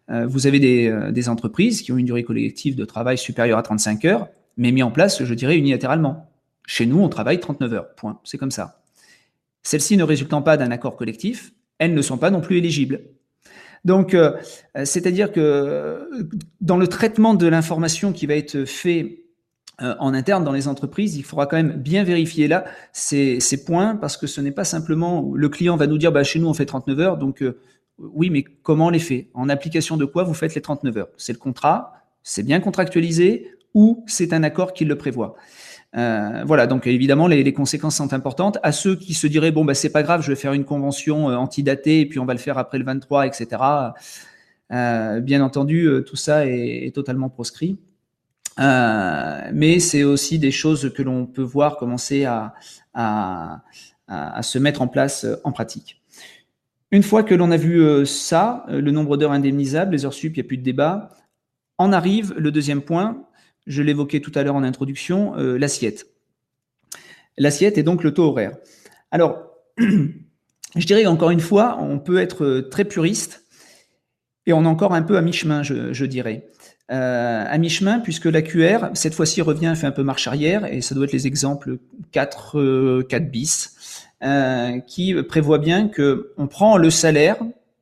vous 0.09 0.47
avez 0.47 0.59
des, 0.59 1.11
des, 1.11 1.29
entreprises 1.29 1.81
qui 1.81 1.91
ont 1.91 1.97
une 1.97 2.05
durée 2.05 2.23
collective 2.23 2.75
de 2.75 2.85
travail 2.85 3.17
supérieure 3.17 3.57
à 3.57 3.63
35 3.63 4.05
heures, 4.05 4.27
mais 4.57 4.71
mis 4.71 4.83
en 4.83 4.91
place, 4.91 5.23
je 5.23 5.33
dirais, 5.33 5.57
unilatéralement. 5.57 6.29
Chez 6.67 6.85
nous, 6.85 6.99
on 6.99 7.09
travaille 7.09 7.39
39 7.39 7.73
heures, 7.73 7.95
point. 7.95 8.19
C'est 8.23 8.37
comme 8.37 8.51
ça. 8.51 8.81
Celles-ci 9.65 9.97
ne 9.97 10.03
résultant 10.03 10.41
pas 10.41 10.55
d'un 10.55 10.71
accord 10.71 10.95
collectif, 10.95 11.51
elles 11.79 11.93
ne 11.93 12.01
sont 12.01 12.17
pas 12.17 12.29
non 12.29 12.39
plus 12.39 12.57
éligibles. 12.57 13.01
Donc, 13.83 14.13
euh, 14.13 14.31
c'est-à-dire 14.83 15.31
que 15.31 15.39
euh, 15.41 16.05
dans 16.61 16.77
le 16.77 16.87
traitement 16.87 17.33
de 17.33 17.47
l'information 17.47 18.13
qui 18.13 18.27
va 18.27 18.35
être 18.35 18.65
fait 18.65 19.23
euh, 19.81 19.95
en 19.99 20.13
interne 20.13 20.43
dans 20.43 20.51
les 20.51 20.67
entreprises, 20.67 21.17
il 21.17 21.23
faudra 21.23 21.47
quand 21.47 21.57
même 21.57 21.73
bien 21.73 22.03
vérifier 22.03 22.47
là 22.47 22.65
ces, 22.93 23.39
points 23.65 23.95
parce 23.95 24.17
que 24.17 24.27
ce 24.27 24.39
n'est 24.39 24.51
pas 24.51 24.63
simplement 24.63 25.31
le 25.33 25.49
client 25.49 25.75
va 25.77 25.87
nous 25.87 25.97
dire 25.97 26.11
bah, 26.11 26.23
chez 26.23 26.39
nous 26.39 26.47
on 26.47 26.53
fait 26.53 26.65
39 26.65 26.99
heures, 26.99 27.17
donc 27.17 27.43
oui, 27.97 28.29
mais 28.29 28.43
comment 28.43 28.87
on 28.87 28.89
les 28.89 28.99
fait? 28.99 29.29
En 29.33 29.49
application 29.49 29.97
de 29.97 30.05
quoi 30.05 30.23
vous 30.23 30.33
faites 30.33 30.53
les 30.55 30.61
39 30.61 30.97
heures? 30.97 31.09
C'est 31.17 31.33
le 31.33 31.39
contrat, 31.39 31.93
c'est 32.23 32.43
bien 32.43 32.59
contractualisé 32.59 33.51
ou 33.73 34.03
c'est 34.07 34.33
un 34.33 34.43
accord 34.43 34.73
qui 34.73 34.85
le 34.85 34.97
prévoit? 34.97 35.35
Euh, 35.95 36.43
voilà, 36.45 36.67
donc 36.67 36.87
évidemment, 36.87 37.27
les, 37.27 37.53
conséquences 37.53 37.95
sont 37.95 38.13
importantes. 38.13 38.57
À 38.63 38.71
ceux 38.71 38.95
qui 38.95 39.13
se 39.13 39.27
diraient, 39.27 39.51
bon, 39.51 39.63
bah, 39.63 39.73
c'est 39.73 39.91
pas 39.91 40.03
grave, 40.03 40.21
je 40.21 40.29
vais 40.29 40.35
faire 40.35 40.53
une 40.53 40.65
convention 40.65 41.29
euh, 41.29 41.35
antidatée 41.35 42.01
et 42.01 42.05
puis 42.05 42.19
on 42.19 42.25
va 42.25 42.33
le 42.33 42.39
faire 42.39 42.57
après 42.57 42.77
le 42.77 42.83
23, 42.83 43.25
etc. 43.27 43.61
Euh, 44.73 45.19
bien 45.21 45.41
entendu, 45.41 45.89
tout 46.05 46.15
ça 46.15 46.45
est, 46.47 46.93
totalement 46.93 47.29
proscrit. 47.29 47.77
mais 48.57 49.79
c'est 49.79 50.03
aussi 50.03 50.39
des 50.39 50.51
choses 50.51 50.91
que 50.93 51.01
l'on 51.01 51.25
peut 51.25 51.43
voir 51.43 51.77
commencer 51.77 52.25
à, 52.25 52.53
se 54.41 54.59
mettre 54.59 54.81
en 54.81 54.87
place 54.87 55.25
en 55.43 55.51
pratique. 55.51 56.01
Une 56.91 57.03
fois 57.03 57.23
que 57.23 57.35
l'on 57.35 57.51
a 57.51 57.57
vu 57.57 58.05
ça, 58.05 58.65
le 58.69 58.91
nombre 58.91 59.17
d'heures 59.17 59.31
indemnisables, 59.31 59.93
les 59.93 60.05
heures 60.05 60.13
sup, 60.13 60.35
il 60.35 60.39
n'y 60.39 60.45
a 60.45 60.47
plus 60.47 60.57
de 60.57 60.63
débat, 60.63 61.09
en 61.77 61.91
arrive 61.91 62.33
le 62.37 62.51
deuxième 62.51 62.81
point, 62.81 63.24
je 63.67 63.81
l'évoquais 63.81 64.19
tout 64.19 64.31
à 64.35 64.43
l'heure 64.43 64.55
en 64.55 64.63
introduction, 64.63 65.35
euh, 65.37 65.57
l'assiette. 65.57 66.07
L'assiette 67.37 67.77
est 67.77 67.83
donc 67.83 68.03
le 68.03 68.13
taux 68.13 68.25
horaire. 68.25 68.55
Alors, 69.11 69.51
je 69.77 70.85
dirais 70.85 71.05
encore 71.05 71.31
une 71.31 71.39
fois, 71.39 71.77
on 71.81 71.99
peut 71.99 72.19
être 72.19 72.45
euh, 72.45 72.69
très 72.69 72.85
puriste 72.85 73.45
et 74.45 74.53
on 74.53 74.63
est 74.63 74.67
encore 74.67 74.93
un 74.93 75.01
peu 75.01 75.17
à 75.17 75.21
mi-chemin, 75.21 75.63
je, 75.63 76.05
dirais. 76.05 76.47
Euh, 76.91 77.43
à 77.47 77.57
mi-chemin, 77.57 77.99
puisque 77.99 78.25
la 78.25 78.43
QR, 78.43 78.89
cette 78.93 79.15
fois-ci, 79.15 79.41
revient, 79.41 79.73
fait 79.75 79.87
un 79.87 79.91
peu 79.91 80.03
marche 80.03 80.27
arrière, 80.27 80.71
et 80.71 80.81
ça 80.81 80.93
doit 80.93 81.05
être 81.05 81.13
les 81.13 81.25
exemples 81.25 81.79
4, 82.11 83.01
4 83.09 83.31
bis, 83.31 83.75
qui 84.85 85.15
prévoit 85.23 85.57
bien 85.57 85.89
qu'on 85.89 86.45
prend 86.45 86.77
le 86.77 86.91
salaire 86.91 87.37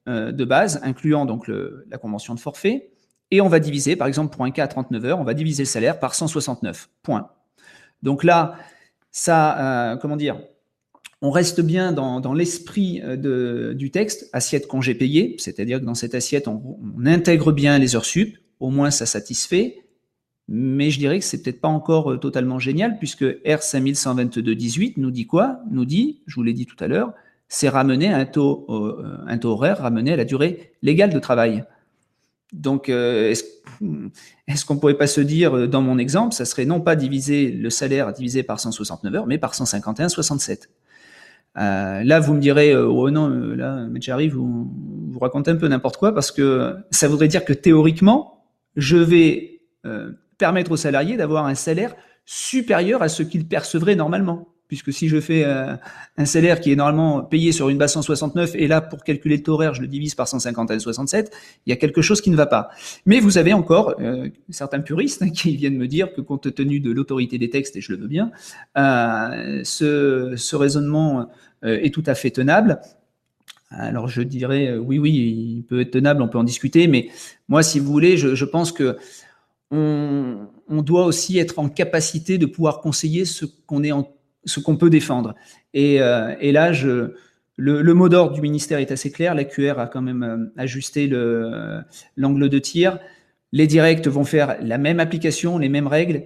de 0.08 0.46
base, 0.46 0.80
incluant 0.84 1.26
donc 1.26 1.50
la 1.50 1.98
convention 1.98 2.34
de 2.34 2.39
forfait, 2.39 2.92
et 3.34 3.41
on 3.41 3.48
va 3.48 3.60
diviser, 3.60 3.96
par 3.96 4.08
exemple, 4.08 4.32
pour 4.32 4.46
un 4.46 4.52
cas 4.52 4.65
à 4.65 4.67
39 4.67 5.06
heures, 5.06 5.19
on 5.19 5.24
va 5.24 5.34
diviser 5.34 5.63
le 5.63 5.67
salaire 5.67 6.00
par 6.00 6.13
169. 6.13 6.88
Point. 7.02 7.30
Donc 8.04 8.24
là, 8.24 8.60
ça, 9.12 9.93
euh, 9.93 9.98
comment 9.98 10.17
dire, 10.17 10.39
on 11.24 11.32
reste 11.32 11.60
bien 11.60 11.93
dans, 11.93 12.34
l'esprit 12.36 13.02
euh, 13.04 13.74
du 13.74 13.89
texte, 13.89 14.30
assiette 14.34 14.67
congé 14.67 14.93
payé, 14.93 15.34
c'est-à-dire 15.39 15.80
que 15.80 15.86
dans 15.86 15.96
cette 15.96 16.13
assiette, 16.13 16.48
on, 16.48 16.78
intègre 17.06 17.52
bien 17.52 17.80
les 17.80 17.96
heures 17.96 18.06
sup, 18.06 18.38
au 18.60 18.69
moins 18.69 18.91
ça 18.91 19.08
satisfait, 19.08 19.80
mais 20.48 20.91
je 20.91 21.00
dirais 21.00 21.17
que 21.17 21.26
c'est 21.26 21.41
peut-être 21.41 21.60
pas 21.60 21.69
encore 21.69 22.12
euh, 22.12 22.17
totalement 22.17 22.60
génial, 22.60 23.00
puisque 23.00 23.24
R5122-18 23.24 24.93
nous 24.98 25.10
dit 25.10 25.26
quoi? 25.26 25.60
Nous 25.72 25.86
dit, 25.86 26.22
je 26.28 26.36
vous 26.36 26.43
l'ai 26.43 26.54
dit 26.54 26.67
tout 26.67 26.78
à 26.80 26.88
l'heure, 26.88 27.13
c'est 27.48 27.69
ramener 27.69 28.10
un 28.10 28.26
taux, 28.26 28.67
un 29.28 29.38
taux 29.38 29.52
horaire 29.52 29.80
ramené 29.80 30.13
à 30.13 30.15
la 30.15 30.26
durée 30.26 30.74
légale 30.84 31.13
de 31.13 31.19
travail. 31.19 31.63
Donc, 32.53 32.87
euh, 32.87 33.33
est-ce 34.47 34.65
qu'on 34.65 34.75
ne 34.75 34.79
pourrait 34.79 34.93
pas 34.93 35.07
se 35.07 35.21
dire, 35.21 35.57
euh, 35.57 35.67
dans 35.67 35.81
mon 35.81 35.97
exemple, 35.97 36.35
ça 36.35 36.45
serait 36.45 36.65
non 36.65 36.79
pas 36.79 36.95
diviser 36.95 37.51
le 37.51 37.69
salaire 37.71 38.13
divisé 38.13 38.43
par 38.43 38.59
169 38.59 39.15
heures, 39.15 39.27
mais 39.27 39.39
par 39.39 39.53
151,67 39.53 40.69
euh, 41.57 42.03
Là, 42.03 42.19
vous 42.19 42.35
me 42.35 42.39
direz, 42.39 42.75
oh 42.75 43.09
non, 43.09 43.27
là, 43.27 43.87
j'arrive, 43.99 44.35
vous, 44.35 44.71
vous 45.09 45.19
racontez 45.19 45.49
un 45.49 45.55
peu 45.55 45.67
n'importe 45.67 45.97
quoi, 45.97 46.13
parce 46.13 46.31
que 46.31 46.75
ça 46.91 47.07
voudrait 47.07 47.27
dire 47.27 47.43
que 47.43 47.53
théoriquement, 47.53 48.45
je 48.75 48.97
vais 48.97 49.61
permettre 50.37 50.71
aux 50.71 50.77
salariés 50.77 51.17
d'avoir 51.17 51.45
un 51.45 51.55
salaire 51.55 51.95
supérieur 52.25 53.01
à 53.01 53.09
ce 53.09 53.21
qu'ils 53.23 53.47
percevraient 53.47 53.95
normalement 53.95 54.52
puisque 54.73 54.91
si 54.91 55.07
je 55.07 55.21
fais 55.21 55.43
euh, 55.45 55.75
un 56.17 56.25
salaire 56.25 56.59
qui 56.59 56.71
est 56.71 56.75
normalement 56.75 57.21
payé 57.21 57.51
sur 57.51 57.69
une 57.69 57.77
base 57.77 57.93
169, 57.93 58.55
et 58.55 58.65
là, 58.65 58.81
pour 58.81 59.03
calculer 59.03 59.38
le 59.38 59.43
taux 59.43 59.53
horaire, 59.53 59.75
je 59.75 59.81
le 59.81 59.88
divise 59.88 60.15
par 60.15 60.25
150,67, 60.25 61.27
il 61.67 61.69
y 61.69 61.73
a 61.73 61.75
quelque 61.75 62.01
chose 62.01 62.21
qui 62.21 62.31
ne 62.31 62.36
va 62.36 62.47
pas. 62.47 62.71
Mais 63.05 63.19
vous 63.19 63.38
avez 63.38 63.53
encore 63.53 63.93
euh, 63.99 64.29
certains 64.49 64.79
puristes 64.79 65.31
qui 65.31 65.55
viennent 65.55 65.77
me 65.77 65.88
dire 65.88 66.12
que 66.12 66.21
compte 66.21 66.55
tenu 66.55 66.79
de 66.79 66.91
l'autorité 66.91 67.38
des 67.38 67.51
textes, 67.51 67.75
et 67.75 67.81
je 67.81 67.91
le 67.91 67.99
veux 67.99 68.07
bien, 68.07 68.31
euh, 68.75 69.62
ce, 69.63 70.55
raisonnement 70.55 71.29
est 71.62 71.93
tout 71.93 72.03
à 72.07 72.15
fait 72.15 72.31
tenable. 72.31 72.79
Alors 73.69 74.07
je 74.07 74.23
dirais 74.23 74.75
oui, 74.75 74.97
oui, 74.97 75.12
il 75.57 75.63
peut 75.63 75.81
être 75.81 75.91
tenable, 75.91 76.23
on 76.23 76.27
peut 76.27 76.39
en 76.39 76.43
discuter, 76.43 76.88
mais 76.88 77.09
moi, 77.47 77.62
si 77.62 77.79
vous 77.79 77.91
voulez, 77.91 78.17
je, 78.17 78.45
pense 78.45 78.71
que 78.71 78.97
on, 79.69 80.47
on, 80.67 80.81
doit 80.81 81.05
aussi 81.05 81.38
être 81.38 81.59
en 81.59 81.69
capacité 81.69 82.38
de 82.38 82.45
pouvoir 82.45 82.81
conseiller 82.81 83.25
ce 83.25 83.45
qu'on 83.45 83.83
est 83.83 83.91
en 83.91 84.07
ce 84.45 84.60
qu'on 84.60 84.77
peut 84.77 84.89
défendre. 84.89 85.36
Et, 85.73 86.01
euh, 86.01 86.36
là, 86.51 86.71
le, 87.58 87.93
mot 87.93 88.10
d'ordre 88.10 88.34
du 88.34 88.41
ministère 88.41 88.79
est 88.79 88.91
assez 88.91 89.12
clair. 89.12 89.36
La 89.36 89.43
QR 89.43 89.79
a 89.79 89.88
quand 89.88 90.01
même 90.01 90.23
euh, 90.23 90.51
ajusté 90.58 91.08
l'angle 92.17 92.49
de 92.49 92.60
tir. 92.60 92.99
Les 93.51 93.67
directs 93.67 94.08
vont 94.08 94.23
faire 94.23 94.58
la 94.62 94.77
même 94.77 94.99
application, 94.99 95.58
les 95.58 95.69
mêmes 95.69 95.88
règles. 95.88 96.23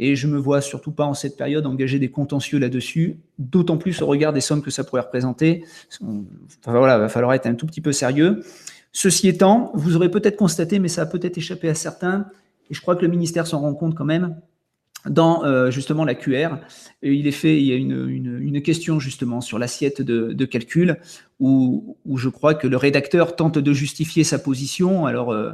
Et 0.00 0.14
je 0.14 0.28
me 0.28 0.38
vois 0.38 0.60
surtout 0.60 0.92
pas 0.92 1.04
en 1.04 1.14
cette 1.14 1.36
période 1.36 1.66
engager 1.66 1.98
des 1.98 2.10
contentieux 2.10 2.60
là-dessus, 2.60 3.18
d'autant 3.38 3.78
plus 3.78 4.00
au 4.00 4.06
regard 4.06 4.32
des 4.32 4.40
sommes 4.40 4.62
que 4.62 4.70
ça 4.70 4.84
pourrait 4.84 5.02
représenter. 5.02 5.64
Enfin, 6.00 6.78
voilà, 6.78 6.98
va 6.98 7.08
falloir 7.08 7.34
être 7.34 7.46
un 7.46 7.54
tout 7.54 7.66
petit 7.66 7.80
peu 7.80 7.90
sérieux. 7.90 8.44
Ceci 8.92 9.28
étant, 9.28 9.72
vous 9.74 9.96
aurez 9.96 10.08
peut-être 10.10 10.36
constaté, 10.36 10.78
mais 10.78 10.88
ça 10.88 11.02
a 11.02 11.06
peut-être 11.06 11.36
échappé 11.36 11.68
à 11.68 11.74
certains, 11.74 12.26
et 12.70 12.74
je 12.74 12.80
crois 12.80 12.96
que 12.96 13.02
le 13.02 13.08
ministère 13.08 13.46
s'en 13.46 13.60
rend 13.60 13.74
compte 13.74 13.94
quand 13.94 14.04
même, 14.04 14.40
dans 15.06 15.44
euh, 15.44 15.70
justement 15.70 16.04
la 16.04 16.14
QR, 16.14 16.56
il 17.02 17.26
est 17.26 17.32
fait, 17.32 17.60
il 17.60 17.66
y 17.66 17.72
a 17.72 17.76
une, 17.76 18.62
question 18.62 18.98
justement 18.98 19.40
sur 19.40 19.58
l'assiette 19.58 20.02
de, 20.02 20.44
calcul 20.44 20.98
où, 21.38 21.96
je 22.16 22.28
crois 22.28 22.54
que 22.54 22.66
le 22.66 22.76
rédacteur 22.76 23.36
tente 23.36 23.58
de 23.58 23.72
justifier 23.72 24.24
sa 24.24 24.38
position, 24.38 25.06
alors 25.06 25.32
euh, 25.32 25.52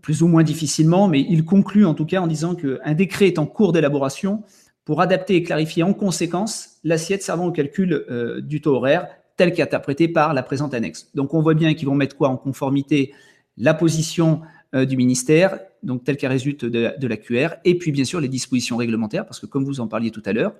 plus 0.00 0.22
ou 0.22 0.28
moins 0.28 0.44
difficilement, 0.44 1.08
mais 1.08 1.20
il 1.20 1.44
conclut 1.44 1.84
en 1.84 1.94
tout 1.94 2.06
cas 2.06 2.20
en 2.20 2.28
disant 2.28 2.54
qu'un 2.54 2.94
décret 2.94 3.26
est 3.26 3.38
en 3.38 3.46
cours 3.46 3.72
d'élaboration 3.72 4.44
pour 4.84 5.00
adapter 5.00 5.36
et 5.36 5.42
clarifier 5.42 5.82
en 5.82 5.94
conséquence 5.94 6.78
l'assiette 6.84 7.22
servant 7.22 7.46
au 7.46 7.52
calcul 7.52 7.92
euh, 7.92 8.40
du 8.40 8.60
taux 8.60 8.76
horaire 8.76 9.08
tel 9.36 9.52
qu'interprété 9.52 10.06
par 10.08 10.34
la 10.34 10.42
présente 10.42 10.74
annexe. 10.74 11.08
Donc 11.14 11.34
on 11.34 11.42
voit 11.42 11.54
bien 11.54 11.74
qu'ils 11.74 11.88
vont 11.88 11.94
mettre 11.94 12.16
quoi 12.16 12.28
en 12.28 12.36
conformité? 12.36 13.12
La 13.58 13.74
position 13.74 14.40
du 14.74 14.96
ministère, 14.96 15.58
donc 15.82 16.04
tel 16.04 16.16
qu'elle 16.16 16.30
résulte 16.30 16.64
de, 16.64 17.06
la 17.06 17.16
QR, 17.16 17.48
et 17.64 17.76
puis 17.76 17.92
bien 17.92 18.04
sûr 18.04 18.20
les 18.20 18.28
dispositions 18.28 18.76
réglementaires, 18.76 19.26
parce 19.26 19.38
que 19.38 19.46
comme 19.46 19.64
vous 19.64 19.80
en 19.80 19.88
parliez 19.88 20.10
tout 20.10 20.22
à 20.24 20.32
l'heure, 20.32 20.54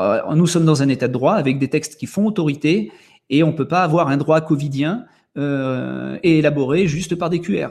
euh, 0.00 0.34
nous 0.34 0.46
sommes 0.46 0.64
dans 0.64 0.82
un 0.82 0.88
état 0.88 1.08
de 1.08 1.12
droit 1.12 1.34
avec 1.34 1.58
des 1.58 1.68
textes 1.68 1.96
qui 1.96 2.06
font 2.06 2.26
autorité, 2.26 2.90
et 3.30 3.42
on 3.42 3.48
ne 3.48 3.56
peut 3.56 3.68
pas 3.68 3.82
avoir 3.82 4.08
un 4.08 4.16
droit 4.16 4.40
covidien 4.40 5.04
euh, 5.36 6.18
élaboré 6.22 6.88
juste 6.88 7.14
par 7.14 7.30
des 7.30 7.40
QR, 7.40 7.68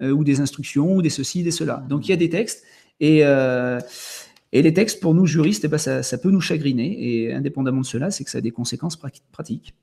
ou 0.00 0.24
des 0.24 0.40
instructions, 0.40 0.96
ou 0.96 1.02
des 1.02 1.10
ceci, 1.10 1.42
des 1.42 1.50
cela. 1.50 1.84
Donc 1.88 2.08
il 2.08 2.10
y 2.10 2.14
a 2.14 2.16
des 2.16 2.28
textes, 2.28 2.64
et, 3.00 3.20
et 3.20 4.62
les 4.62 4.72
textes, 4.72 5.00
pour 5.00 5.14
nous 5.14 5.26
juristes, 5.26 5.64
eh 5.64 5.68
ben, 5.68 5.78
ça, 5.78 6.02
ça, 6.02 6.18
peut 6.18 6.30
nous 6.30 6.40
chagriner, 6.40 6.96
et 6.98 7.32
indépendamment 7.32 7.82
de 7.82 7.86
cela, 7.86 8.10
c'est 8.10 8.24
que 8.24 8.30
ça 8.30 8.38
a 8.38 8.40
des 8.40 8.50
conséquences 8.50 8.96
pratiques. 9.32 9.74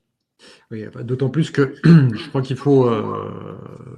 Oui, 0.70 0.84
d'autant 1.04 1.28
plus 1.28 1.50
que 1.50 1.74
je 1.84 2.28
crois 2.28 2.40
qu'il 2.40 2.56
faut 2.56 2.88
euh, 2.88 3.02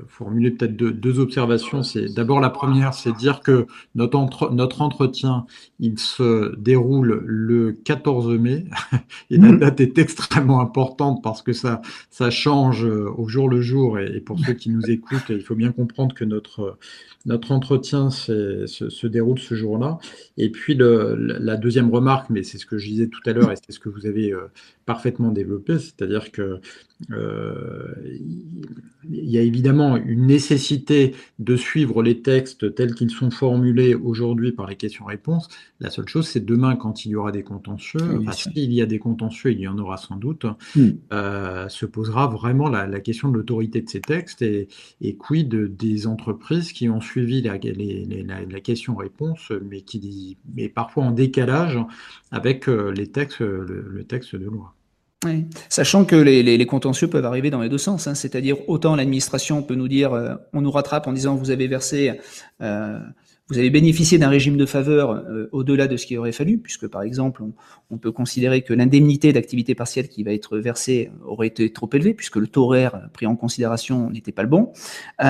formuler 0.09 0.51
peut-être 0.51 0.77
deux, 0.77 1.21
observations. 1.21 1.83
C'est 1.85 2.13
d'abord 2.13 2.41
la 2.41 2.51
première, 2.51 2.95
c'est 2.95 3.13
dire 3.13 3.41
que 3.41 3.67
notre, 3.95 4.51
notre 4.51 4.83
entretien, 4.83 5.47
il 5.79 5.99
se 5.99 6.57
déroule 6.57 7.23
le 7.25 7.73
14 7.73 8.29
mai 8.39 8.65
et 9.31 9.39
la 9.39 9.53
mmh. 9.53 9.59
date 9.59 9.81
est 9.81 9.99
extrêmement 9.99 10.61
importante 10.61 11.23
parce 11.23 11.43
que 11.43 11.53
ça, 11.53 11.81
ça 12.11 12.31
change 12.31 12.85
euh, 12.85 13.09
au 13.17 13.29
jour 13.29 13.49
le 13.49 13.61
jour. 13.61 13.99
Et, 13.99 14.21
pour 14.21 14.39
ceux 14.41 14.55
qui 14.55 14.71
nous 14.71 14.91
écoutent, 14.91 15.29
il 15.29 15.43
faut 15.43 15.55
bien 15.55 15.71
comprendre 15.71 16.15
que 16.15 16.25
notre, 16.25 16.79
notre 17.27 17.53
entretien 17.53 18.11
se, 18.11 18.67
se, 18.67 19.07
déroule 19.07 19.39
ce 19.39 19.55
jour-là. 19.55 19.99
Et 20.37 20.51
puis 20.51 20.75
le, 20.75 21.15
la 21.15 21.57
deuxième 21.57 21.91
remarque, 21.91 22.31
mais 22.31 22.43
c'est 22.43 22.59
ce 22.59 22.67
que 22.67 22.79
je 22.79 22.89
disais 22.89 23.09
tout 23.09 23.21
à 23.27 23.33
l'heure 23.33 23.53
et 23.53 23.57
c'est 23.57 23.73
ce 23.73 23.79
que 23.79 23.89
vous 23.89 24.07
avez 24.07 24.33
euh, 24.33 24.51
parfaitement 24.87 25.31
développé, 25.31 25.79
c'est-à-dire 25.79 26.33
que 26.33 26.61
euh, 27.11 27.95
il 29.11 29.31
y 29.31 29.39
a 29.39 29.43
évidemment 29.43 29.97
une 29.97 30.27
nécessité 30.27 31.15
de 31.39 31.57
suivre 31.57 32.03
les 32.03 32.23
textes 32.23 32.75
tels 32.75 32.95
qu'ils 32.95 33.11
sont 33.11 33.31
formulés 33.31 33.95
aujourd'hui 33.95 34.53
par 34.53 34.67
les 34.67 34.77
questions-réponses. 34.77 35.49
La 35.81 35.91
seule 35.91 36.09
chose, 36.09 36.29
c'est 36.29 36.45
demain, 36.45 36.77
quand 36.77 37.05
il 37.05 37.11
y 37.11 37.17
aura 37.17 37.33
des 37.33 37.43
contentieux, 37.43 38.21
s'il 38.33 38.73
y 38.73 38.83
a 38.83 38.87
des 38.87 38.99
contentieux, 38.99 39.53
il 39.53 39.61
y 39.61 39.69
en 39.69 39.79
aura 39.79 39.97
sans 39.97 40.17
doute, 40.17 40.47
hmm. 40.77 40.89
euh, 41.13 41.69
se 41.69 41.87
posera 41.87 42.27
vraiment 42.27 42.69
la, 42.69 43.01
question 43.01 43.29
de 43.29 43.37
l'autorité 43.37 43.83
de 43.83 43.89
ces 43.89 44.01
textes 44.01 44.41
et, 44.43 44.69
et 45.01 45.17
quid 45.17 45.77
des 45.77 46.07
entreprises 46.07 46.73
qui 46.73 46.89
ont 46.89 47.01
suivi 47.01 47.43
la, 47.43 47.59
la 47.59 48.61
question-réponse, 48.61 49.53
mais 49.69 49.83
qui 49.83 50.39
mais 50.55 50.69
parfois 50.69 51.05
en 51.05 51.11
décalage 51.11 51.79
avec 52.31 52.69
euh, 52.69 52.93
les 52.93 53.09
textes, 53.09 53.41
le 53.41 54.05
texte 54.05 54.37
de 54.37 54.47
loi. 54.47 54.75
Sachant 55.69 56.05
que 56.05 56.17
les, 56.17 56.67
contentieux 56.67 57.09
peuvent 57.09 57.25
arriver 57.25 57.51
dans 57.51 57.61
les 57.61 57.69
deux 57.69 57.79
sens, 57.79 58.07
hein. 58.07 58.15
c'est-à-dire 58.15 58.57
autant 58.69 58.97
l'administration 58.97 59.63
peut 59.63 59.75
nous 59.75 59.89
dire, 59.89 60.13
euh, 60.13 60.35
on 60.53 60.61
nous 60.61 60.71
rattrape 60.71 61.07
en 61.07 61.13
disant 61.13 61.37
vous 61.37 61.51
avez 61.51 61.67
versé, 61.67 62.13
euh, 62.63 62.99
vous 63.49 63.59
avez 63.59 63.71
bénéficié 63.71 64.19
d'un 64.19 64.29
régime 64.29 64.57
de 64.57 64.67
faveur 64.67 65.11
euh, 65.11 65.49
au-delà 65.53 65.87
de 65.87 65.97
ce 65.97 66.07
qu'il 66.07 66.19
aurait 66.19 66.33
fallu, 66.33 66.59
puisque 66.59 66.87
par 66.89 67.03
exemple 67.03 67.43
on, 67.91 67.99
peut 67.99 68.13
considérer 68.13 68.63
que 68.63 68.75
l'indemnité 68.75 69.33
d'activité 69.33 69.75
partielle 69.75 70.09
qui 70.09 70.25
va 70.25 70.33
être 70.33 70.59
versée 70.59 71.11
aurait 71.25 71.49
été 71.49 71.73
trop 71.73 71.89
élevée, 71.93 72.15
puisque 72.15 72.37
le 72.37 72.47
taux 72.47 72.65
horaire 72.65 73.09
pris 73.13 73.27
en 73.27 73.37
considération 73.37 74.11
n'était 74.11 74.33
pas 74.33 74.43
le 74.43 74.49
bon. 74.49 74.73
mais 75.21 75.25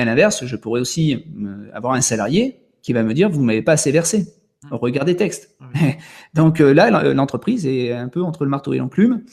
à 0.00 0.04
l'inverse, 0.04 0.44
je 0.44 0.56
pourrais 0.56 0.80
aussi 0.80 1.24
avoir 1.72 1.94
un 1.94 2.00
salarié 2.00 2.60
qui 2.82 2.92
va 2.92 3.02
me 3.02 3.14
dire 3.14 3.30
vous 3.30 3.42
m'avez 3.42 3.62
pas 3.62 3.72
assez 3.72 3.90
versé. 3.90 4.26
Mmh. 4.72 4.76
Regarde 4.76 5.06
des 5.06 5.16
textes. 5.16 5.56
Donc 6.34 6.60
euh, 6.60 6.72
là, 6.72 7.12
l'entreprise 7.12 7.66
est 7.66 7.92
un 7.92 8.08
peu 8.08 8.22
entre 8.22 8.44
le 8.44 8.50
marteau 8.50 8.72
et 8.72 8.78
l'enclume, 8.78 9.24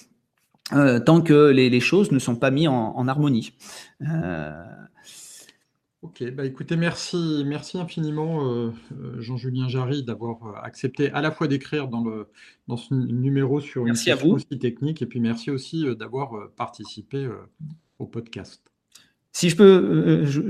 euh, 0.73 0.99
tant 0.99 1.21
que 1.21 1.49
les, 1.49 1.79
choses 1.79 2.11
ne 2.11 2.19
sont 2.19 2.35
pas 2.35 2.51
mises 2.51 2.67
en, 2.67 3.07
harmonie. 3.07 3.53
Euh, 4.01 4.51
ok, 6.01 6.31
bah 6.31 6.45
écoutez, 6.45 6.75
merci, 6.75 7.43
merci 7.45 7.77
infiniment 7.77 8.71
Jean-Julien 9.17 9.69
Jarry 9.69 10.03
d'avoir 10.03 10.63
accepté 10.63 11.11
à 11.11 11.21
la 11.21 11.31
fois 11.31 11.47
d'écrire 11.47 11.87
dans, 11.87 12.03
le, 12.03 12.27
dans 12.67 12.77
ce 12.77 12.93
numéro 12.93 13.61
sur 13.61 13.87
une 13.87 13.93
question 13.93 14.31
aussi 14.31 14.59
technique, 14.59 15.01
et 15.01 15.05
puis 15.05 15.19
merci 15.19 15.51
aussi 15.51 15.85
d'avoir 15.95 16.49
participé 16.55 17.27
au 17.97 18.05
podcast. 18.05 18.61
Si 19.31 19.49
je 19.49 19.55
peux, 19.55 20.25
je, 20.25 20.41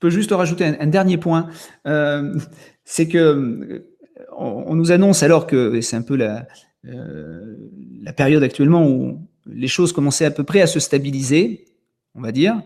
peux 0.00 0.10
juste 0.10 0.30
rajouter 0.30 0.64
un, 0.64 0.86
dernier 0.86 1.18
point, 1.18 1.48
c'est 2.90 3.06
que 3.06 3.84
on, 4.34 4.74
nous 4.74 4.92
annonce 4.92 5.22
alors 5.22 5.46
que 5.46 5.78
c'est 5.82 5.96
un 5.96 6.02
peu 6.02 6.16
la, 6.16 6.48
euh, 6.86 7.54
la 8.02 8.14
période 8.14 8.42
actuellement 8.42 8.88
où 8.88 9.20
les 9.46 9.68
choses 9.68 9.92
commençaient 9.92 10.24
à 10.24 10.30
peu 10.30 10.42
près 10.42 10.62
à 10.62 10.66
se 10.66 10.80
stabiliser, 10.80 11.66
on 12.14 12.22
va 12.22 12.32
dire, 12.32 12.60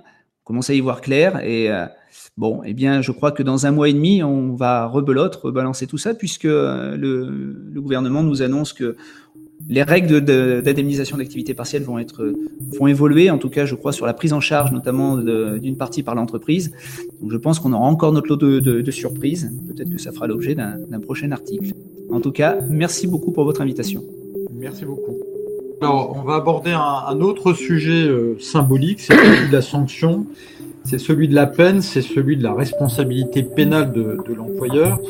on 0.47 0.61
à 0.61 0.75
y 0.75 0.81
voir 0.81 1.01
clair 1.01 1.41
et 1.43 1.73
euh, 1.73 1.87
bon, 2.37 2.63
eh 2.65 2.73
bien, 2.73 3.03
je 3.03 3.11
crois 3.11 3.33
que 3.33 3.43
dans 3.43 3.67
un 3.67 3.73
mois 3.73 3.89
et 3.89 3.93
demi, 3.95 4.23
on 4.23 4.55
va 4.55 4.87
rebelote, 4.87 5.35
rebalancer 5.37 5.89
tout 5.89 5.99
ça 5.99 6.15
puisque 6.15 6.45
le 6.45 7.81
gouvernement 7.81 8.23
nous 8.23 8.43
annonce 8.43 8.73
que 8.73 8.97
les 9.69 9.83
règles 9.83 10.21
d'indemnisation 10.23 11.17
d'activité 11.17 11.55
partielle 11.55 11.83
vont 11.83 11.99
être 11.99 12.33
vont 12.79 12.87
évoluer, 12.87 13.31
en 13.31 13.39
tout 13.39 13.51
cas, 13.51 13.65
je 13.65 13.75
crois, 13.75 13.93
sur 13.93 14.07
la 14.07 14.15
prise 14.15 14.33
en 14.33 14.41
charge, 14.41 14.73
notamment 14.73 15.17
d'une 15.17 15.77
partie 15.77 16.03
par 16.03 16.15
l'entreprise. 16.15 16.73
Donc, 17.21 17.31
je 17.31 17.37
pense 17.37 17.61
qu'on 17.61 17.73
aura 17.73 17.87
encore 17.87 18.13
notre 18.13 18.29
lot 18.29 18.37
de, 18.37 18.91
surprises. 18.91 19.53
Peut-être 19.69 19.91
que 19.91 19.99
ça 19.99 20.13
fera 20.13 20.27
l'objet 20.27 20.55
d'un 20.55 21.01
prochain 21.01 21.31
article. 21.33 21.73
En 22.11 22.21
tout 22.21 22.33
cas, 22.33 22.59
merci 22.69 23.07
beaucoup 23.07 23.33
pour 23.33 23.45
votre 23.45 23.61
invitation. 23.61 24.03
Merci 24.53 24.85
beaucoup. 24.85 25.17
Alors, 25.81 26.17
on 26.17 26.23
va 26.23 26.37
aborder 26.37 26.71
un, 26.71 27.21
autre 27.21 27.55
sujet 27.55 28.05
euh, 28.07 28.39
symbolique, 28.39 29.01
c'est 29.01 29.17
celui 29.17 29.49
de 29.49 29.53
la 29.53 29.63
sanction, 29.63 30.27
c'est 30.85 30.99
celui 30.99 31.27
de 31.27 31.35
la 31.35 31.47
peine, 31.47 31.83
c'est 31.83 32.03
celui 32.03 32.37
de 32.37 32.45
la 32.45 32.55
responsabilité 32.55 33.43
pénale 33.43 33.93
de, 33.93 34.33
l'employeur. 34.33 35.01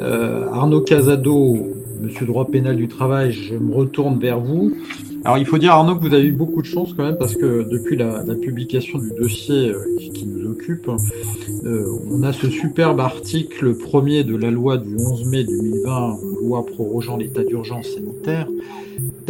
Euh, 0.00 0.46
Arnaud 0.52 0.82
Casado 0.82 1.79
monsieur 2.00 2.26
droit 2.26 2.46
pénal 2.46 2.76
du 2.76 2.88
travail, 2.88 3.32
je 3.32 3.54
me 3.54 3.74
retourne 3.74 4.18
vers 4.18 4.40
vous. 4.40 4.72
Alors 5.24 5.36
il 5.36 5.44
faut 5.44 5.58
dire 5.58 5.72
Arnaud 5.72 5.96
que 5.96 6.00
vous 6.00 6.14
avez 6.14 6.26
eu 6.26 6.32
beaucoup 6.32 6.62
de 6.62 6.66
chance 6.66 6.94
quand 6.94 7.04
même 7.04 7.18
parce 7.18 7.36
que 7.36 7.68
depuis 7.70 7.96
la, 7.96 8.22
publication 8.40 8.98
du 8.98 9.10
dossier 9.10 9.68
euh, 9.68 9.84
qui, 9.98 10.26
nous 10.26 10.50
occupe, 10.50 10.88
euh, 11.64 11.86
on 12.10 12.22
a 12.22 12.32
ce 12.32 12.48
superbe 12.48 13.00
article 13.00 13.74
premier 13.74 14.24
de 14.24 14.34
la 14.34 14.50
loi 14.50 14.78
du 14.78 14.96
11 14.96 15.26
mai 15.26 15.44
2020, 15.44 16.18
loi 16.42 16.64
prorogeant 16.64 17.18
l'état 17.18 17.44
d'urgence 17.44 17.88
sanitaire, 17.88 18.48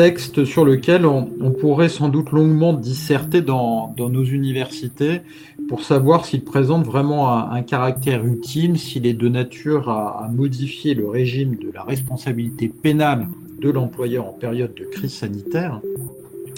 texte 0.01 0.47
sur 0.47 0.65
lequel 0.65 1.05
on, 1.05 1.27
pourrait 1.61 1.91
sans 1.91 2.09
doute 2.09 2.31
longuement 2.31 2.73
disserter 2.73 3.43
dans, 3.43 3.95
nos 3.99 4.25
universités 4.25 5.21
pour 5.69 5.85
savoir 5.85 6.25
s'il 6.25 6.43
présente 6.43 6.87
vraiment 6.87 7.29
un, 7.29 7.61
caractère 7.61 8.25
utile, 8.25 8.79
s'il 8.79 9.05
est 9.05 9.13
de 9.13 9.29
nature 9.29 9.91
à, 9.91 10.27
modifier 10.33 10.95
le 10.95 11.07
régime 11.07 11.57
de 11.57 11.71
la 11.75 11.83
responsabilité 11.83 12.69
pénale 12.69 13.29
de 13.61 13.69
l'employeur 13.69 14.25
en 14.25 14.33
période 14.33 14.73
de 14.73 14.85
crise 14.85 15.13
sanitaire. 15.13 15.83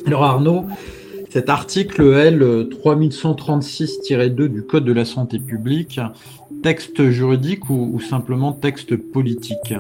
Alors 0.07 0.23
Arnaud, 0.23 0.67
cet 1.29 1.49
article 1.49 2.15
L 2.15 2.69
3136-2 2.85 4.47
du 4.47 4.63
Code 4.63 4.85
de 4.85 4.93
la 4.93 5.05
santé 5.05 5.41
publique, 5.41 5.99
texte 6.63 7.11
juridique 7.11 7.69
ou 7.71 7.99
simplement 7.99 8.53
texte 8.53 8.95
politique? 8.95 9.75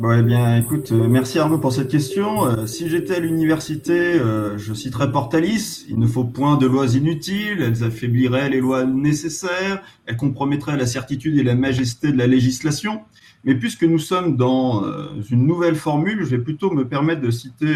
Bon, 0.00 0.12
eh 0.12 0.22
bien, 0.22 0.56
écoute, 0.56 0.92
euh, 0.92 1.08
merci 1.08 1.38
Arnaud 1.38 1.58
pour 1.58 1.74
cette 1.74 1.90
question. 1.90 2.46
Euh, 2.46 2.66
si 2.66 2.88
j'étais 2.88 3.16
à 3.16 3.18
l'université, 3.18 3.92
euh, 3.92 4.56
je 4.56 4.72
citerais 4.72 5.12
Portalis. 5.12 5.84
Il 5.90 5.98
ne 5.98 6.06
faut 6.06 6.24
point 6.24 6.56
de 6.56 6.66
lois 6.66 6.86
inutiles, 6.96 7.60
elles 7.60 7.84
affaibliraient 7.84 8.48
les 8.48 8.60
lois 8.60 8.86
nécessaires, 8.86 9.82
elles 10.06 10.16
compromettraient 10.16 10.78
la 10.78 10.86
certitude 10.86 11.36
et 11.36 11.42
la 11.42 11.54
majesté 11.54 12.12
de 12.12 12.16
la 12.16 12.26
législation. 12.26 13.02
Mais 13.44 13.54
puisque 13.54 13.84
nous 13.84 13.98
sommes 13.98 14.38
dans 14.38 14.84
une 15.30 15.46
nouvelle 15.46 15.76
formule, 15.76 16.24
je 16.24 16.30
vais 16.30 16.42
plutôt 16.42 16.70
me 16.70 16.88
permettre 16.88 17.20
de 17.20 17.30
citer 17.30 17.74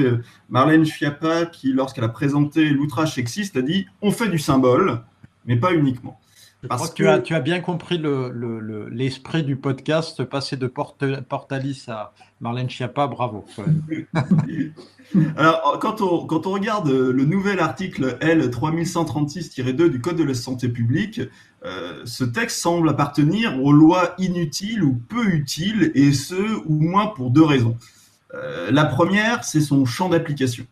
Marlène 0.48 0.86
Schiappa 0.86 1.44
qui, 1.44 1.74
lorsqu'elle 1.74 2.04
a 2.04 2.08
présenté 2.08 2.70
l'outrage 2.70 3.14
sexiste, 3.14 3.58
a 3.58 3.62
dit 3.62 3.86
«on 4.02 4.10
fait 4.10 4.28
du 4.28 4.38
symbole, 4.38 5.00
mais 5.44 5.56
pas 5.56 5.74
uniquement». 5.74 6.18
Parce 6.68 6.90
que 6.90 7.18
tu 7.20 7.34
as, 7.34 7.40
bien 7.40 7.60
compris 7.60 8.02
l'esprit 8.90 9.42
du 9.42 9.56
podcast, 9.56 10.24
passer 10.24 10.56
de 10.56 10.66
Portalis 10.66 11.84
à 11.88 12.12
Marlène 12.40 12.68
Schiappa, 12.70 13.06
bravo. 13.06 13.44
Alors, 15.36 15.78
quand 15.80 16.00
on, 16.00 16.26
quand 16.26 16.46
on 16.46 16.52
regarde 16.52 16.88
le 16.88 17.24
nouvel 17.24 17.60
article 17.60 18.16
L 18.20 18.48
3136-2 18.50 19.88
du 19.88 20.00
Code 20.00 20.16
de 20.16 20.24
la 20.24 20.34
santé 20.34 20.68
publique, 20.68 21.20
euh, 21.64 22.02
ce 22.04 22.24
texte 22.24 22.58
semble 22.60 22.88
appartenir 22.88 23.62
aux 23.62 23.72
lois 23.72 24.14
inutiles 24.18 24.82
ou 24.82 25.00
peu 25.08 25.26
utiles, 25.28 25.92
et 25.94 26.12
ce, 26.12 26.34
ou 26.66 26.74
moins 26.80 27.06
pour 27.06 27.30
deux 27.30 27.44
raisons. 27.44 27.76
Euh, 28.34 28.70
la 28.70 28.84
première, 28.84 29.44
c'est 29.44 29.60
son 29.60 29.84
champ 29.86 30.08
d'application. 30.08 30.66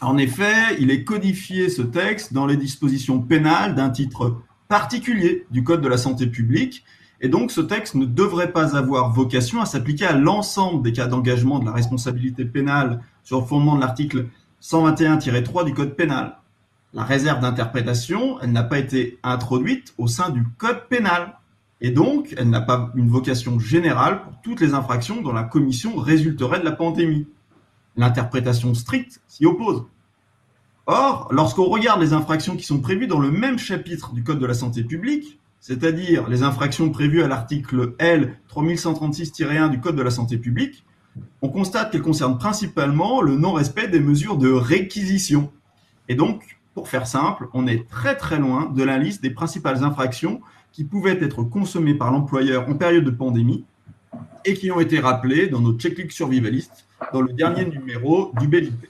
En 0.00 0.16
effet, 0.16 0.76
il 0.78 0.90
est 0.90 1.04
codifié 1.04 1.68
ce 1.68 1.82
texte 1.82 2.32
dans 2.32 2.46
les 2.46 2.56
dispositions 2.56 3.20
pénales 3.20 3.74
d'un 3.74 3.90
titre 3.90 4.36
particulier 4.68 5.46
du 5.50 5.64
Code 5.64 5.80
de 5.80 5.88
la 5.88 5.96
santé 5.96 6.26
publique. 6.26 6.84
Et 7.20 7.28
donc, 7.28 7.50
ce 7.50 7.60
texte 7.60 7.94
ne 7.94 8.04
devrait 8.04 8.52
pas 8.52 8.76
avoir 8.76 9.12
vocation 9.12 9.60
à 9.60 9.66
s'appliquer 9.66 10.06
à 10.06 10.16
l'ensemble 10.16 10.82
des 10.82 10.92
cas 10.92 11.06
d'engagement 11.06 11.58
de 11.58 11.66
la 11.66 11.72
responsabilité 11.72 12.44
pénale 12.44 13.00
sur 13.24 13.40
le 13.40 13.46
fondement 13.46 13.74
de 13.74 13.80
l'article 13.80 14.26
121-3 14.62 15.64
du 15.64 15.74
Code 15.74 15.96
pénal. 15.96 16.38
La 16.94 17.04
réserve 17.04 17.40
d'interprétation, 17.40 18.40
elle 18.40 18.52
n'a 18.52 18.62
pas 18.62 18.78
été 18.78 19.18
introduite 19.22 19.94
au 19.98 20.06
sein 20.06 20.30
du 20.30 20.44
Code 20.58 20.86
pénal. 20.88 21.34
Et 21.80 21.90
donc, 21.90 22.34
elle 22.36 22.50
n'a 22.50 22.60
pas 22.60 22.92
une 22.94 23.08
vocation 23.08 23.58
générale 23.58 24.22
pour 24.22 24.40
toutes 24.42 24.60
les 24.60 24.74
infractions 24.74 25.20
dont 25.20 25.32
la 25.32 25.44
commission 25.44 25.96
résulterait 25.96 26.60
de 26.60 26.64
la 26.64 26.72
pandémie. 26.72 27.26
L'interprétation 27.96 28.74
stricte 28.74 29.20
s'y 29.26 29.44
oppose. 29.44 29.84
Or, 30.90 31.28
lorsqu'on 31.30 31.66
regarde 31.66 32.00
les 32.00 32.14
infractions 32.14 32.56
qui 32.56 32.64
sont 32.64 32.80
prévues 32.80 33.06
dans 33.06 33.18
le 33.18 33.30
même 33.30 33.58
chapitre 33.58 34.14
du 34.14 34.24
Code 34.24 34.38
de 34.38 34.46
la 34.46 34.54
santé 34.54 34.82
publique, 34.82 35.38
c'est-à-dire 35.60 36.30
les 36.30 36.42
infractions 36.42 36.88
prévues 36.88 37.22
à 37.22 37.28
l'article 37.28 37.92
L 37.98 38.38
3136-1 38.50 39.68
du 39.68 39.80
Code 39.80 39.96
de 39.96 40.02
la 40.02 40.10
santé 40.10 40.38
publique, 40.38 40.86
on 41.42 41.50
constate 41.50 41.92
qu'elles 41.92 42.00
concernent 42.00 42.38
principalement 42.38 43.20
le 43.20 43.36
non-respect 43.36 43.88
des 43.88 44.00
mesures 44.00 44.38
de 44.38 44.50
réquisition. 44.50 45.52
Et 46.08 46.14
donc, 46.14 46.58
pour 46.72 46.88
faire 46.88 47.06
simple, 47.06 47.48
on 47.52 47.66
est 47.66 47.86
très 47.90 48.16
très 48.16 48.38
loin 48.38 48.72
de 48.74 48.82
la 48.82 48.96
liste 48.96 49.22
des 49.22 49.28
principales 49.28 49.84
infractions 49.84 50.40
qui 50.72 50.84
pouvaient 50.84 51.22
être 51.22 51.42
consommées 51.42 51.92
par 51.92 52.10
l'employeur 52.10 52.66
en 52.66 52.72
période 52.72 53.04
de 53.04 53.10
pandémie 53.10 53.66
et 54.46 54.54
qui 54.54 54.70
ont 54.70 54.80
été 54.80 55.00
rappelées 55.00 55.48
dans 55.48 55.60
notre 55.60 55.80
checklist 55.80 56.12
survivaliste 56.12 56.86
dans 57.12 57.20
le 57.20 57.34
dernier 57.34 57.66
numéro 57.66 58.32
du 58.40 58.48
BLIP. 58.48 58.86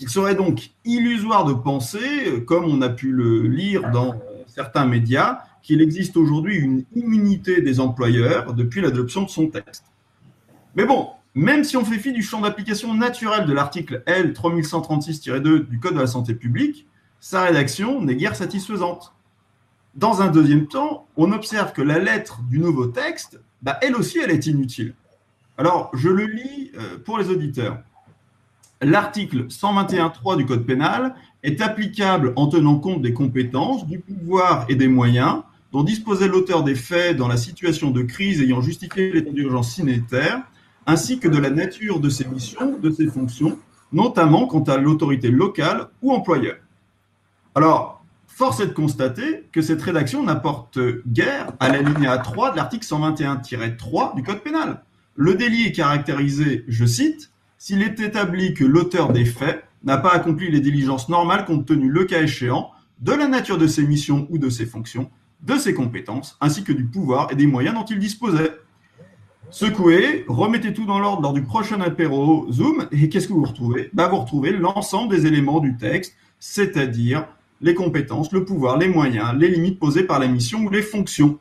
Il 0.00 0.08
serait 0.08 0.34
donc 0.34 0.70
illusoire 0.84 1.44
de 1.44 1.52
penser, 1.52 2.44
comme 2.46 2.64
on 2.64 2.82
a 2.82 2.88
pu 2.88 3.10
le 3.10 3.42
lire 3.42 3.90
dans 3.90 4.14
certains 4.46 4.86
médias, 4.86 5.40
qu'il 5.62 5.82
existe 5.82 6.16
aujourd'hui 6.16 6.56
une 6.56 6.84
immunité 6.94 7.60
des 7.60 7.80
employeurs 7.80 8.54
depuis 8.54 8.80
l'adoption 8.80 9.22
de 9.22 9.28
son 9.28 9.48
texte. 9.48 9.84
Mais 10.76 10.86
bon, 10.86 11.08
même 11.34 11.64
si 11.64 11.76
on 11.76 11.84
fait 11.84 11.98
fi 11.98 12.12
du 12.12 12.22
champ 12.22 12.40
d'application 12.40 12.94
naturel 12.94 13.46
de 13.46 13.52
l'article 13.52 14.02
L 14.06 14.32
3136-2 14.32 15.68
du 15.68 15.78
Code 15.78 15.94
de 15.94 16.00
la 16.00 16.06
santé 16.06 16.34
publique, 16.34 16.86
sa 17.20 17.42
rédaction 17.42 18.00
n'est 18.00 18.16
guère 18.16 18.36
satisfaisante. 18.36 19.12
Dans 19.94 20.22
un 20.22 20.28
deuxième 20.28 20.68
temps, 20.68 21.06
on 21.16 21.32
observe 21.32 21.72
que 21.72 21.82
la 21.82 21.98
lettre 21.98 22.40
du 22.48 22.58
nouveau 22.58 22.86
texte, 22.86 23.40
bah, 23.62 23.78
elle 23.82 23.96
aussi, 23.96 24.18
elle 24.18 24.30
est 24.30 24.46
inutile. 24.46 24.94
Alors, 25.56 25.90
je 25.94 26.08
le 26.08 26.26
lis 26.26 26.70
euh, 26.78 26.98
pour 27.04 27.18
les 27.18 27.28
auditeurs. 27.28 27.82
L'article 28.80 29.46
121.3 29.48 30.36
du 30.36 30.46
Code 30.46 30.64
pénal 30.64 31.16
est 31.42 31.60
applicable 31.60 32.32
en 32.36 32.46
tenant 32.46 32.78
compte 32.78 33.02
des 33.02 33.12
compétences, 33.12 33.86
du 33.86 33.98
pouvoir 33.98 34.66
et 34.68 34.76
des 34.76 34.86
moyens 34.86 35.42
dont 35.72 35.82
disposait 35.82 36.28
l'auteur 36.28 36.62
des 36.62 36.76
faits 36.76 37.16
dans 37.16 37.28
la 37.28 37.36
situation 37.36 37.90
de 37.90 38.02
crise 38.02 38.40
ayant 38.40 38.60
justifié 38.60 39.12
l'état 39.12 39.32
d'urgence 39.32 39.74
sanitaire, 39.74 40.42
ainsi 40.86 41.18
que 41.18 41.28
de 41.28 41.38
la 41.38 41.50
nature 41.50 42.00
de 42.00 42.08
ses 42.08 42.24
missions, 42.26 42.78
de 42.78 42.90
ses 42.90 43.08
fonctions, 43.08 43.58
notamment 43.92 44.46
quant 44.46 44.62
à 44.62 44.76
l'autorité 44.76 45.30
locale 45.30 45.88
ou 46.00 46.12
employeur. 46.12 46.56
Alors, 47.54 48.02
force 48.28 48.60
est 48.60 48.68
de 48.68 48.72
constater 48.72 49.48
que 49.52 49.60
cette 49.60 49.82
rédaction 49.82 50.22
n'apporte 50.22 50.78
guère 51.06 51.52
à 51.58 51.68
la 51.68 51.82
ligne 51.82 52.08
3 52.22 52.52
de 52.52 52.56
l'article 52.56 52.86
121-3 52.86 54.14
du 54.14 54.22
Code 54.22 54.40
pénal. 54.40 54.82
Le 55.16 55.34
délit 55.34 55.66
est 55.66 55.72
caractérisé, 55.72 56.64
je 56.68 56.86
cite, 56.86 57.30
s'il 57.58 57.82
est 57.82 57.98
établi 57.98 58.54
que 58.54 58.64
l'auteur 58.64 59.12
des 59.12 59.24
faits 59.24 59.64
n'a 59.82 59.98
pas 59.98 60.12
accompli 60.12 60.50
les 60.50 60.60
diligences 60.60 61.08
normales 61.08 61.44
compte 61.44 61.66
tenu, 61.66 61.90
le 61.90 62.04
cas 62.04 62.22
échéant, 62.22 62.70
de 63.00 63.12
la 63.12 63.26
nature 63.26 63.58
de 63.58 63.66
ses 63.66 63.84
missions 63.84 64.26
ou 64.30 64.38
de 64.38 64.48
ses 64.48 64.64
fonctions, 64.64 65.10
de 65.42 65.56
ses 65.56 65.74
compétences, 65.74 66.36
ainsi 66.40 66.62
que 66.62 66.72
du 66.72 66.84
pouvoir 66.84 67.32
et 67.32 67.34
des 67.36 67.46
moyens 67.46 67.74
dont 67.74 67.84
il 67.84 67.98
disposait. 67.98 68.52
Secouez, 69.50 70.24
remettez 70.28 70.72
tout 70.72 70.84
dans 70.84 71.00
l'ordre 71.00 71.22
lors 71.22 71.32
du 71.32 71.42
prochain 71.42 71.80
apéro 71.80 72.46
Zoom, 72.52 72.86
et 72.92 73.08
qu'est-ce 73.08 73.28
que 73.28 73.32
vous 73.32 73.44
retrouvez? 73.44 73.90
Bah, 73.92 74.08
Vous 74.08 74.18
retrouvez 74.18 74.52
l'ensemble 74.52 75.10
des 75.10 75.26
éléments 75.26 75.60
du 75.60 75.76
texte, 75.76 76.14
c'est-à-dire 76.38 77.26
les 77.60 77.74
compétences, 77.74 78.30
le 78.30 78.44
pouvoir, 78.44 78.78
les 78.78 78.88
moyens, 78.88 79.34
les 79.36 79.48
limites 79.48 79.80
posées 79.80 80.04
par 80.04 80.20
la 80.20 80.28
mission 80.28 80.60
ou 80.60 80.70
les 80.70 80.82
fonctions. 80.82 81.38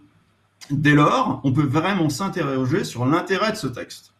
Dès 0.71 0.95
lors, 0.95 1.41
on 1.43 1.51
peut 1.51 1.65
vraiment 1.65 2.09
s'interroger 2.09 2.83
sur 2.83 3.05
l'intérêt 3.05 3.51
de 3.51 3.57
ce 3.57 3.67
texte. 3.67 4.13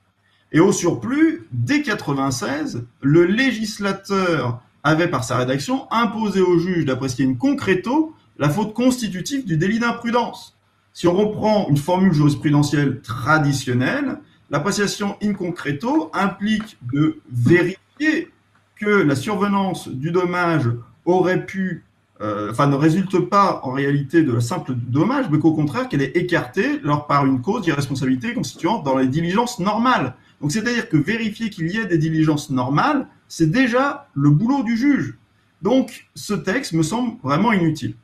Et 0.52 0.60
au 0.60 0.72
surplus, 0.72 1.48
dès 1.52 1.82
96, 1.82 2.86
le 3.02 3.26
législateur 3.26 4.62
avait 4.84 5.10
par 5.10 5.24
sa 5.24 5.38
rédaction 5.38 5.92
imposé 5.92 6.42
au 6.42 6.58
juge 6.58 6.86
d'apprécier 6.86 7.26
une 7.26 7.38
concreto 7.38 8.14
la 8.40 8.50
faute 8.50 8.74
constitutive 8.74 9.46
du 9.46 9.58
délit 9.58 9.80
d'imprudence. 9.80 10.56
Si 10.94 11.08
on 11.08 11.14
reprend 11.14 11.68
une 11.70 11.78
formule 11.78 12.14
jurisprudentielle 12.14 13.02
traditionnelle, 13.02 14.20
l'appréciation 14.50 15.18
in 15.22 15.34
concreto 15.34 16.10
implique 16.14 16.78
de 16.82 17.20
vérifier 17.32 18.32
que 18.76 18.90
la 18.90 19.16
survenance 19.16 19.88
du 19.88 20.12
dommage 20.12 20.70
aurait 21.06 21.46
pu, 21.46 21.84
euh, 22.22 22.52
enfin 22.52 22.68
ne 22.68 22.76
résulte 22.76 23.20
pas 23.20 23.60
en 23.64 23.72
réalité 23.72 24.24
de 24.24 24.34
la 24.34 24.42
simple 24.42 24.74
dommage, 24.76 25.28
mais 25.32 25.40
qu'au 25.40 25.54
contraire 25.54 25.90
qu'elle 25.90 26.02
est 26.02 26.16
écartée 26.16 26.80
par 27.08 27.26
une 27.26 27.42
cause 27.42 27.64
d'irresponsabilité 27.64 28.34
constituante 28.34 28.84
dans 28.84 28.98
les 28.98 29.08
diligences 29.08 29.60
normales. 29.60 30.16
Donc 30.42 30.52
c'est-à-dire 30.52 30.90
que 30.90 30.98
vérifier 30.98 31.50
qu'il 31.50 31.68
y 31.68 31.78
ait 31.78 31.86
des 31.86 31.98
diligences 31.98 32.50
normales, 32.50 33.08
c'est 33.28 33.50
déjà 33.50 34.08
le 34.14 34.30
boulot 34.30 34.64
du 34.64 34.78
juge. 34.78 35.18
Donc 35.62 36.08
ce 36.16 36.34
texte 36.34 36.74
me 36.74 36.84
semble 36.84 37.18
vraiment 37.24 37.52
inutile. 37.52 37.96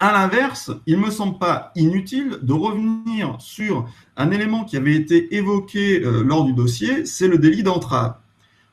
À 0.00 0.12
l'inverse, 0.12 0.72
il 0.86 0.98
ne 0.98 1.06
me 1.06 1.10
semble 1.10 1.38
pas 1.38 1.70
inutile 1.76 2.38
de 2.42 2.52
revenir 2.52 3.36
sur 3.38 3.88
un 4.16 4.30
élément 4.32 4.64
qui 4.64 4.76
avait 4.76 4.96
été 4.96 5.34
évoqué 5.36 6.02
euh, 6.04 6.22
lors 6.24 6.44
du 6.44 6.52
dossier, 6.52 7.06
c'est 7.06 7.28
le 7.28 7.38
délit 7.38 7.62
d'entrave. 7.62 8.16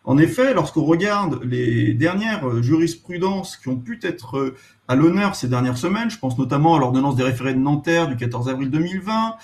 En 0.03 0.17
effet, 0.17 0.53
lorsqu'on 0.53 0.83
regarde 0.83 1.43
les 1.43 1.93
dernières 1.93 2.47
euh, 2.47 2.61
jurisprudences 2.61 3.55
qui 3.55 3.69
ont 3.69 3.77
pu 3.77 3.99
être 4.01 4.37
euh, 4.37 4.55
à 4.87 4.95
l'honneur 4.95 5.35
ces 5.35 5.47
dernières 5.47 5.77
semaines, 5.77 6.09
je 6.09 6.17
pense 6.17 6.37
notamment 6.37 6.75
à 6.75 6.79
l'ordonnance 6.79 7.15
des 7.15 7.23
référés 7.23 7.53
de 7.53 7.59
Nanterre 7.59 8.07
du 8.07 8.15
14 8.15 8.49
avril 8.49 8.69
2020, 8.69 9.35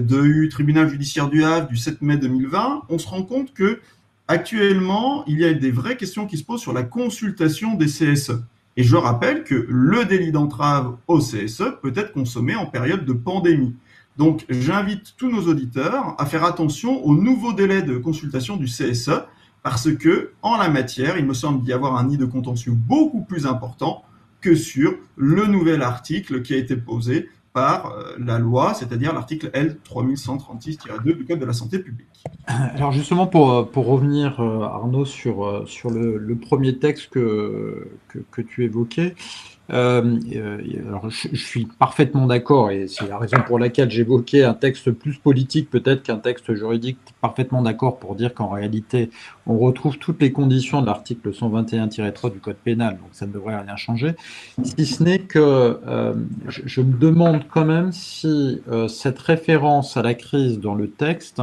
du 0.00 0.50
tribunal 0.50 0.90
judiciaire 0.90 1.30
du 1.30 1.42
Havre 1.42 1.68
du 1.68 1.76
7 1.78 2.02
mai 2.02 2.18
2020, 2.18 2.82
on 2.90 2.98
se 2.98 3.08
rend 3.08 3.22
compte 3.22 3.54
que 3.54 3.80
actuellement, 4.28 5.24
il 5.26 5.40
y 5.40 5.44
a 5.44 5.54
des 5.54 5.70
vraies 5.70 5.96
questions 5.96 6.26
qui 6.26 6.36
se 6.36 6.44
posent 6.44 6.60
sur 6.60 6.72
la 6.72 6.82
consultation 6.82 7.74
des 7.74 7.86
CSE. 7.86 8.42
Et 8.76 8.82
je 8.82 8.96
rappelle 8.96 9.44
que 9.44 9.66
le 9.68 10.04
délit 10.04 10.32
d'entrave 10.32 10.96
au 11.08 11.18
CSE 11.18 11.64
peut 11.82 11.92
être 11.96 12.12
consommé 12.12 12.54
en 12.54 12.66
période 12.66 13.04
de 13.04 13.12
pandémie. 13.12 13.74
Donc 14.16 14.44
j'invite 14.48 15.14
tous 15.16 15.30
nos 15.30 15.48
auditeurs 15.48 16.14
à 16.18 16.26
faire 16.26 16.44
attention 16.44 17.04
au 17.04 17.14
nouveau 17.14 17.52
délai 17.52 17.82
de 17.82 17.96
consultation 17.96 18.56
du 18.56 18.66
CSE 18.66 19.10
parce 19.62 19.94
que 19.94 20.32
en 20.42 20.56
la 20.56 20.68
matière, 20.68 21.18
il 21.18 21.26
me 21.26 21.34
semble 21.34 21.66
y 21.68 21.72
avoir 21.72 21.96
un 21.96 22.04
nid 22.04 22.16
de 22.16 22.24
contentieux 22.24 22.72
beaucoup 22.72 23.22
plus 23.22 23.46
important 23.46 24.04
que 24.40 24.54
sur 24.54 24.94
le 25.16 25.46
nouvel 25.46 25.82
article 25.82 26.42
qui 26.42 26.54
a 26.54 26.56
été 26.56 26.76
posé 26.76 27.28
par 27.52 27.92
euh, 27.92 28.14
la 28.18 28.38
loi, 28.38 28.74
c'est-à-dire 28.74 29.12
l'article 29.12 29.50
L 29.52 29.78
3136-2 29.88 31.16
du 31.16 31.24
Code 31.24 31.40
de 31.40 31.44
la 31.44 31.52
santé 31.52 31.80
publique. 31.80 32.06
Alors 32.46 32.92
justement, 32.92 33.26
pour, 33.26 33.52
euh, 33.52 33.62
pour 33.64 33.86
revenir, 33.86 34.40
euh, 34.40 34.62
Arnaud, 34.62 35.04
sur, 35.04 35.64
sur 35.66 35.90
le, 35.90 36.36
premier 36.36 36.78
texte 36.78 37.10
que, 37.10 37.88
que 38.30 38.40
tu 38.40 38.64
évoquais, 38.64 39.14
euh, 39.72 40.18
euh, 40.34 40.58
alors, 40.88 41.10
je, 41.10 41.36
suis 41.36 41.66
parfaitement 41.66 42.26
d'accord, 42.26 42.70
et 42.70 42.88
c'est 42.88 43.08
la 43.08 43.18
raison 43.18 43.36
pour 43.46 43.58
laquelle 43.58 43.90
j'évoquais 43.90 44.42
un 44.44 44.54
texte 44.54 44.90
plus 44.90 45.16
politique 45.16 45.70
peut-être 45.70 46.02
qu'un 46.02 46.16
texte 46.16 46.54
juridique, 46.54 46.98
parfaitement 47.20 47.62
d'accord 47.62 47.98
pour 47.98 48.16
dire 48.16 48.34
qu'en 48.34 48.48
réalité, 48.48 49.10
on 49.46 49.58
retrouve 49.58 49.98
toutes 49.98 50.20
les 50.20 50.32
conditions 50.32 50.80
de 50.80 50.86
l'article 50.86 51.30
121-3 51.32 52.32
du 52.32 52.40
Code 52.40 52.56
pénal, 52.56 52.94
donc 52.94 53.10
ça 53.12 53.26
ne 53.26 53.32
devrait 53.32 53.60
rien 53.60 53.76
changer, 53.76 54.14
si 54.62 54.86
ce 54.86 55.02
n'est 55.02 55.20
que 55.20 55.38
euh, 55.86 56.14
je, 56.48 56.80
me 56.80 56.98
demande 56.98 57.42
quand 57.48 57.64
même 57.64 57.92
si 57.92 58.62
cette 58.88 59.18
référence 59.18 59.96
à 59.96 60.02
la 60.02 60.14
crise 60.14 60.58
dans 60.58 60.74
le 60.74 60.90
texte 60.90 61.42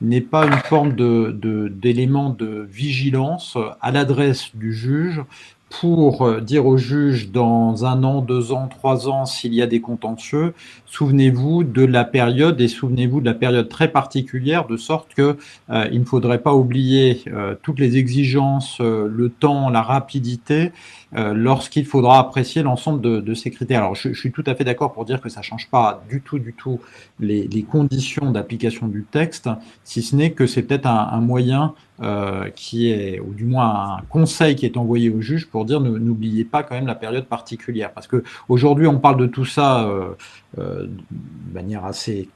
n'est 0.00 0.20
pas 0.20 0.46
une 0.46 0.52
forme 0.52 0.94
d'élément 0.94 2.30
de, 2.30 2.46
de 2.46 2.68
vigilance 2.70 3.56
à 3.80 3.90
l'adresse 3.90 4.50
du 4.54 4.72
juge 4.72 5.22
pour 5.68 6.22
euh, 6.22 6.40
dire 6.40 6.66
au 6.66 6.76
juge 6.76 7.30
dans 7.30 7.84
un 7.84 8.04
an, 8.04 8.20
deux 8.20 8.52
ans, 8.52 8.68
trois 8.68 9.08
ans, 9.08 9.26
s'il 9.26 9.52
y 9.52 9.62
a 9.62 9.66
des 9.66 9.80
contentieux, 9.80 10.54
souvenez-vous 10.86 11.64
de 11.64 11.84
la 11.84 12.04
période 12.04 12.60
et 12.60 12.68
souvenez-vous 12.68 13.20
de 13.20 13.26
la 13.26 13.34
période 13.34 13.68
très 13.68 13.88
particulière, 13.88 14.66
de 14.66 14.76
sorte 14.76 15.12
que 15.14 15.36
euh, 15.70 15.88
il 15.92 16.00
ne 16.00 16.04
faudrait 16.04 16.40
pas 16.40 16.54
oublier 16.54 17.22
euh, 17.26 17.56
toutes 17.62 17.80
les 17.80 17.96
exigences, 17.96 18.80
le 18.80 19.28
temps, 19.28 19.68
la 19.70 19.82
rapidité, 19.82 20.72
lorsqu'il 21.12 21.86
faudra 21.86 22.18
apprécier 22.18 22.62
l'ensemble 22.62 23.00
de, 23.00 23.34
ces 23.34 23.50
critères. 23.50 23.78
Alors, 23.78 23.94
je, 23.94 24.12
suis 24.12 24.32
tout 24.32 24.42
à 24.46 24.54
fait 24.54 24.64
d'accord 24.64 24.92
pour 24.92 25.06
dire 25.06 25.20
que 25.20 25.30
ça 25.30 25.40
change 25.40 25.68
pas 25.70 26.02
du 26.10 26.20
tout, 26.20 26.38
du 26.38 26.52
tout 26.52 26.80
les, 27.20 27.62
conditions 27.62 28.30
d'application 28.30 28.86
du 28.86 29.04
texte, 29.04 29.48
si 29.82 30.02
ce 30.02 30.14
n'est 30.14 30.32
que 30.32 30.46
c'est 30.46 30.62
peut-être 30.62 30.86
un 30.86 31.20
moyen 31.20 31.74
euh, 32.02 32.50
qui 32.54 32.90
est, 32.90 33.20
ou 33.20 33.32
du 33.32 33.44
moins 33.44 33.96
un 33.96 34.02
conseil 34.10 34.54
qui 34.54 34.66
est 34.66 34.76
envoyé 34.76 35.08
au 35.08 35.22
juge 35.22 35.46
pour 35.46 35.64
dire 35.64 35.80
n'oubliez 35.80 36.44
pas 36.44 36.62
quand 36.62 36.74
même 36.74 36.86
la 36.86 36.94
période 36.94 37.24
particulière. 37.24 37.90
Parce 37.92 38.06
que 38.06 38.22
aujourd'hui, 38.50 38.86
on 38.86 38.98
parle 38.98 39.16
de 39.16 39.26
tout 39.26 39.46
ça 39.46 39.88
euh, 39.88 40.10
euh, 40.58 40.86
de 40.86 41.54
manière 41.54 41.86
assez 41.86 42.28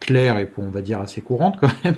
claire 0.00 0.36
et 0.38 0.50
on 0.58 0.68
va 0.68 0.82
dire 0.82 1.00
assez 1.00 1.22
courante 1.22 1.56
quand 1.58 1.72
même. 1.82 1.96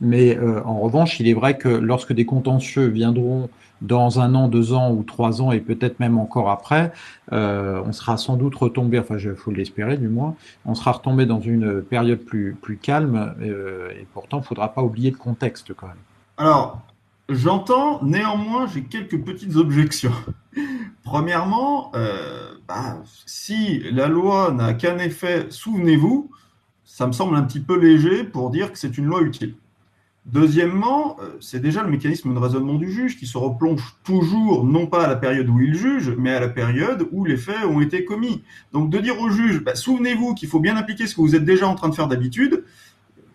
Mais 0.00 0.38
en 0.64 0.78
revanche, 0.78 1.18
il 1.18 1.26
est 1.26 1.34
vrai 1.34 1.58
que 1.58 1.68
lorsque 1.68 2.12
des 2.12 2.24
contentieux 2.24 2.86
viendront 2.86 3.48
dans 3.82 4.20
un 4.20 4.36
an, 4.36 4.46
deux 4.46 4.72
ans 4.72 4.92
ou 4.92 5.02
trois 5.02 5.42
ans 5.42 5.50
et 5.50 5.58
peut-être 5.58 5.98
même 5.98 6.18
encore 6.18 6.50
après, 6.50 6.92
on 7.32 7.92
sera 7.92 8.16
sans 8.16 8.36
doute 8.36 8.54
retombé, 8.54 9.00
enfin 9.00 9.16
il 9.18 9.34
faut 9.34 9.50
l'espérer 9.50 9.96
du 9.96 10.08
moins, 10.08 10.36
on 10.64 10.76
sera 10.76 10.92
retombé 10.92 11.26
dans 11.26 11.40
une 11.40 11.82
période 11.82 12.20
plus, 12.20 12.56
plus 12.62 12.76
calme 12.76 13.34
et 13.42 14.06
pourtant 14.14 14.38
il 14.38 14.42
ne 14.42 14.46
faudra 14.46 14.72
pas 14.72 14.82
oublier 14.82 15.10
le 15.10 15.16
contexte 15.16 15.74
quand 15.74 15.88
même. 15.88 15.96
Alors, 16.40 16.80
j'entends, 17.28 18.02
néanmoins, 18.02 18.66
j'ai 18.66 18.84
quelques 18.84 19.22
petites 19.22 19.56
objections. 19.56 20.14
Premièrement, 21.04 21.92
euh, 21.94 22.54
bah, 22.66 23.02
si 23.26 23.80
la 23.92 24.08
loi 24.08 24.50
n'a 24.50 24.72
qu'un 24.72 24.96
effet, 24.96 25.48
souvenez-vous, 25.50 26.30
ça 26.86 27.06
me 27.06 27.12
semble 27.12 27.36
un 27.36 27.42
petit 27.42 27.60
peu 27.60 27.78
léger 27.78 28.24
pour 28.24 28.48
dire 28.48 28.72
que 28.72 28.78
c'est 28.78 28.96
une 28.96 29.04
loi 29.04 29.20
utile. 29.20 29.54
Deuxièmement, 30.24 31.18
euh, 31.20 31.36
c'est 31.42 31.60
déjà 31.60 31.82
le 31.82 31.90
mécanisme 31.90 32.32
de 32.32 32.38
raisonnement 32.38 32.76
du 32.76 32.90
juge 32.90 33.18
qui 33.18 33.26
se 33.26 33.36
replonge 33.36 33.98
toujours, 34.02 34.64
non 34.64 34.86
pas 34.86 35.04
à 35.04 35.08
la 35.08 35.16
période 35.16 35.50
où 35.50 35.60
il 35.60 35.74
juge, 35.74 36.14
mais 36.16 36.32
à 36.32 36.40
la 36.40 36.48
période 36.48 37.06
où 37.12 37.26
les 37.26 37.36
faits 37.36 37.66
ont 37.66 37.82
été 37.82 38.06
commis. 38.06 38.42
Donc 38.72 38.88
de 38.88 38.96
dire 38.96 39.20
au 39.20 39.28
juge, 39.28 39.62
bah, 39.62 39.74
souvenez-vous 39.74 40.32
qu'il 40.32 40.48
faut 40.48 40.60
bien 40.60 40.78
appliquer 40.78 41.06
ce 41.06 41.16
que 41.16 41.20
vous 41.20 41.36
êtes 41.36 41.44
déjà 41.44 41.68
en 41.68 41.74
train 41.74 41.90
de 41.90 41.94
faire 41.94 42.08
d'habitude, 42.08 42.64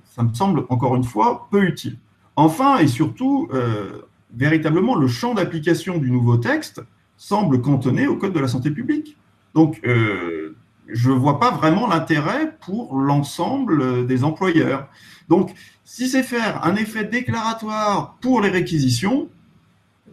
ça 0.06 0.24
me 0.24 0.34
semble 0.34 0.66
encore 0.70 0.96
une 0.96 1.04
fois 1.04 1.48
peu 1.52 1.66
utile. 1.66 2.00
Enfin 2.36 2.78
et 2.80 2.88
surtout, 2.88 3.48
euh, 3.54 4.02
véritablement, 4.36 4.96
le 4.96 5.08
champ 5.08 5.34
d'application 5.34 5.98
du 5.98 6.12
nouveau 6.12 6.38
texte 6.38 6.82
semble 7.18 7.62
cantonné 7.62 8.08
au 8.08 8.18
Code 8.18 8.34
de 8.34 8.40
la 8.40 8.48
santé 8.48 8.72
publique. 8.72 9.18
Donc, 9.54 9.80
euh, 9.86 10.56
je 10.88 11.12
ne 11.12 11.16
vois 11.16 11.40
pas 11.40 11.52
vraiment 11.52 11.88
l'intérêt 11.88 12.56
pour 12.60 12.96
l'ensemble 12.96 14.06
des 14.06 14.24
employeurs. 14.24 14.88
Donc, 15.30 15.54
si 15.86 16.10
c'est 16.10 16.24
faire 16.24 16.66
un 16.66 16.76
effet 16.76 17.06
déclaratoire 17.06 18.18
pour 18.22 18.42
les 18.42 18.50
réquisitions, 18.50 19.30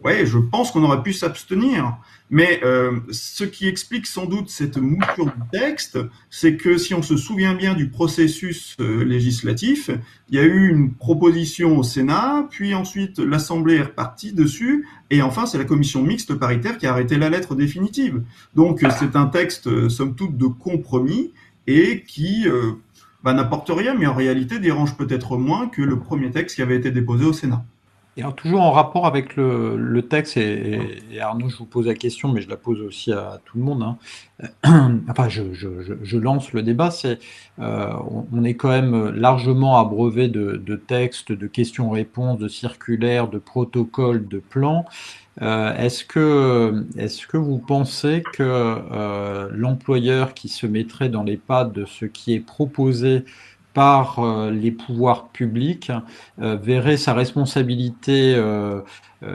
ouais, 0.03 0.25
je 0.25 0.37
pense 0.37 0.71
qu'on 0.71 0.83
aurait 0.83 1.03
pu 1.03 1.13
s'abstenir. 1.13 1.97
Mais 2.29 2.61
euh, 2.63 2.99
ce 3.11 3.43
qui 3.43 3.67
explique 3.67 4.07
sans 4.07 4.25
doute 4.25 4.49
cette 4.49 4.77
mouture 4.77 5.25
du 5.25 5.31
texte, 5.51 5.99
c'est 6.29 6.57
que 6.57 6.77
si 6.77 6.93
on 6.93 7.03
se 7.03 7.15
souvient 7.15 7.53
bien 7.53 7.75
du 7.75 7.89
processus 7.89 8.75
euh, 8.79 9.03
législatif, 9.03 9.91
il 10.29 10.35
y 10.35 10.39
a 10.39 10.43
eu 10.43 10.69
une 10.69 10.93
proposition 10.93 11.77
au 11.77 11.83
Sénat, 11.83 12.47
puis 12.49 12.73
ensuite 12.73 13.19
l'Assemblée 13.19 13.75
est 13.75 13.83
repartie 13.83 14.33
dessus, 14.33 14.87
et 15.11 15.21
enfin 15.21 15.45
c'est 15.45 15.59
la 15.59 15.65
commission 15.65 16.01
mixte 16.01 16.33
paritaire 16.33 16.77
qui 16.77 16.87
a 16.87 16.91
arrêté 16.91 17.17
la 17.17 17.29
lettre 17.29 17.53
définitive. 17.53 18.23
Donc 18.55 18.83
c'est 18.97 19.15
un 19.15 19.27
texte, 19.27 19.67
euh, 19.67 19.89
somme 19.89 20.15
toute, 20.15 20.35
de 20.35 20.47
compromis 20.47 21.31
et 21.67 22.03
qui 22.05 22.45
bah, 23.23 23.33
n'apporte 23.33 23.69
rien, 23.69 23.93
mais 23.93 24.05
en 24.05 24.13
réalité 24.13 24.59
dérange 24.59 24.97
peut-être 24.97 25.37
moins 25.37 25.69
que 25.69 25.81
le 25.81 25.97
premier 25.97 26.29
texte 26.29 26.57
qui 26.57 26.61
avait 26.61 26.75
été 26.75 26.91
déposé 26.91 27.23
au 27.23 27.31
Sénat. 27.31 27.63
Et 28.15 28.21
alors, 28.21 28.35
toujours 28.35 28.61
en 28.61 28.71
rapport 28.71 29.07
avec 29.07 29.35
le, 29.35 29.75
le 29.75 30.01
texte, 30.03 30.37
et, 30.37 31.01
et, 31.11 31.19
Arnaud, 31.19 31.49
je 31.49 31.57
vous 31.57 31.65
pose 31.65 31.87
la 31.87 31.95
question, 31.95 32.31
mais 32.31 32.41
je 32.41 32.49
la 32.49 32.57
pose 32.57 32.79
aussi 32.81 33.11
à 33.11 33.41
tout 33.43 33.57
le 33.57 33.63
monde. 33.63 33.81
Hein. 33.81 33.97
Enfin, 35.09 35.29
je, 35.29 35.53
je, 35.53 35.67
je, 36.01 36.17
lance 36.17 36.53
le 36.53 36.61
débat. 36.61 36.91
C'est, 36.91 37.17
euh, 37.59 37.91
on, 38.31 38.43
est 38.43 38.53
quand 38.53 38.69
même 38.69 39.09
largement 39.09 39.79
abreuvé 39.79 40.27
de, 40.27 40.57
de 40.57 40.75
textes, 40.75 41.31
de 41.31 41.47
questions-réponses, 41.47 42.37
de 42.37 42.47
circulaires, 42.47 43.29
de 43.29 43.39
protocoles, 43.39 44.27
de 44.27 44.37
plans. 44.37 44.85
Euh, 45.41 45.75
est-ce 45.75 46.05
que, 46.05 46.85
est-ce 46.95 47.25
que 47.25 47.37
vous 47.37 47.57
pensez 47.57 48.21
que 48.33 48.43
euh, 48.43 49.49
l'employeur 49.51 50.35
qui 50.35 50.47
se 50.49 50.67
mettrait 50.67 51.09
dans 51.09 51.23
les 51.23 51.37
pas 51.37 51.65
de 51.65 51.85
ce 51.85 52.05
qui 52.05 52.33
est 52.33 52.39
proposé 52.39 53.25
par 53.73 54.19
euh, 54.19 54.51
les 54.51 54.71
pouvoirs 54.71 55.29
publics 55.29 55.91
euh, 56.41 56.55
verrait 56.55 56.97
sa 56.97 57.13
responsabilité 57.13 58.33
euh, 58.35 58.81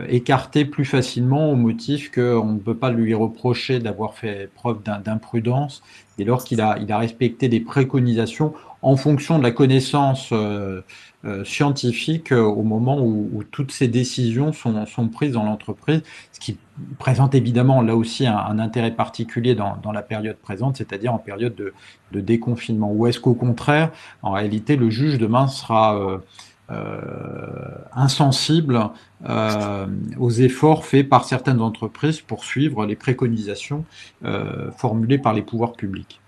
écartée 0.09 0.65
plus 0.65 0.85
facilement 0.85 1.51
au 1.51 1.57
motif 1.57 2.11
qu'on 2.13 2.53
ne 2.53 2.59
peut 2.59 2.77
pas 2.77 2.91
lui 2.91 3.15
reprocher 3.15 3.79
d'avoir 3.79 4.15
fait 4.15 4.51
preuve 4.55 4.83
d'imprudence 4.83 5.83
dès 6.19 6.25
lors 6.25 6.45
qu'il 6.45 6.61
a, 6.61 6.79
il 6.79 6.93
a 6.93 6.99
respecté 6.99 7.49
des 7.49 7.61
préconisations 7.61 8.53
en 8.83 8.97
fonction 8.97 9.39
de 9.39 9.43
la 9.43 9.51
connaissance 9.51 10.33
euh, 11.29 11.45
scientifique 11.45 12.33
euh, 12.33 12.41
au 12.41 12.63
moment 12.63 12.99
où, 13.01 13.43
toutes 13.51 13.71
ces 13.71 13.87
décisions 13.87 14.53
sont, 14.53 15.09
prises 15.09 15.33
dans 15.33 15.45
l'entreprise, 15.45 16.03
ce 16.33 16.41
qui 16.41 16.59
présente 16.99 17.35
évidemment 17.35 17.83
là 17.83 17.97
aussi 17.97 18.27
un, 18.27 18.59
intérêt 18.59 18.93
particulier 18.93 19.55
dans, 19.55 19.93
la 19.93 20.03
période 20.03 20.37
présente, 20.37 20.79
c'est-à-dire 20.79 21.13
en 21.13 21.19
période 21.19 21.55
de, 21.55 22.21
déconfinement. 22.21 22.93
Ou 22.93 23.07
est-ce 23.07 23.21
qu'au 23.21 23.35
contraire, 23.35 23.91
en 24.23 24.33
réalité, 24.33 24.77
le 24.77 24.91
juge 24.91 25.19
demain 25.19 25.49
sera 25.49 25.99
euh, 26.71 26.79
insensible 27.93 28.91
aux 30.19 30.31
efforts 30.31 30.85
faits 30.85 31.09
par 31.09 31.25
certaines 31.25 31.61
entreprises 31.61 32.21
pour 32.21 32.45
suivre 32.45 32.87
les 32.87 32.97
préconisations 32.97 33.85
formulées 34.77 35.19
par 35.19 35.35
les 35.35 35.43
pouvoirs 35.43 35.73
publics? 35.73 36.21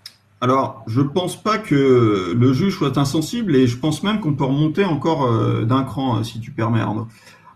Alors, 0.43 0.83
je 0.87 1.01
pense 1.01 1.41
pas 1.41 1.59
que 1.59 2.33
le 2.35 2.53
juge 2.53 2.75
soit 2.75 2.97
insensible 2.97 3.55
et 3.55 3.67
je 3.67 3.77
pense 3.77 4.01
même 4.01 4.19
qu'on 4.19 4.33
peut 4.33 4.43
remonter 4.43 4.83
encore 4.83 5.25
euh, 5.25 5.65
d'un 5.65 5.83
cran, 5.83 6.17
euh, 6.17 6.23
si 6.23 6.39
tu 6.39 6.49
permets, 6.49 6.79
Arnaud. 6.79 7.07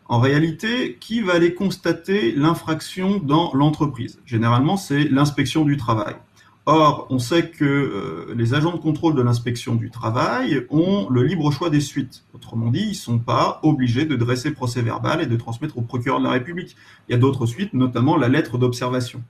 En 0.08 0.20
réalité, 0.20 0.98
qui 1.02 1.22
va 1.22 1.34
aller 1.34 1.56
constater 1.56 2.32
l'infraction 2.34 3.18
dans 3.18 3.52
l'entreprise? 3.56 4.20
Généralement, 4.28 4.78
c'est 4.78 5.06
l'inspection 5.06 5.66
du 5.66 5.78
travail. 5.78 6.16
Or, 6.68 7.08
on 7.10 7.18
sait 7.18 7.50
que 7.50 7.66
euh, 7.66 8.34
les 8.36 8.54
agents 8.54 8.74
de 8.74 8.78
contrôle 8.80 9.16
de 9.16 9.24
l'inspection 9.24 9.74
du 9.74 9.90
travail 9.90 10.68
ont 10.70 11.08
le 11.10 11.24
libre 11.24 11.52
choix 11.52 11.72
des 11.72 11.82
suites. 11.82 12.24
Autrement 12.36 12.70
dit, 12.70 12.84
ils 12.84 12.90
ne 12.90 12.94
sont 12.94 13.18
pas 13.18 13.60
obligés 13.64 14.06
de 14.06 14.16
dresser 14.16 14.52
procès 14.52 14.84
verbal 14.84 15.24
et 15.24 15.26
de 15.26 15.36
transmettre 15.36 15.80
au 15.80 15.82
procureur 15.82 16.20
de 16.20 16.26
la 16.26 16.32
République. 16.32 16.76
Il 17.10 17.14
y 17.14 17.16
a 17.16 17.18
d'autres 17.18 17.48
suites, 17.48 17.74
notamment 17.74 18.16
la 18.16 18.28
lettre 18.28 18.60
d'observation. 18.60 19.24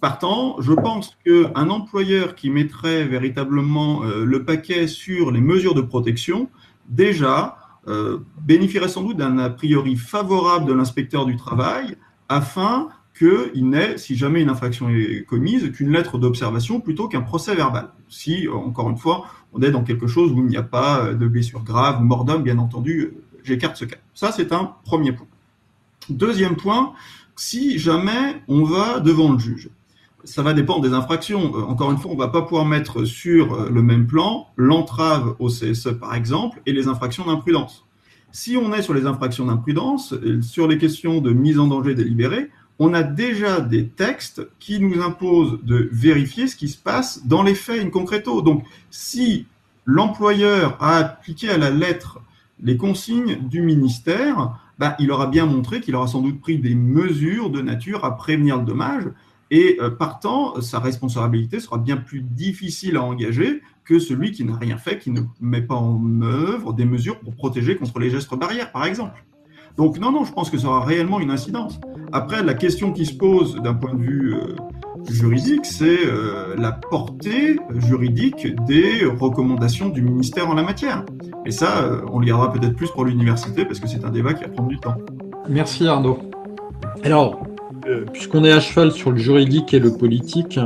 Partant, 0.00 0.56
je 0.60 0.72
pense 0.72 1.16
qu'un 1.24 1.70
employeur 1.70 2.34
qui 2.34 2.50
mettrait 2.50 3.04
véritablement 3.04 4.04
euh, 4.04 4.24
le 4.24 4.44
paquet 4.44 4.88
sur 4.88 5.30
les 5.30 5.40
mesures 5.40 5.74
de 5.74 5.80
protection, 5.80 6.50
déjà, 6.88 7.56
euh, 7.88 8.18
bénéficierait 8.42 8.88
sans 8.88 9.02
doute 9.02 9.16
d'un 9.16 9.38
a 9.38 9.48
priori 9.48 9.96
favorable 9.96 10.66
de 10.66 10.74
l'inspecteur 10.74 11.24
du 11.24 11.36
travail 11.36 11.96
afin 12.28 12.88
qu'il 13.16 13.70
n'ait, 13.70 13.96
si 13.96 14.16
jamais 14.16 14.42
une 14.42 14.50
infraction 14.50 14.90
est 14.90 15.24
commise, 15.24 15.72
qu'une 15.72 15.92
lettre 15.92 16.18
d'observation 16.18 16.80
plutôt 16.80 17.08
qu'un 17.08 17.22
procès 17.22 17.54
verbal. 17.54 17.88
Si, 18.10 18.46
encore 18.48 18.90
une 18.90 18.98
fois, 18.98 19.24
on 19.54 19.62
est 19.62 19.70
dans 19.70 19.82
quelque 19.82 20.06
chose 20.06 20.30
où 20.32 20.38
il 20.40 20.46
n'y 20.46 20.58
a 20.58 20.62
pas 20.62 21.14
de 21.14 21.26
blessure 21.26 21.64
grave, 21.64 22.02
mort 22.02 22.26
d'homme, 22.26 22.42
bien 22.42 22.58
entendu, 22.58 23.14
j'écarte 23.44 23.76
ce 23.76 23.86
cas. 23.86 23.96
Ça, 24.12 24.32
c'est 24.32 24.52
un 24.52 24.74
premier 24.84 25.12
point. 25.12 25.26
Deuxième 26.10 26.56
point, 26.56 26.92
si 27.34 27.78
jamais 27.78 28.42
on 28.48 28.64
va 28.64 29.00
devant 29.00 29.32
le 29.32 29.38
juge 29.38 29.70
ça 30.26 30.42
va 30.42 30.52
dépendre 30.52 30.82
des 30.82 30.92
infractions. 30.92 31.52
Euh, 31.56 31.62
encore 31.62 31.90
une 31.90 31.98
fois, 31.98 32.10
on 32.10 32.14
ne 32.14 32.18
va 32.18 32.28
pas 32.28 32.42
pouvoir 32.42 32.66
mettre 32.66 33.04
sur 33.04 33.54
euh, 33.54 33.70
le 33.70 33.82
même 33.82 34.06
plan 34.06 34.48
l'entrave 34.56 35.36
au 35.38 35.48
CSE, 35.48 35.98
par 35.98 36.14
exemple, 36.14 36.60
et 36.66 36.72
les 36.72 36.88
infractions 36.88 37.24
d'imprudence. 37.24 37.84
Si 38.32 38.56
on 38.56 38.74
est 38.74 38.82
sur 38.82 38.92
les 38.92 39.06
infractions 39.06 39.46
d'imprudence, 39.46 40.12
euh, 40.12 40.42
sur 40.42 40.68
les 40.68 40.78
questions 40.78 41.20
de 41.20 41.32
mise 41.32 41.58
en 41.58 41.68
danger 41.68 41.94
délibérée, 41.94 42.50
on 42.78 42.92
a 42.92 43.02
déjà 43.02 43.60
des 43.60 43.86
textes 43.86 44.46
qui 44.58 44.80
nous 44.80 45.00
imposent 45.00 45.58
de 45.62 45.88
vérifier 45.92 46.46
ce 46.46 46.56
qui 46.56 46.68
se 46.68 46.76
passe 46.76 47.26
dans 47.26 47.42
les 47.42 47.54
faits 47.54 47.82
in 47.82 47.88
concreto. 47.88 48.42
Donc, 48.42 48.64
si 48.90 49.46
l'employeur 49.86 50.76
a 50.80 50.96
appliqué 50.96 51.48
à 51.48 51.56
la 51.56 51.70
lettre 51.70 52.20
les 52.62 52.76
consignes 52.76 53.38
du 53.48 53.62
ministère, 53.62 54.58
ben, 54.78 54.94
il 54.98 55.10
aura 55.10 55.26
bien 55.26 55.46
montré 55.46 55.80
qu'il 55.80 55.94
aura 55.94 56.06
sans 56.06 56.20
doute 56.20 56.40
pris 56.40 56.58
des 56.58 56.74
mesures 56.74 57.48
de 57.48 57.62
nature 57.62 58.04
à 58.04 58.16
prévenir 58.16 58.58
le 58.58 58.64
dommage. 58.64 59.04
Et 59.50 59.78
euh, 59.80 59.90
partant, 59.90 60.60
sa 60.60 60.80
responsabilité 60.80 61.60
sera 61.60 61.78
bien 61.78 61.96
plus 61.96 62.20
difficile 62.20 62.96
à 62.96 63.02
engager 63.02 63.62
que 63.84 63.98
celui 63.98 64.32
qui 64.32 64.44
n'a 64.44 64.56
rien 64.56 64.76
fait, 64.76 64.98
qui 64.98 65.10
ne 65.10 65.20
met 65.40 65.62
pas 65.62 65.76
en 65.76 66.00
œuvre 66.22 66.72
des 66.72 66.84
mesures 66.84 67.20
pour 67.20 67.34
protéger 67.36 67.76
contre 67.76 67.98
les 68.00 68.10
gestes 68.10 68.34
barrières, 68.34 68.72
par 68.72 68.84
exemple. 68.84 69.24
Donc 69.76 69.98
non, 69.98 70.10
non, 70.10 70.24
je 70.24 70.32
pense 70.32 70.50
que 70.50 70.58
ça 70.58 70.68
aura 70.68 70.84
réellement 70.84 71.20
une 71.20 71.30
incidence. 71.30 71.78
Après, 72.12 72.42
la 72.42 72.54
question 72.54 72.92
qui 72.92 73.06
se 73.06 73.14
pose 73.14 73.56
d'un 73.62 73.74
point 73.74 73.94
de 73.94 74.02
vue 74.02 74.34
euh, 74.34 74.56
juridique, 75.08 75.66
c'est 75.66 76.06
euh, 76.06 76.56
la 76.56 76.72
portée 76.72 77.58
juridique 77.76 78.48
des 78.64 79.04
recommandations 79.04 79.88
du 79.88 80.02
ministère 80.02 80.48
en 80.50 80.54
la 80.54 80.62
matière. 80.62 81.04
Et 81.44 81.52
ça, 81.52 82.02
on 82.10 82.18
le 82.18 82.26
gardera 82.26 82.52
peut-être 82.52 82.74
plus 82.74 82.90
pour 82.90 83.04
l'université, 83.04 83.64
parce 83.64 83.78
que 83.78 83.86
c'est 83.86 84.04
un 84.04 84.10
débat 84.10 84.34
qui 84.34 84.42
va 84.42 84.48
prendre 84.48 84.68
du 84.68 84.78
temps. 84.78 84.96
Merci 85.48 85.86
Arnaud. 85.86 86.18
Alors, 87.04 87.42
euh, 87.42 87.55
puisqu'on 88.12 88.44
est 88.44 88.52
à 88.52 88.60
cheval 88.60 88.92
sur 88.92 89.10
le 89.10 89.18
juridique 89.18 89.74
et 89.74 89.78
le 89.78 89.92
politique, 89.92 90.58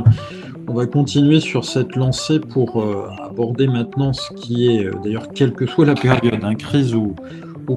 on 0.67 0.73
va 0.73 0.85
continuer 0.85 1.39
sur 1.39 1.65
cette 1.65 1.95
lancée 1.95 2.39
pour 2.39 2.81
euh, 2.81 3.09
aborder 3.21 3.67
maintenant 3.67 4.13
ce 4.13 4.33
qui 4.33 4.67
est, 4.67 4.85
euh, 4.85 4.91
d'ailleurs, 5.03 5.27
quelle 5.33 5.51
que 5.53 5.65
soit 5.65 5.85
la 5.85 5.95
période, 5.95 6.39
hein, 6.43 6.55
crise 6.55 6.95
ou, 6.95 7.13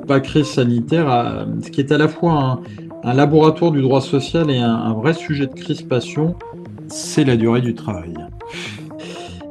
pas 0.06 0.20
crise 0.20 0.46
sanitaire, 0.46 1.46
ce 1.62 1.70
qui 1.70 1.80
est 1.80 1.92
à 1.92 1.98
la 1.98 2.08
fois 2.08 2.60
un, 3.04 3.14
laboratoire 3.14 3.70
du 3.70 3.80
droit 3.80 4.00
social 4.00 4.50
et 4.50 4.58
un, 4.58 4.92
vrai 4.92 5.14
sujet 5.14 5.46
de 5.46 5.54
crispation, 5.54 6.34
c'est 6.88 7.22
la 7.22 7.36
durée 7.36 7.60
du 7.60 7.74
travail. 7.74 8.14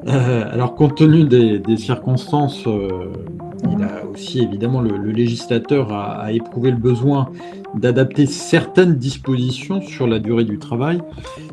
alors, 0.05 0.75
compte 0.75 0.95
tenu 0.95 1.23
des, 1.23 1.77
circonstances, 1.77 2.65
il 3.73 3.83
a 3.83 4.05
aussi 4.05 4.39
évidemment 4.39 4.81
le, 4.81 5.11
législateur 5.11 5.91
a, 5.93 6.31
éprouvé 6.31 6.71
le 6.71 6.77
besoin 6.77 7.29
d'adapter 7.75 8.25
certaines 8.25 8.95
dispositions 8.95 9.81
sur 9.81 10.05
la 10.07 10.19
durée 10.19 10.43
du 10.43 10.59
travail. 10.59 11.01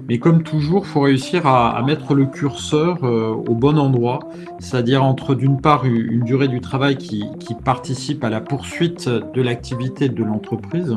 Mais 0.09 0.19
comme 0.19 0.43
toujours, 0.43 0.85
il 0.85 0.89
faut 0.89 1.01
réussir 1.01 1.47
à, 1.47 1.83
mettre 1.83 2.15
le 2.15 2.27
curseur 2.27 2.99
euh, 3.05 3.29
au 3.31 3.55
bon 3.55 3.79
endroit, 3.79 4.21
c'est-à-dire 4.59 5.03
entre 5.03 5.35
d'une 5.35 5.61
part 5.61 5.87
une 5.87 6.25
durée 6.25 6.49
du 6.49 6.61
travail 6.61 6.97
qui, 6.97 7.25
participe 7.65 8.23
à 8.25 8.31
la 8.31 8.41
poursuite 8.41 9.09
de 9.09 9.43
l'activité 9.43 10.09
de 10.09 10.23
l'entreprise, 10.23 10.97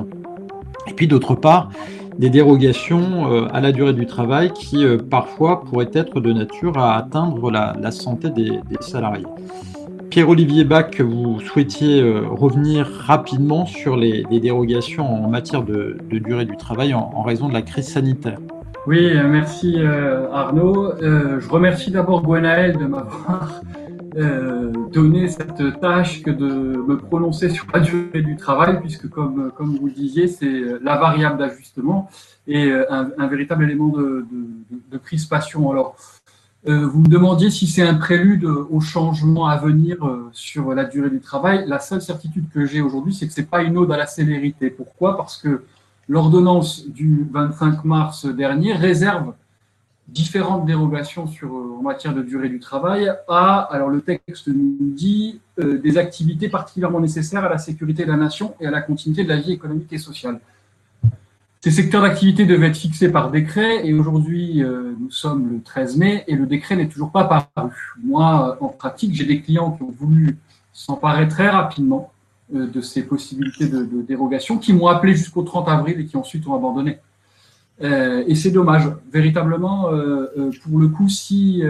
et 0.87 0.93
puis 0.93 1.07
d'autre 1.07 1.35
part 1.35 1.69
des 2.17 2.29
dérogations 2.29 3.31
euh, 3.31 3.47
à 3.51 3.59
la 3.59 3.71
durée 3.71 3.93
du 3.93 4.05
travail 4.05 4.53
qui 4.53 4.85
euh, 4.85 4.97
parfois 4.97 5.63
pourraient 5.63 5.89
être 5.93 6.19
de 6.19 6.31
nature 6.31 6.77
à 6.77 6.95
atteindre 6.95 7.49
la, 7.49 7.91
santé 7.91 8.29
des 8.29 8.61
salariés. 8.81 9.25
Pierre-Olivier 10.13 10.63
Bach, 10.63 11.01
vous 11.01 11.39
souhaitiez 11.39 11.99
euh, 11.99 12.27
revenir 12.27 12.85
rapidement 12.85 13.65
sur 13.65 13.97
les, 13.97 14.23
dérogations 14.29 15.11
en 15.11 15.27
matière 15.27 15.63
de, 15.63 15.97
durée 16.07 16.45
du 16.45 16.55
travail 16.55 16.93
en, 16.93 17.23
raison 17.23 17.49
de 17.49 17.53
la 17.53 17.63
crise 17.63 17.87
sanitaire. 17.87 18.37
Oui, 18.85 19.09
euh, 19.09 19.27
merci 19.27 19.73
euh, 19.79 20.31
Arnaud. 20.31 20.93
je 21.01 21.49
remercie 21.49 21.89
d'abord 21.89 22.21
Gwenaël 22.21 22.77
de 22.77 22.85
m'avoir 22.85 23.61
donné 24.93 25.29
cette 25.29 25.79
tâche 25.79 26.21
que 26.21 26.29
de 26.29 26.45
me 26.45 26.95
prononcer 26.95 27.49
sur 27.49 27.65
la 27.73 27.79
durée 27.79 28.21
du 28.21 28.35
travail, 28.35 28.79
puisque 28.81 29.09
comme, 29.09 29.51
vous 29.57 29.87
le 29.87 29.93
disiez, 29.93 30.27
c'est 30.27 30.61
la 30.83 30.95
variable 30.97 31.39
d'ajustement 31.39 32.07
et 32.45 32.71
un, 32.71 33.27
véritable 33.27 33.63
élément 33.63 33.87
de, 33.87 34.27
de 34.91 34.97
crispation. 34.99 35.71
Alors, 35.71 35.95
vous 36.65 37.01
me 37.01 37.07
demandiez 37.07 37.49
si 37.49 37.67
c'est 37.67 37.81
un 37.81 37.95
prélude 37.95 38.45
au 38.45 38.79
changement 38.79 39.47
à 39.47 39.57
venir 39.57 40.05
euh, 40.05 40.29
sur 40.31 40.73
la 40.73 40.85
durée 40.85 41.09
du 41.09 41.19
travail. 41.19 41.65
La 41.67 41.79
seule 41.79 42.01
certitude 42.01 42.45
que 42.53 42.65
j'ai 42.65 42.79
aujourd'hui, 42.79 43.13
c'est 43.13 43.27
que 43.27 43.33
ce 43.33 43.41
n'est 43.41 43.47
pas 43.47 43.63
une 43.63 43.77
ode 43.77 43.91
à 43.91 43.97
la 43.97 44.05
célérité. 44.05 44.69
Pourquoi? 44.69 45.17
Parce 45.17 45.37
que 45.37 45.63
l'ordonnance 46.07 46.87
du 46.87 47.27
25 47.31 47.83
mars 47.83 48.25
dernier 48.25 48.73
réserve 48.73 49.33
différentes 50.07 50.65
dérogations 50.65 51.25
euh, 51.43 51.47
en 51.79 51.81
matière 51.81 52.13
de 52.13 52.21
durée 52.21 52.49
du 52.49 52.59
travail 52.59 53.11
à, 53.27 53.59
alors 53.71 53.89
le 53.89 54.01
texte 54.01 54.47
nous 54.47 54.77
dit, 54.79 55.41
des 55.57 55.97
activités 55.97 56.49
particulièrement 56.49 56.99
nécessaires 56.99 57.43
à 57.43 57.49
la 57.49 57.57
sécurité 57.57 58.05
de 58.05 58.11
la 58.11 58.17
nation 58.17 58.55
et 58.59 58.67
à 58.67 58.71
la 58.71 58.81
continuité 58.81 59.23
de 59.23 59.29
la 59.29 59.37
vie 59.37 59.51
économique 59.51 59.91
et 59.91 59.97
sociale. 59.97 60.39
Ces 61.63 61.71
secteurs 61.71 62.01
d'activité 62.01 62.45
devaient 62.45 62.67
être 62.67 62.75
fixés 62.75 63.09
par 63.09 63.31
décret 63.31 63.87
et 63.87 63.93
aujourd'hui, 63.93 64.61
euh, 64.61 64.95
nous 64.99 65.09
sommes 65.09 65.49
le 65.49 65.61
13 65.61 65.95
mai 65.95 66.25
et 66.27 66.35
le 66.35 66.45
décret 66.45 66.75
n'est 66.75 66.89
toujours 66.89 67.09
pas 67.09 67.23
paru. 67.23 67.71
Moi, 68.03 68.57
en 68.59 68.67
pratique, 68.67 69.15
j'ai 69.15 69.23
des 69.23 69.39
clients 69.39 69.71
qui 69.71 69.83
ont 69.83 69.95
voulu 69.97 70.37
s'emparer 70.73 71.25
très 71.29 71.47
rapidement 71.47 72.11
euh, 72.53 72.67
de 72.67 72.81
ces 72.81 73.03
possibilités 73.03 73.69
de, 73.69 73.87
dérogation, 74.01 74.57
qui 74.57 74.73
m'ont 74.73 74.87
appelé 74.87 75.15
jusqu'au 75.15 75.43
30 75.43 75.69
avril 75.69 76.01
et 76.01 76.05
qui 76.05 76.17
ensuite 76.17 76.45
ont 76.47 76.53
abandonné. 76.53 76.99
Euh, 77.81 78.25
et 78.27 78.35
c'est 78.35 78.51
dommage. 78.51 78.91
Véritablement, 79.09 79.83
pour 80.63 80.79
le 80.79 80.89
coup, 80.89 81.07
si 81.07 81.63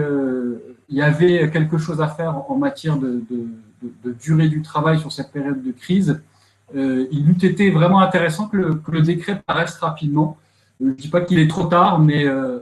y 0.90 1.02
avait 1.02 1.48
quelque 1.52 1.78
chose 1.78 2.00
à 2.00 2.08
faire 2.08 2.50
en 2.50 2.56
matière 2.56 2.96
de 2.96 3.22
durée 4.20 4.48
du 4.48 4.60
travail 4.60 4.98
sur 4.98 5.12
cette 5.12 5.30
période 5.30 5.62
de 5.62 5.70
crise, 5.70 6.20
euh, 6.74 7.06
il 7.12 7.28
eût 7.28 7.46
été 7.46 7.70
vraiment 7.70 8.00
intéressant 8.00 8.48
que 8.48 8.56
le, 8.56 9.02
décret 9.02 9.42
paraisse 9.46 9.76
rapidement. 9.76 10.38
Euh, 10.80 10.86
je 10.86 10.90
ne 10.90 10.94
dis 10.94 11.08
pas 11.08 11.20
qu'il 11.20 11.38
est 11.38 11.48
trop 11.48 11.66
tard, 11.66 11.98
mais 11.98 12.24
euh, 12.24 12.60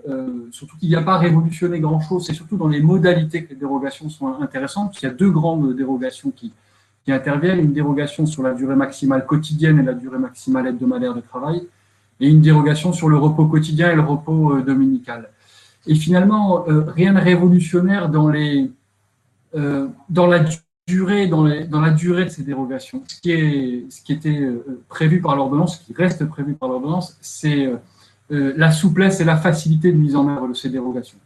surtout 0.50 0.76
qu'il 0.76 0.88
n'y 0.88 0.96
a 0.96 1.02
pas 1.02 1.18
révolutionné 1.18 1.80
grand-chose. 1.80 2.26
C'est 2.26 2.34
surtout 2.34 2.56
dans 2.56 2.68
les 2.68 2.80
modalités 2.80 3.44
que 3.44 3.50
les 3.50 3.56
dérogations 3.56 4.08
sont 4.10 4.34
intéressantes. 4.40 5.00
Il 5.00 5.04
y 5.04 5.08
a 5.08 5.12
deux 5.12 5.30
grandes 5.30 5.74
dérogations 5.76 6.30
qui, 6.30 6.52
qui 7.04 7.12
interviennent. 7.12 7.60
Une 7.60 7.72
dérogation 7.72 8.26
sur 8.26 8.42
la 8.42 8.52
durée 8.52 8.76
maximale 8.76 9.24
quotidienne 9.24 9.78
et 9.78 9.82
la 9.82 9.94
durée 9.94 10.18
maximale 10.18 10.66
hebdomadaire 10.66 11.14
de 11.14 11.20
travail, 11.20 11.66
et 12.20 12.28
une 12.28 12.40
dérogation 12.40 12.92
sur 12.92 13.08
le 13.08 13.16
repos 13.16 13.46
quotidien 13.46 13.90
et 13.90 13.94
le 13.94 14.02
repos 14.02 14.60
dominical. 14.60 15.30
Et 15.86 15.94
finalement, 15.94 16.64
rien 16.94 17.12
de 17.12 17.18
révolutionnaire 17.18 18.08
dans, 18.08 18.28
les, 18.28 18.70
dans 19.52 20.26
la 20.28 20.38
durée, 20.38 20.62
dans, 20.88 21.48
dans, 21.68 21.80
la 21.80 21.90
durée 21.90 22.24
de 22.24 22.30
ces 22.30 22.42
dérogations, 22.42 23.02
ce 23.06 23.20
qui, 23.20 23.32
était 24.12 24.40
euh, 24.40 24.82
prévu 24.88 25.20
par 25.20 25.36
l'ordonnance, 25.36 25.78
ce 25.78 25.84
qui 25.84 25.94
reste 25.94 26.24
prévu 26.26 26.54
par 26.54 26.68
l'ordonnance, 26.68 27.16
c'est 27.20 27.66
euh, 27.66 27.76
euh, 28.32 28.52
la 28.56 28.72
souplesse 28.72 29.20
et 29.20 29.24
la 29.24 29.36
facilité 29.36 29.92
de 29.92 29.96
mise 29.96 30.16
en 30.16 30.28
œuvre 30.28 30.48
de 30.48 30.54
ces 30.54 30.68
dérogations. 30.68 31.18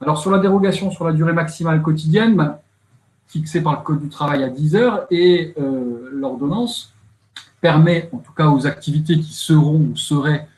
Alors 0.00 0.18
sur 0.18 0.30
la 0.30 0.38
dérogation 0.38 0.90
sur 0.90 1.04
la 1.04 1.12
durée 1.12 1.32
maximale 1.32 1.82
quotidienne, 1.82 2.54
fixée 3.26 3.60
par 3.60 3.74
le 3.74 3.82
Code 3.82 4.00
du 4.00 4.08
travail 4.08 4.42
à 4.42 4.48
10 4.48 4.76
heures, 4.76 5.06
et 5.10 5.54
l'ordonnance 6.12 6.92
permet, 7.60 8.10
en 8.12 8.18
tout 8.18 8.32
cas 8.32 8.48
aux 8.48 8.66
activités 8.66 9.18
qui 9.20 9.32
seront 9.32 9.90
ou 9.92 9.96
seraient 9.96 10.48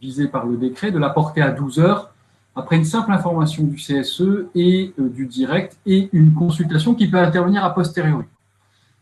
visées 0.00 0.28
par 0.28 0.46
le 0.46 0.56
décret, 0.56 0.92
de 0.92 0.98
la 0.98 1.10
porter 1.10 1.42
à 1.42 1.50
12 1.50 1.80
heures 1.80 2.11
après 2.54 2.76
une 2.76 2.84
simple 2.84 3.12
information 3.12 3.64
du 3.64 3.76
CSE 3.76 4.46
et 4.54 4.92
euh, 4.98 5.08
du 5.08 5.26
direct 5.26 5.78
et 5.86 6.08
une 6.12 6.34
consultation 6.34 6.94
qui 6.94 7.08
peut 7.08 7.18
intervenir 7.18 7.64
a 7.64 7.74
posteriori, 7.74 8.26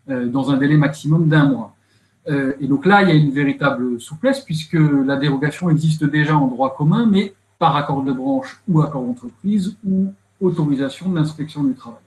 euh, 0.08 0.26
dans 0.26 0.50
un 0.50 0.56
délai 0.56 0.76
maximum 0.76 1.28
d'un 1.28 1.48
mois. 1.48 1.74
Euh, 2.28 2.52
et 2.60 2.66
donc 2.66 2.86
là, 2.86 3.02
il 3.02 3.08
y 3.08 3.12
a 3.12 3.14
une 3.14 3.30
véritable 3.30 4.00
souplesse 4.00 4.40
puisque 4.40 4.74
la 4.74 5.16
dérogation 5.16 5.68
existe 5.70 6.04
déjà 6.04 6.36
en 6.36 6.46
droit 6.46 6.76
commun, 6.76 7.06
mais 7.06 7.34
par 7.58 7.76
accord 7.76 8.02
de 8.02 8.12
branche 8.12 8.60
ou 8.68 8.80
accord 8.82 9.02
d'entreprise 9.02 9.76
ou 9.84 10.12
autorisation 10.40 11.08
de 11.08 11.16
l'inspection 11.16 11.64
du 11.64 11.74
travail. 11.74 12.00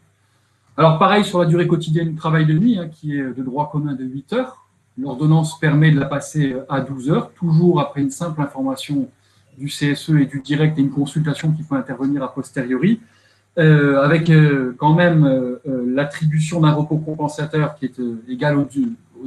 Alors 0.78 0.98
pareil 0.98 1.24
sur 1.24 1.40
la 1.40 1.46
durée 1.46 1.68
quotidienne 1.68 2.10
du 2.10 2.16
travail 2.16 2.46
de 2.46 2.54
nuit, 2.54 2.80
hein, 2.80 2.88
qui 2.88 3.16
est 3.16 3.24
de 3.24 3.44
droit 3.44 3.70
commun 3.72 3.94
de 3.94 4.04
8 4.04 4.34
heures. 4.34 4.66
L'ordonnance 4.98 5.60
permet 5.60 5.92
de 5.92 6.00
la 6.00 6.06
passer 6.06 6.56
à 6.70 6.82
12 6.82 7.12
heures, 7.12 7.32
toujours 7.34 7.80
après 7.80 8.02
une 8.02 8.12
simple 8.12 8.42
information 8.42 9.10
du 9.58 9.68
CSE 9.68 10.10
et 10.10 10.26
du 10.26 10.42
direct 10.42 10.78
et 10.78 10.82
une 10.82 10.90
consultation 10.92 11.52
qui 11.52 11.64
peut 11.64 11.76
intervenir 11.76 12.24
a 12.24 12.34
posteriori, 12.34 13.00
euh, 13.60 14.02
avec 14.02 14.32
euh, 14.32 14.76
quand 14.80 14.96
même 14.96 15.26
euh, 15.26 15.60
l'attribution 15.86 16.62
d'un 16.62 16.72
repos 16.72 16.98
compensateur 16.98 17.76
qui 17.76 17.86
est 17.86 18.02
égal 18.28 18.58
au, 18.58 18.68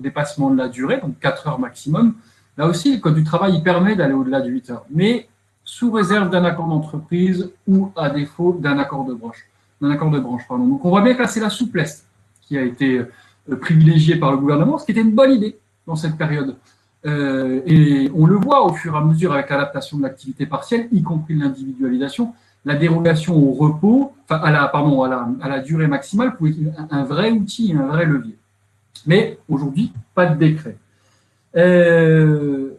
dépassement 0.01 0.51
de 0.51 0.57
la 0.57 0.68
durée, 0.68 1.01
donc 1.01 1.18
4 1.20 1.47
heures 1.47 1.59
maximum. 1.59 2.14
Là 2.59 2.66
aussi, 2.66 2.95
le 2.95 3.01
Code 3.01 3.14
du 3.14 3.24
travail 3.24 3.55
il 3.55 3.62
permet 3.62 3.97
d'aller 3.97 4.14
au-delà 4.14 4.41
de 4.41 4.51
8 4.51 4.70
heures, 4.70 4.85
mais 4.91 5.29
sous 5.64 5.91
réserve 5.91 6.29
d'un 6.29 6.45
accord 6.45 6.66
d'entreprise 6.66 7.51
ou 7.66 7.91
à 7.97 8.11
défaut 8.11 8.59
d'un 8.61 8.79
accord 8.79 9.05
de 9.07 9.14
branche. 9.14 9.47
D'un 9.81 9.91
accord 9.91 10.11
de 10.11 10.18
branche 10.18 10.43
pardon. 10.49 10.66
Donc 10.66 10.85
on 10.85 10.91
voit 10.91 11.03
bien 11.03 11.14
que 11.14 11.22
là, 11.22 11.29
c'est 11.29 11.41
la 11.41 11.51
souplesse 11.51 12.07
qui 12.43 12.59
a 12.59 12.62
été 12.62 13.03
privilégiée 13.61 14.16
par 14.16 14.33
le 14.33 14.39
gouvernement, 14.39 14.79
ce 14.79 14.85
qui 14.85 14.93
était 14.93 15.01
une 15.01 15.14
bonne 15.14 15.33
idée 15.33 15.57
dans 15.87 15.97
cette 15.97 16.16
période. 16.16 16.57
Euh, 17.07 17.61
et 17.67 18.11
on 18.15 18.27
le 18.27 18.37
voit 18.37 18.65
au 18.65 18.73
fur 18.73 18.95
et 18.95 18.99
à 18.99 19.01
mesure 19.01 19.33
avec 19.33 19.51
l'adaptation 19.51 19.99
de 19.99 20.03
l'activité 20.03 20.47
partielle, 20.47 20.89
y 20.93 21.03
compris 21.03 21.35
l'individualisation, 21.35 22.35
la 22.65 22.75
dérogation 22.75 23.37
au 23.37 23.53
repos, 23.53 24.13
enfin 24.25 24.43
à 24.43 24.51
la, 24.51 24.67
pardon, 24.67 25.05
à 25.05 25.49
la, 25.49 25.61
durée 25.61 25.87
maximale 25.87 26.37
pouvait 26.37 26.51
être 26.51 26.73
un, 26.91 27.05
vrai 27.05 27.31
outil, 27.31 27.75
un 27.79 27.87
vrai 27.87 28.07
levier. 28.07 28.37
Mais 29.07 29.39
aujourd'hui, 29.49 29.93
pas 30.15 30.27
de 30.27 30.37
décret. 30.37 30.77
Euh, 31.57 32.73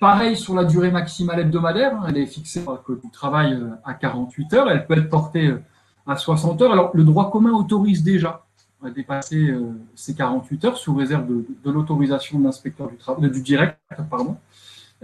pareil 0.00 0.36
sur 0.36 0.54
la 0.54 0.64
durée 0.64 0.90
maximale 0.90 1.40
hebdomadaire, 1.40 1.96
hein, 1.96 2.06
elle 2.08 2.16
est 2.16 2.26
fixée 2.26 2.64
par 2.64 2.82
le 2.88 2.96
du 2.96 3.10
travail 3.10 3.52
euh, 3.52 3.70
à 3.84 3.92
48 3.92 4.54
heures, 4.54 4.70
elle 4.70 4.86
peut 4.86 4.96
être 4.96 5.10
portée 5.10 5.54
à 6.06 6.16
60 6.16 6.62
heures. 6.62 6.72
Alors 6.72 6.92
le 6.94 7.04
droit 7.04 7.30
commun 7.30 7.52
autorise 7.52 8.02
déjà 8.02 8.46
a 8.84 8.90
dépassé 8.90 9.50
euh, 9.50 9.72
ces 9.94 10.14
48 10.14 10.64
heures 10.64 10.76
sous 10.76 10.94
réserve 10.94 11.26
de, 11.26 11.70
l'autorisation 11.70 12.38
de 12.38 12.44
l'inspecteur 12.44 12.88
du, 12.88 12.96
travail, 12.96 13.30
du 13.30 13.42
direct. 13.42 13.78
Pardon. 14.10 14.36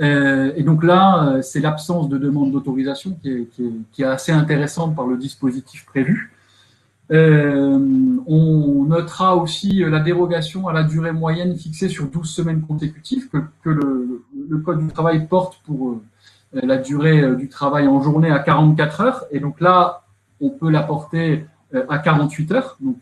Euh, 0.01 0.53
et 0.57 0.63
donc 0.63 0.83
là, 0.83 1.29
euh, 1.29 1.43
c'est 1.43 1.61
l'absence 1.61 2.09
de 2.09 2.19
demande 2.19 2.53
d'autorisation 2.53 3.19
qui, 3.23 3.49
est, 3.99 4.05
assez 4.05 4.33
intéressante 4.33 4.95
par 4.95 5.07
le 5.07 5.17
dispositif 5.17 5.87
prévu. 5.87 6.33
on 7.11 8.85
notera 8.89 9.37
aussi 9.37 9.85
la 9.85 10.01
dérogation 10.01 10.69
à 10.69 10.73
la 10.73 10.85
durée 10.85 11.13
moyenne 11.13 11.57
fixée 11.57 11.89
sur 11.89 12.07
12 12.07 12.29
semaines 12.29 12.63
consécutives 12.63 13.29
que, 13.29 13.71
le, 13.71 14.23
le, 14.49 14.59
Code 14.59 14.81
du 14.81 14.89
travail 14.89 15.27
porte 15.27 15.61
pour 15.65 16.01
la 16.53 16.77
durée 16.77 17.35
du 17.37 17.49
travail 17.49 17.89
en 17.89 18.01
journée 18.01 18.31
à 18.31 18.39
44 18.39 19.01
heures. 19.01 19.25
Et 19.33 19.41
donc 19.41 19.61
là, 19.61 20.05
on 20.41 20.51
peut 20.51 20.71
la 20.71 20.83
porter 20.83 21.47
à 21.89 21.99
48 21.99 22.53
heures. 22.53 22.77
Donc 22.81 22.99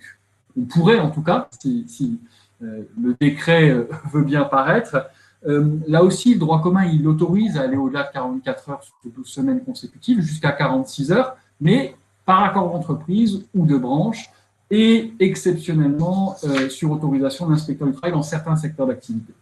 on 0.56 0.64
pourrait 0.64 0.98
en 0.98 1.10
tout 1.10 1.22
cas, 1.22 1.48
si, 1.86 2.20
euh, 2.62 2.82
le 3.00 3.14
décret 3.20 3.70
euh, 3.70 3.88
veut 4.12 4.24
bien 4.24 4.44
paraître. 4.44 5.08
Euh, 5.46 5.76
là 5.88 6.04
aussi, 6.04 6.34
le 6.34 6.40
droit 6.40 6.62
commun, 6.62 6.84
il 6.84 7.06
autorise 7.06 7.56
à 7.56 7.62
aller 7.62 7.76
au-delà 7.76 8.04
de 8.04 8.12
44 8.12 8.70
heures 8.70 8.82
sur 8.82 8.94
12 9.04 9.26
semaines 9.26 9.64
consécutives, 9.64 10.20
jusqu'à 10.20 10.52
46 10.52 11.12
heures, 11.12 11.36
mais 11.60 11.96
par 12.24 12.44
accord 12.44 12.72
d'entreprise 12.72 13.44
ou 13.54 13.66
de 13.66 13.76
branche, 13.76 14.30
et 14.70 15.12
exceptionnellement 15.20 16.36
sur 16.70 16.92
autorisation 16.92 17.46
de 17.46 17.50
l'inspecteur 17.50 17.88
du 17.88 17.92
travail 17.92 18.12
dans 18.12 18.22
certains 18.22 18.56
secteurs 18.56 18.86
d'activité. 18.86 19.34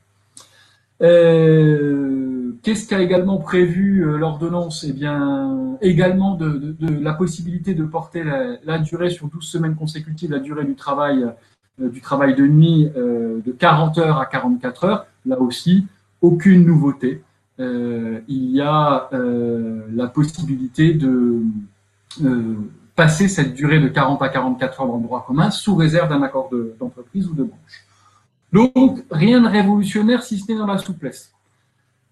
Qu'est-ce 2.62 2.86
qu'a 2.86 3.00
également 3.00 3.38
prévu 3.38 4.04
euh, 4.04 4.18
l'ordonnance? 4.18 4.84
Eh 4.84 4.92
bien, 4.92 5.78
également 5.80 6.34
de, 6.34 6.76
la 6.80 7.14
possibilité 7.14 7.74
de 7.74 7.84
porter 7.84 8.22
la, 8.22 8.78
durée 8.78 9.08
sur 9.08 9.28
12 9.28 9.42
semaines 9.42 9.76
consécutives, 9.76 10.30
la 10.30 10.40
durée 10.40 10.64
du 10.64 10.74
travail, 10.74 11.24
euh, 11.80 11.88
du 11.88 12.02
travail 12.02 12.34
de 12.34 12.46
nuit 12.46 12.90
euh, 12.96 13.40
de 13.44 13.52
40 13.52 13.96
heures 13.98 14.18
à 14.18 14.26
44 14.26 14.84
heures. 14.84 15.06
Là 15.24 15.40
aussi, 15.40 15.86
aucune 16.20 16.66
nouveauté. 16.66 17.22
il 17.58 18.50
y 18.50 18.60
a 18.60 19.08
la 19.12 20.06
possibilité 20.06 20.94
de 20.94 21.42
passer 22.94 23.28
cette 23.28 23.54
durée 23.54 23.80
de 23.80 23.88
40 23.88 24.22
à 24.22 24.28
44 24.28 24.80
heures 24.80 24.86
dans 24.86 24.96
le 24.96 25.02
droit 25.02 25.24
commun 25.26 25.50
sous 25.50 25.74
réserve 25.76 26.08
d'un 26.08 26.22
accord 26.22 26.50
d'entreprise 26.78 27.26
ou 27.26 27.34
de 27.34 27.44
branche. 27.44 27.89
Donc, 28.52 29.04
rien 29.10 29.40
de 29.40 29.48
révolutionnaire 29.48 30.22
si 30.22 30.38
ce 30.38 30.50
n'est 30.50 30.58
dans 30.58 30.66
la 30.66 30.78
souplesse. 30.78 31.32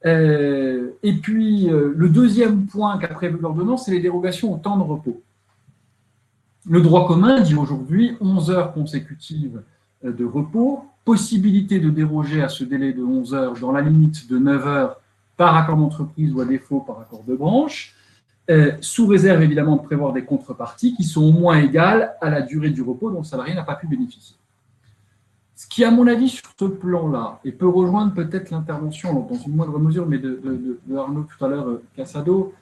Euh, 0.06 0.90
et 1.02 1.12
puis, 1.14 1.68
euh, 1.68 1.92
le 1.96 2.08
deuxième 2.08 2.66
point 2.66 2.98
qu'a 2.98 3.08
prévu 3.08 3.38
l'ordonnance, 3.40 3.86
c'est 3.86 3.90
les 3.90 4.00
dérogations 4.00 4.54
au 4.54 4.58
temps 4.58 4.76
de 4.76 4.82
repos. 4.82 5.22
Le 6.68 6.80
droit 6.80 7.08
commun 7.08 7.40
dit 7.40 7.54
aujourd'hui 7.54 8.16
11 8.20 8.50
heures 8.50 8.72
consécutives 8.72 9.62
euh, 10.04 10.12
de 10.12 10.24
repos, 10.24 10.84
possibilité 11.04 11.80
de 11.80 11.90
déroger 11.90 12.42
à 12.42 12.48
ce 12.48 12.62
délai 12.62 12.92
de 12.92 13.02
11 13.02 13.34
heures 13.34 13.54
dans 13.58 13.72
la 13.72 13.80
limite 13.80 14.30
de 14.30 14.38
9 14.38 14.66
heures 14.66 15.00
par 15.36 15.56
accord 15.56 15.76
d'entreprise 15.76 16.32
ou 16.32 16.40
à 16.40 16.44
défaut 16.44 16.80
par 16.80 17.00
accord 17.00 17.22
de 17.26 17.34
branche, 17.34 17.94
sous 18.80 19.06
réserve 19.06 19.42
évidemment 19.42 19.76
de 19.76 19.82
prévoir 19.82 20.12
des 20.12 20.24
contreparties 20.24 20.96
qui 20.96 21.04
sont 21.04 21.22
au 21.22 21.32
moins 21.32 21.58
égales 21.58 22.14
à 22.20 22.30
la 22.30 22.40
durée 22.40 22.70
du 22.70 22.82
repos 22.82 23.10
dont 23.10 23.18
le 23.18 23.24
salarié 23.24 23.54
n'a 23.54 23.62
pas 23.62 23.76
pu 23.76 23.86
bénéficier. 23.86 24.36
Ce 25.58 25.66
qui, 25.66 25.82
à 25.82 25.90
mon 25.90 26.06
avis, 26.06 26.28
sur 26.28 26.48
ce 26.56 26.66
plan-là, 26.66 27.40
et 27.44 27.50
peut 27.50 27.66
rejoindre 27.66 28.14
peut-être 28.14 28.52
l'intervention, 28.52 29.12
dans 29.12 29.34
une 29.34 29.56
moindre 29.56 29.76
mesure, 29.80 30.06
mais 30.06 30.18
de, 30.18 30.40
Arnaud 30.96 31.24
tout 31.24 31.44
à 31.44 31.48
l'heure, 31.48 31.66
euh, 31.66 31.82
Cassado, 31.96 32.54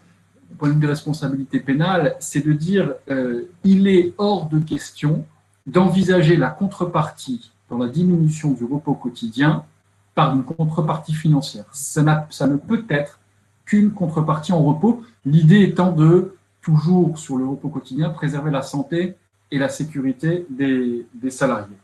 point 0.57 0.71
de 0.71 0.81
vue 0.81 0.87
responsabilité 0.87 1.61
pénale, 1.61 2.17
c'est 2.21 2.41
de 2.41 2.55
dire 2.55 2.95
euh, 3.11 3.51
il 3.65 3.87
est 3.87 4.15
hors 4.17 4.49
de 4.49 4.61
question 4.61 5.27
d'envisager 5.67 6.39
la 6.39 6.49
contrepartie 6.49 7.53
dans 7.69 7.77
la 7.77 7.89
diminution 7.89 8.53
du 8.53 8.65
repos 8.65 8.95
quotidien 8.95 9.67
par 10.15 10.35
une 10.35 10.45
contrepartie 10.45 11.13
financière. 11.13 11.67
Ça, 11.73 12.03
ne 12.03 12.57
peut 12.57 12.87
être 12.89 13.21
qu'une 13.67 13.91
contrepartie 13.91 14.55
en 14.55 14.65
repos, 14.65 15.03
l'idée 15.27 15.61
étant 15.65 15.93
de 15.93 16.35
toujours 16.63 17.19
sur 17.19 17.37
le 17.37 17.47
repos 17.47 17.69
quotidien 17.69 18.09
préserver 18.09 18.51
la 18.51 18.63
santé 18.63 19.17
et 19.51 19.59
la 19.59 19.69
sécurité 19.69 20.47
des 20.49 21.31
salariés. 21.31 21.77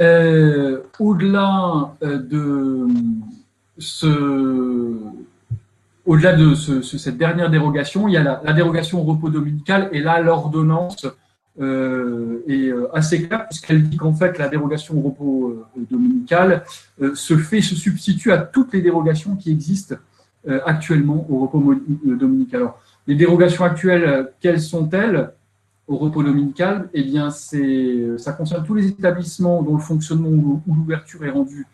Euh, 0.00 0.80
au-delà 0.98 1.94
euh, 2.02 2.18
de 2.18 2.88
ce, 3.78 4.96
au-delà 6.04 6.34
de 6.34 6.54
cette 6.54 7.16
dernière 7.16 7.48
dérogation, 7.48 8.08
il 8.08 8.14
y 8.14 8.16
a 8.16 8.40
la, 8.42 8.52
dérogation 8.52 9.00
au 9.00 9.04
repos 9.04 9.30
dominical 9.30 9.88
et 9.92 10.00
là 10.00 10.20
l'ordonnance 10.20 11.06
euh, 11.60 12.42
est 12.48 12.72
assez 12.92 13.28
claire 13.28 13.46
puisqu'elle 13.46 13.88
dit 13.88 13.96
qu'en 13.96 14.12
fait 14.12 14.36
la 14.38 14.48
dérogation 14.48 14.98
au 14.98 15.02
repos 15.02 15.64
dominical 15.88 16.64
se 17.14 17.36
fait, 17.36 17.60
se 17.60 17.76
substitue 17.76 18.32
à 18.32 18.38
toutes 18.38 18.72
les 18.72 18.82
dérogations 18.82 19.36
qui 19.36 19.52
existent 19.52 19.94
actuellement 20.66 21.24
au 21.30 21.38
repos 21.38 21.74
dominical. 22.04 22.62
Alors, 22.62 22.80
les 23.06 23.14
dérogations 23.14 23.64
actuelles, 23.64 24.30
quelles 24.40 24.60
sont-elles? 24.60 25.30
Au 25.86 25.96
repos 25.96 26.22
dominical 26.22 26.88
Eh 26.94 27.02
bien, 27.02 27.30
ça 27.30 28.32
concerne 28.32 28.64
tous 28.64 28.74
les 28.74 28.88
établissements 28.88 29.62
dont 29.62 29.74
le 29.74 29.82
fonctionnement 29.82 30.28
ou 30.28 30.62
l'ouverture 30.66 31.24
est 31.24 31.30
rendu 31.30 31.66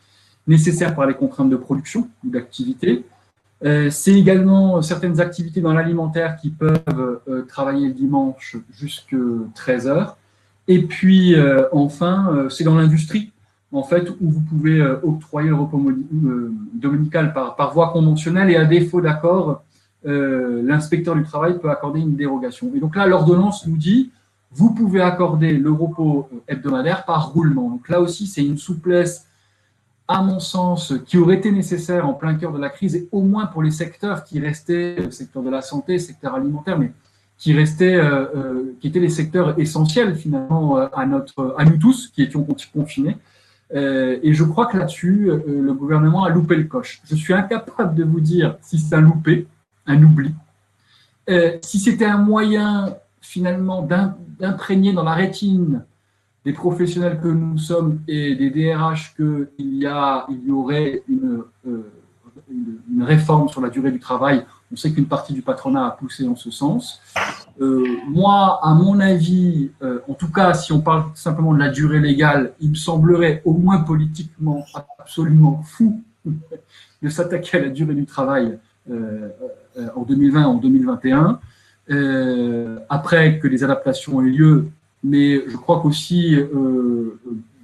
nécessaire 0.47 0.95
par 0.95 1.07
les 1.07 1.15
contraintes 1.15 1.51
de 1.51 1.57
production 1.57 2.09
ou 2.25 2.31
d'activité. 2.31 3.05
Euh, 3.65 3.91
c'est 3.91 4.15
également 4.15 4.81
certaines 4.81 5.21
activités 5.21 5.61
dans 5.61 5.75
l'alimentaire 5.75 6.37
qui 6.37 6.51
peuvent 6.51 7.21
euh, 7.29 7.43
travailler 7.43 7.89
le 7.89 7.95
dimanche 7.95 8.57
jusqu'à 8.73 9.17
13 9.55 9.87
heures. 9.87 10.17
Et 10.67 10.83
puis, 10.83 11.35
euh, 11.35 11.65
enfin, 11.73 12.47
c'est 12.49 12.65
dans 12.65 12.77
l'industrie, 12.77 13.33
en 13.73 13.83
fait, 13.83 14.09
où 14.21 14.31
vous 14.31 14.41
pouvez 14.41 14.81
octroyer 15.03 15.49
le 15.49 15.57
repos 15.57 15.93
dominical 16.75 17.33
par, 17.33 17.73
voie 17.73 17.91
conventionnelle 17.93 18.51
et 18.51 18.57
à 18.57 18.65
défaut 18.65 19.01
d'accord, 19.01 19.63
l'inspecteur 20.05 21.15
du 21.15 21.25
travail 21.25 21.59
peut 21.59 21.71
accorder 21.71 22.01
une 22.01 22.17
dérogation. 22.17 22.71
Et 22.75 22.81
donc 22.81 22.97
là, 22.97 23.07
l'ordonnance 23.07 23.67
nous 23.67 23.77
dit, 23.77 24.11
vous 24.53 24.75
pouvez 24.75 25.01
accorder 25.01 25.53
le 25.53 25.71
repos 25.71 26.29
hebdomadaire 26.49 27.05
par 27.05 27.33
roulement. 27.33 27.71
Donc 27.71 27.89
là 27.89 28.01
aussi, 28.01 28.27
c'est 28.27 28.45
une 28.45 28.59
souplesse 28.59 29.27
à 30.11 30.23
mon 30.23 30.41
sens, 30.41 30.93
qui 31.07 31.19
aurait 31.19 31.37
été 31.37 31.53
nécessaire 31.53 32.05
en 32.05 32.15
plein 32.15 32.35
cœur 32.35 32.53
de 32.53 32.59
la 32.59 32.69
crise, 32.69 32.97
et 32.97 33.09
au 33.13 33.23
moins 33.23 33.47
pour 33.47 33.63
les 33.63 33.71
secteurs 33.71 34.25
qui 34.25 34.41
restaient, 34.41 34.97
le 34.97 35.13
secteur 35.13 35.41
de 35.41 35.51
la 35.51 35.63
santé, 35.63 35.93
le 35.93 35.99
secteur 36.01 36.35
alimentaire, 36.35 36.81
mais 36.81 36.91
qui 37.39 37.55
restaient, 37.55 37.95
euh, 37.95 38.27
euh, 38.35 38.77
qui 38.81 38.89
étaient 38.89 38.99
les 38.99 39.09
secteurs 39.09 39.59
essentiels 39.61 40.17
finalement 40.17 40.79
euh, 40.79 40.89
à 40.93 41.07
notre, 41.07 41.55
à 41.57 41.65
nous 41.65 41.77
tous, 41.77 42.09
qui 42.09 42.23
étions 42.23 42.45
confinés. 42.75 43.19
et 43.73 44.35
je 44.35 44.43
crois 44.43 44.67
que 44.67 44.77
là-dessus, 44.77 45.31
le 45.47 45.73
gouvernement 45.75 46.25
a 46.25 46.31
loupé 46.31 46.57
le 46.57 46.65
coche. 46.65 47.01
Je 47.05 47.15
suis 47.15 47.33
incapable 47.33 47.95
de 47.95 48.03
vous 48.03 48.21
dire 48.21 48.57
si 48.63 48.79
c'est 48.81 48.97
un 48.97 49.01
loupé, 49.01 49.47
un 49.91 50.03
oubli, 50.03 50.35
si 51.63 51.79
c'était 51.79 52.07
un 52.07 52.19
moyen 52.19 52.95
finalement 53.21 53.83
d'imprégner 54.39 54.93
dans 54.93 55.05
la 55.05 55.15
rétine 55.15 55.85
des 56.45 56.53
professionnels 56.53 57.21
que 57.21 57.29
nous 57.29 57.59
sommes 57.59 58.01
et 58.09 58.35
des 58.35 58.51
DRH 58.51 59.15
qu'il 59.15 59.49
y, 59.59 59.85
y 59.85 60.51
aurait 60.51 61.03
euh, 61.11 61.93
une, 62.51 63.03
réforme 63.03 63.49
sur 63.49 63.61
la 63.61 63.69
durée 63.71 63.93
du 63.93 64.01
travail. 64.01 64.45
On 64.73 64.77
sait 64.77 64.93
qu'une 64.93 65.07
partie 65.07 65.33
du 65.33 65.43
patronat 65.43 65.87
a 65.87 65.91
poussé 65.91 66.27
en 66.27 66.37
ce 66.37 66.51
sens. 66.51 67.01
Euh, 67.61 67.85
moi, 68.09 68.61
à 68.63 68.73
mon 68.75 69.01
avis, 69.01 69.71
euh, 69.83 70.01
en 70.09 70.15
tout 70.15 70.31
cas, 70.31 70.55
si 70.55 70.73
on 70.73 70.81
parle 70.81 71.05
simplement 71.15 71.53
de 71.53 71.59
la 71.59 71.69
durée 71.69 72.01
légale, 72.01 72.55
il 72.61 72.71
me 72.71 72.75
semblerait 72.75 73.43
au 73.45 73.53
moins 73.53 73.81
politiquement 73.81 74.65
absolument 74.99 75.63
fou 75.63 76.03
de 76.25 77.09
s'attaquer 77.09 77.59
à 77.59 77.61
la 77.63 77.69
durée 77.69 77.95
du 77.95 78.07
travail 78.07 78.59
en 78.89 80.03
2020, 80.03 80.47
en 80.47 80.55
2021. 80.57 81.41
après 82.89 83.39
que 83.39 83.49
les 83.49 83.65
adaptations 83.65 84.21
aient 84.23 84.31
lieu, 84.31 84.71
mais 85.03 85.49
je 85.49 85.57
crois 85.57 85.81
qu'aussi, 85.81 86.35
euh, 86.37 87.19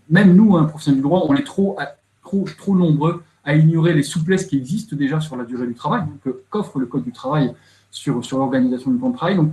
même 0.08 0.34
nous, 0.34 0.56
hein, 0.56 0.64
professionnels 0.64 0.98
du 0.98 1.02
droit, 1.02 1.24
on 1.28 1.34
est 1.34 1.44
trop, 1.44 1.76
trop, 2.22 2.46
trop 2.56 2.76
nombreux 2.76 3.22
à 3.44 3.54
ignorer 3.54 3.92
les 3.92 4.02
souplesses 4.02 4.46
qui 4.46 4.56
existent 4.56 4.96
déjà 4.96 5.20
sur 5.20 5.36
la 5.36 5.44
durée 5.44 5.66
du 5.66 5.74
travail, 5.74 6.02
qu'offre 6.50 6.78
le 6.78 6.86
Code 6.86 7.04
du 7.04 7.12
travail 7.12 7.54
sur, 7.90 8.24
sur 8.24 8.38
l'organisation 8.38 8.90
du 8.90 8.98
temps 8.98 9.10
de 9.10 9.16
travail. 9.16 9.36
Donc, 9.36 9.52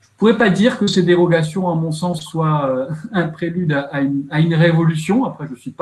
je 0.00 0.08
ne 0.08 0.18
pourrais 0.18 0.38
pas 0.38 0.50
dire 0.50 0.78
que 0.78 0.86
ces 0.86 1.02
dérogations, 1.02 1.68
à 1.68 1.74
mon 1.74 1.90
sens, 1.90 2.22
soient 2.22 2.68
euh, 2.68 2.86
un 3.12 3.28
prélude 3.28 3.72
à, 3.72 4.00
une, 4.00 4.26
à 4.30 4.40
une, 4.40 4.54
révolution. 4.54 5.24
Après, 5.24 5.46
je 5.46 5.52
ne 5.52 5.56
suis, 5.56 5.74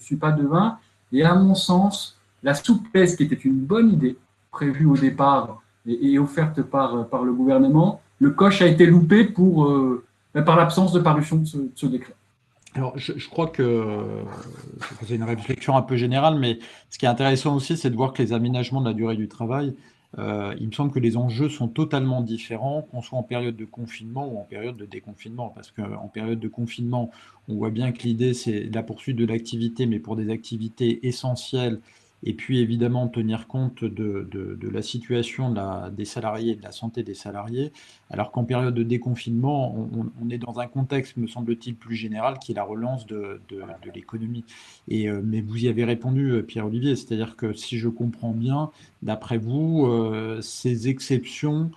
suis 0.00 0.16
pas 0.16 0.32
devin. 0.32 0.78
Et 1.12 1.22
à 1.22 1.34
mon 1.34 1.54
sens, 1.54 2.16
la 2.42 2.54
souplesse 2.54 3.16
qui 3.16 3.24
était 3.24 3.34
une 3.34 3.60
bonne 3.60 3.92
idée, 3.92 4.16
prévue 4.54 4.86
au 4.86 4.96
départ 4.96 5.60
et, 5.86 6.18
offerte 6.18 6.62
par, 6.62 6.94
le 6.94 7.32
gouvernement, 7.32 8.00
le 8.18 8.30
coche 8.30 8.62
a 8.62 8.66
été 8.66 8.86
loupé 8.86 9.28
euh, 9.38 10.04
par 10.46 10.56
l'absence 10.56 10.92
de 10.92 11.00
parution 11.00 11.36
de 11.36 11.70
ce, 11.74 11.86
décret. 11.86 12.14
Alors, 12.74 12.92
je, 12.96 13.28
crois 13.28 13.48
que 13.48 13.98
c'est 15.06 15.16
une 15.16 15.24
réflexion 15.24 15.76
un 15.76 15.82
peu 15.82 15.96
générale, 15.96 16.38
mais 16.38 16.58
ce 16.90 16.98
qui 16.98 17.04
est 17.04 17.08
intéressant 17.08 17.54
aussi, 17.54 17.76
c'est 17.76 17.90
de 17.90 17.96
voir 17.96 18.12
que 18.12 18.22
les 18.22 18.32
aménagements 18.32 18.80
de 18.80 18.88
la 18.88 18.94
durée 18.94 19.16
du 19.16 19.28
travail, 19.28 19.74
euh, 20.18 20.54
il 20.60 20.68
me 20.68 20.72
semble 20.72 20.92
que 20.92 21.00
les 21.00 21.16
enjeux 21.16 21.48
sont 21.48 21.68
totalement 21.68 22.20
différents, 22.20 22.82
qu'on 22.82 23.02
soit 23.02 23.18
en 23.18 23.22
période 23.22 23.56
de 23.56 23.64
confinement 23.64 24.26
ou 24.32 24.38
en 24.38 24.44
période 24.44 24.76
de 24.76 24.86
déconfinement. 24.86 25.52
Parce 25.54 25.70
qu'en 25.70 26.08
période 26.08 26.40
de 26.40 26.48
confinement, 26.48 27.10
on 27.48 27.56
voit 27.56 27.70
bien 27.70 27.92
que 27.92 28.02
l'idée, 28.02 28.34
c'est 28.34 28.70
la 28.72 28.82
poursuite 28.82 29.16
de 29.16 29.26
l'activité, 29.26 29.86
mais 29.86 29.98
pour 29.98 30.16
des 30.16 30.30
activités 30.30 31.06
essentielles 31.06 31.80
et 32.24 32.32
puis 32.32 32.60
évidemment 32.60 33.06
tenir 33.08 33.46
compte 33.46 33.84
de, 33.84 34.58
la 34.62 34.82
situation 34.82 35.54
des 35.92 36.04
salariés 36.06 36.56
de 36.56 36.62
la 36.62 36.72
santé 36.72 37.02
des 37.02 37.14
salariés, 37.14 37.70
alors 38.10 38.32
qu'en 38.32 38.44
période 38.44 38.74
de 38.74 38.82
déconfinement, 38.82 39.88
on, 40.20 40.30
est 40.30 40.38
dans 40.38 40.58
un 40.58 40.66
contexte, 40.66 41.18
me 41.18 41.26
semble-t-il, 41.26 41.76
plus 41.76 41.94
général 41.94 42.38
qui 42.38 42.52
est 42.52 42.54
la 42.54 42.64
relance 42.64 43.06
de, 43.06 43.40
l'économie. 43.94 44.44
Et, 44.88 45.08
euh, 45.08 45.20
mais 45.22 45.42
vous 45.42 45.64
y 45.64 45.68
avez 45.68 45.84
répondu, 45.84 46.30
euh, 46.30 46.42
Pierre-Olivier, 46.42 46.96
c'est-à-dire 46.96 47.36
que 47.36 47.52
si 47.52 47.78
je 47.78 47.88
comprends 47.88 48.32
bien, 48.32 48.70
d'après 49.02 49.36
vous, 49.36 49.86
euh, 49.86 50.40
ces 50.40 50.88
exceptions 50.88 51.70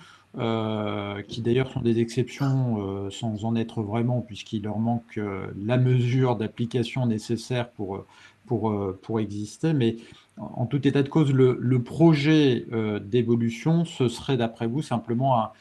qui 1.27 1.41
d'ailleurs 1.41 1.71
sont 1.71 1.81
des 1.81 1.99
exceptions 1.99 3.09
sans 3.09 3.43
en 3.43 3.55
être 3.55 3.81
vraiment, 3.81 4.21
puisqu'il 4.21 4.61
leur 4.61 4.77
manque 4.77 5.19
la 5.65 5.77
mesure 5.77 6.35
d'application 6.35 7.07
nécessaire 7.07 7.71
pour, 7.71 8.05
pour, 8.45 8.77
pour 9.01 9.19
exister, 9.19 9.73
mais 9.73 9.97
en 10.37 10.65
tout 10.65 10.87
état 10.87 11.03
de 11.03 11.09
cause, 11.09 11.33
le, 11.33 11.79
projet 11.81 12.65
euh, 12.71 12.99
d'évolution, 12.99 13.85
ce 13.85 14.07
serait 14.07 14.37
d'après 14.37 14.67
vous 14.67 14.81
simplement 14.81 15.51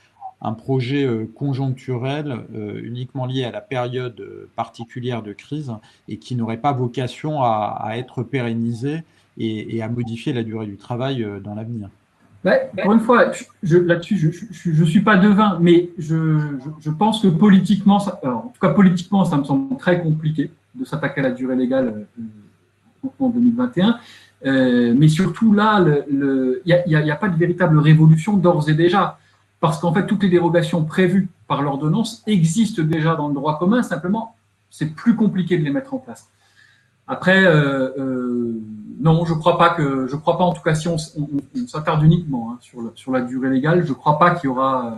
un, 0.42 0.52
projet 0.52 1.04
euh, 1.04 1.28
conjoncturel 1.34 2.44
euh, 2.54 2.80
uniquement 2.82 3.26
lié 3.26 3.44
à 3.44 3.50
la 3.50 3.60
période 3.60 4.22
particulière 4.54 5.22
de 5.22 5.32
crise 5.32 5.72
et 6.08 6.18
qui 6.18 6.36
n'aurait 6.36 6.58
pas 6.58 6.72
vocation 6.72 7.42
à, 7.42 7.92
être 7.94 8.22
pérennisé 8.22 9.02
et, 9.38 9.82
à 9.82 9.88
modifier 9.88 10.32
la 10.32 10.42
durée 10.42 10.66
du 10.66 10.76
travail 10.76 11.26
dans 11.42 11.54
l'avenir? 11.54 11.88
pour 12.80 12.92
une 12.92 13.00
fois, 13.00 13.32
là-dessus, 13.62 14.16
je 14.52 14.70
ne 14.70 14.84
suis 14.84 15.00
pas 15.00 15.16
devin, 15.16 15.58
mais 15.60 15.88
je, 15.98 16.90
pense 16.96 17.20
que 17.22 17.26
politiquement, 17.26 17.96
en 17.96 18.52
tout 18.54 18.60
cas 18.60 18.68
politiquement, 18.68 19.24
ça 19.24 19.36
me 19.36 19.42
semble 19.42 19.76
très 19.78 20.00
compliqué 20.00 20.52
de 20.76 20.84
s'attaquer 20.84 21.22
à 21.22 21.24
la 21.24 21.30
durée 21.32 21.56
légale 21.56 22.06
en 23.18 23.28
2021. 23.30 23.98
Euh, 24.44 24.94
mais 24.96 25.08
surtout 25.08 25.52
là, 25.52 25.84
il 26.10 26.64
n'y 26.66 27.10
a, 27.10 27.16
pas 27.16 27.28
de 27.28 27.36
véritable 27.36 27.78
révolution 27.78 28.36
d'ores 28.36 28.68
et 28.68 28.74
déjà, 28.74 29.18
parce 29.60 29.78
qu'en 29.78 29.92
fait, 29.92 30.06
toutes 30.06 30.22
les 30.22 30.28
dérogations 30.28 30.84
prévues 30.84 31.28
par 31.48 31.62
l'ordonnance 31.62 32.22
existent 32.26 32.82
déjà 32.82 33.14
dans 33.14 33.28
le 33.28 33.34
droit 33.34 33.58
commun, 33.58 33.82
simplement, 33.82 34.36
c'est 34.70 34.94
plus 34.94 35.16
compliqué 35.16 35.56
de 35.56 35.64
les 35.64 35.70
mettre 35.70 35.94
en 35.94 35.98
place. 35.98 36.28
Après, 37.08 37.44
euh, 37.44 37.90
euh, 37.98 38.60
non, 39.00 39.24
je 39.24 39.32
crois 39.32 39.56
pas 39.58 39.70
que, 39.70 40.06
je 40.08 40.16
crois 40.16 40.36
pas, 40.36 40.44
en 40.44 40.52
tout 40.52 40.62
cas, 40.62 40.74
si 40.74 40.88
on, 40.88 40.98
s'attarde 40.98 42.02
uniquement 42.02 42.52
hein, 42.52 42.58
sur, 42.60 43.12
la 43.12 43.20
durée 43.22 43.48
légale, 43.48 43.86
je 43.86 43.92
crois 43.92 44.18
pas 44.18 44.32
qu'il 44.34 44.48
y 44.48 44.48
aura, 44.48 44.96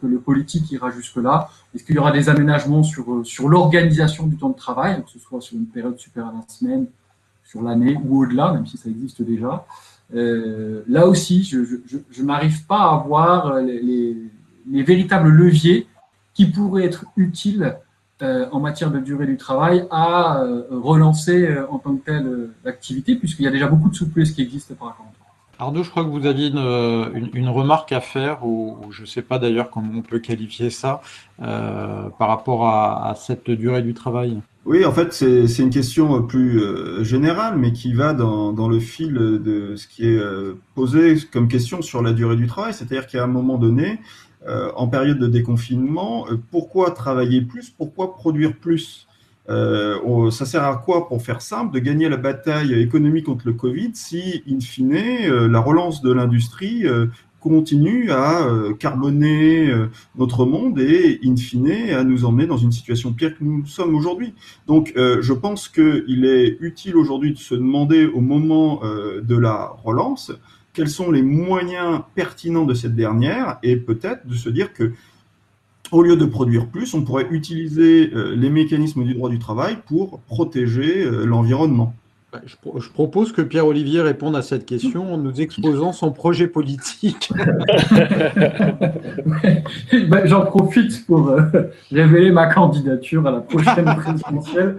que 0.00 0.06
le 0.06 0.18
politique 0.18 0.70
ira 0.70 0.90
jusque-là. 0.90 1.50
Est-ce 1.74 1.84
qu'il 1.84 1.96
y 1.96 1.98
aura 1.98 2.12
des 2.12 2.28
aménagements 2.28 2.84
sur, 2.84 3.26
sur 3.26 3.48
l'organisation 3.48 4.26
du 4.26 4.36
temps 4.36 4.50
de 4.50 4.56
travail, 4.56 5.02
que 5.02 5.10
ce 5.10 5.18
soit 5.18 5.40
sur 5.40 5.56
une 5.56 5.66
période 5.66 5.98
supérieure 5.98 6.32
à 6.32 6.36
la 6.36 6.48
semaine, 6.48 6.86
sur 7.52 7.62
l'année 7.62 7.96
ou 8.04 8.22
au-delà, 8.22 8.52
même 8.52 8.66
si 8.66 8.76
ça 8.76 8.88
existe 8.88 9.22
déjà. 9.22 9.64
Euh, 10.14 10.82
là 10.88 11.06
aussi, 11.06 11.44
je, 11.44 12.22
n'arrive 12.22 12.66
pas 12.66 12.90
à 12.90 12.96
voir 13.06 13.60
les, 13.60 14.16
véritables 14.66 15.28
leviers 15.28 15.86
qui 16.34 16.46
pourraient 16.46 16.84
être 16.84 17.04
utiles 17.16 17.76
euh, 18.22 18.46
en 18.52 18.60
matière 18.60 18.90
de 18.90 18.98
durée 18.98 19.26
du 19.26 19.36
travail 19.36 19.86
à 19.90 20.40
euh, 20.40 20.64
relancer 20.70 21.48
en 21.70 21.78
tant 21.78 21.96
que 21.96 22.04
telle 22.04 22.48
l'activité, 22.64 23.14
puisqu'il 23.14 23.44
y 23.44 23.48
a 23.48 23.50
déjà 23.50 23.68
beaucoup 23.68 23.90
de 23.90 23.94
souplesse 23.94 24.32
qui 24.32 24.42
existent 24.42 24.74
par 24.74 24.88
rapport 24.88 25.06
Arnaud, 25.62 25.84
je 25.84 25.90
crois 25.90 26.04
que 26.04 26.08
vous 26.08 26.26
aviez 26.26 26.48
une, 26.48 27.48
remarque 27.48 27.92
à 27.92 28.00
faire, 28.00 28.44
ou, 28.44 28.78
je 28.90 29.02
ne 29.02 29.06
sais 29.06 29.22
pas 29.22 29.38
d'ailleurs 29.38 29.70
comment 29.70 29.92
on 29.98 30.02
peut 30.02 30.18
qualifier 30.18 30.70
ça, 30.70 31.02
euh, 31.40 32.08
par 32.18 32.28
rapport 32.28 32.66
à, 32.66 33.14
cette 33.16 33.48
durée 33.50 33.82
du 33.82 33.94
travail. 33.94 34.40
Oui, 34.64 34.84
en 34.84 34.92
fait, 34.92 35.12
c'est 35.12 35.58
une 35.58 35.70
question 35.70 36.22
plus 36.22 36.60
euh, 36.60 37.02
générale, 37.02 37.58
mais 37.58 37.72
qui 37.72 37.94
va 37.94 38.14
dans, 38.14 38.68
le 38.68 38.78
fil 38.78 39.14
de 39.14 39.74
ce 39.74 39.88
qui 39.88 40.06
est 40.06 40.18
euh, 40.18 40.54
posé 40.74 41.16
comme 41.32 41.48
question 41.48 41.82
sur 41.82 42.00
la 42.00 42.12
durée 42.12 42.36
du 42.36 42.46
travail. 42.46 42.72
C'est-à-dire 42.72 43.06
qu'à 43.06 43.24
un 43.24 43.28
moment 43.28 43.58
donné, 43.58 44.00
en 44.74 44.88
période 44.88 45.20
de 45.20 45.28
déconfinement, 45.28 46.26
pourquoi 46.50 46.90
travailler 46.90 47.42
plus? 47.42 47.70
Pourquoi 47.70 48.16
produire 48.16 48.56
plus? 48.56 49.06
Euh, 49.48 50.30
ça 50.30 50.46
sert 50.46 50.64
à 50.64 50.76
quoi, 50.76 51.08
pour 51.08 51.22
faire 51.22 51.42
simple, 51.42 51.74
de 51.74 51.80
gagner 51.80 52.08
la 52.08 52.16
bataille 52.16 52.74
économique 52.74 53.26
contre 53.26 53.46
le 53.46 53.52
Covid 53.54 53.90
si, 53.94 54.42
in 54.48 54.60
fine, 54.60 54.94
euh, 54.94 55.48
la 55.48 55.60
relance 55.60 56.02
de 56.02 56.12
l'industrie 56.12 56.86
euh, 56.86 57.06
continue 57.42 58.10
à 58.10 58.48
carboner 58.78 59.72
notre 60.16 60.44
monde 60.44 60.78
et, 60.78 61.20
in 61.24 61.36
fine, 61.36 61.90
à 61.92 62.04
nous 62.04 62.24
emmener 62.24 62.46
dans 62.46 62.56
une 62.56 62.72
situation 62.72 63.12
pire 63.12 63.36
que 63.36 63.42
nous 63.44 63.66
sommes 63.66 63.94
aujourd'hui. 63.94 64.34
Donc, 64.66 64.92
je 64.96 65.32
pense 65.32 65.68
qu'il 65.68 66.24
est 66.24 66.56
utile 66.60 66.96
aujourd'hui 66.96 67.32
de 67.32 67.38
se 67.38 67.54
demander 67.54 68.06
au 68.06 68.20
moment 68.20 68.80
de 68.82 69.36
la 69.36 69.72
relance 69.84 70.32
quels 70.72 70.88
sont 70.88 71.10
les 71.10 71.22
moyens 71.22 72.00
pertinents 72.14 72.64
de 72.64 72.74
cette 72.74 72.94
dernière 72.94 73.58
et 73.62 73.76
peut-être 73.76 74.26
de 74.26 74.34
se 74.34 74.48
dire 74.48 74.72
que 74.72 74.92
au 75.90 76.02
lieu 76.02 76.16
de 76.16 76.24
produire 76.24 76.68
plus, 76.68 76.94
on 76.94 77.04
pourrait 77.04 77.26
utiliser 77.30 78.10
euh, 78.14 78.34
les 78.34 78.48
mécanismes 78.48 79.04
du 79.04 79.12
droit 79.12 79.28
du 79.28 79.38
travail 79.38 79.76
pour 79.86 80.20
protéger 80.20 81.04
euh, 81.04 81.26
Bah, 82.32 82.40
je, 82.46 82.88
propose 82.88 83.32
que 83.32 83.42
Pierre-Olivier 83.42 84.00
réponde 84.00 84.34
à 84.36 84.42
cette 84.42 84.64
question 84.64 85.12
en 85.12 85.18
nous 85.18 85.40
exposant 85.40 85.92
son 85.92 86.12
projet 86.12 86.46
politique. 86.48 87.32
Bah, 90.08 90.24
j'en 90.24 90.46
profite 90.46 91.06
pour 91.06 91.28
euh, 91.28 91.42
révéler 91.90 92.30
ma 92.30 92.46
candidature 92.52 93.26
à 93.26 93.30
la 93.30 93.40
prochaine 93.40 93.84
présidentielle 93.96 94.78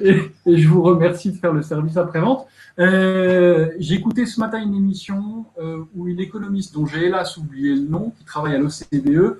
et, 0.00 0.16
je 0.46 0.68
vous 0.68 0.82
remercie 0.82 1.30
de 1.32 1.36
faire 1.36 1.52
le 1.52 1.62
service 1.62 1.96
après-vente. 1.96 2.46
j'ai 2.78 3.94
écouté 3.94 4.26
ce 4.26 4.40
matin 4.40 4.60
une 4.62 4.74
émission 4.74 5.46
où 5.94 6.08
une 6.08 6.20
économiste 6.20 6.74
dont 6.74 6.86
j'ai 6.86 7.06
hélas 7.06 7.36
oublié 7.36 7.74
le 7.74 7.88
nom, 7.88 8.12
qui 8.18 8.24
travaille 8.24 8.54
à 8.54 8.58
l'OCDE, 8.58 9.38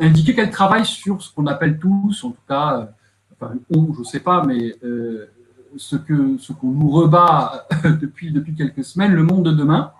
indiquer 0.00 0.34
qu'elle 0.34 0.50
travaille 0.50 0.86
sur 0.86 1.22
ce 1.22 1.32
qu'on 1.32 1.46
appelle 1.46 1.78
tous, 1.78 2.24
en 2.24 2.30
tout 2.30 2.42
cas, 2.48 2.80
euh, 2.80 2.84
enfin, 3.34 3.54
on, 3.74 3.92
je 3.92 4.00
ne 4.00 4.04
sais 4.04 4.20
pas, 4.20 4.44
mais 4.44 4.74
euh, 4.82 5.26
ce 5.76 5.96
que 5.96 6.36
ce 6.38 6.52
qu'on 6.52 6.70
nous 6.70 6.90
rebat 6.90 7.66
depuis, 7.84 8.32
depuis 8.32 8.54
quelques 8.54 8.84
semaines, 8.84 9.12
le 9.12 9.22
monde 9.22 9.44
de 9.44 9.52
demain. 9.52 9.92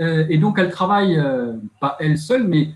Euh, 0.00 0.24
et 0.28 0.38
donc, 0.38 0.58
elle 0.58 0.70
travaille, 0.70 1.22
pas 1.80 1.96
elle 2.00 2.18
seule, 2.18 2.46
mais 2.46 2.70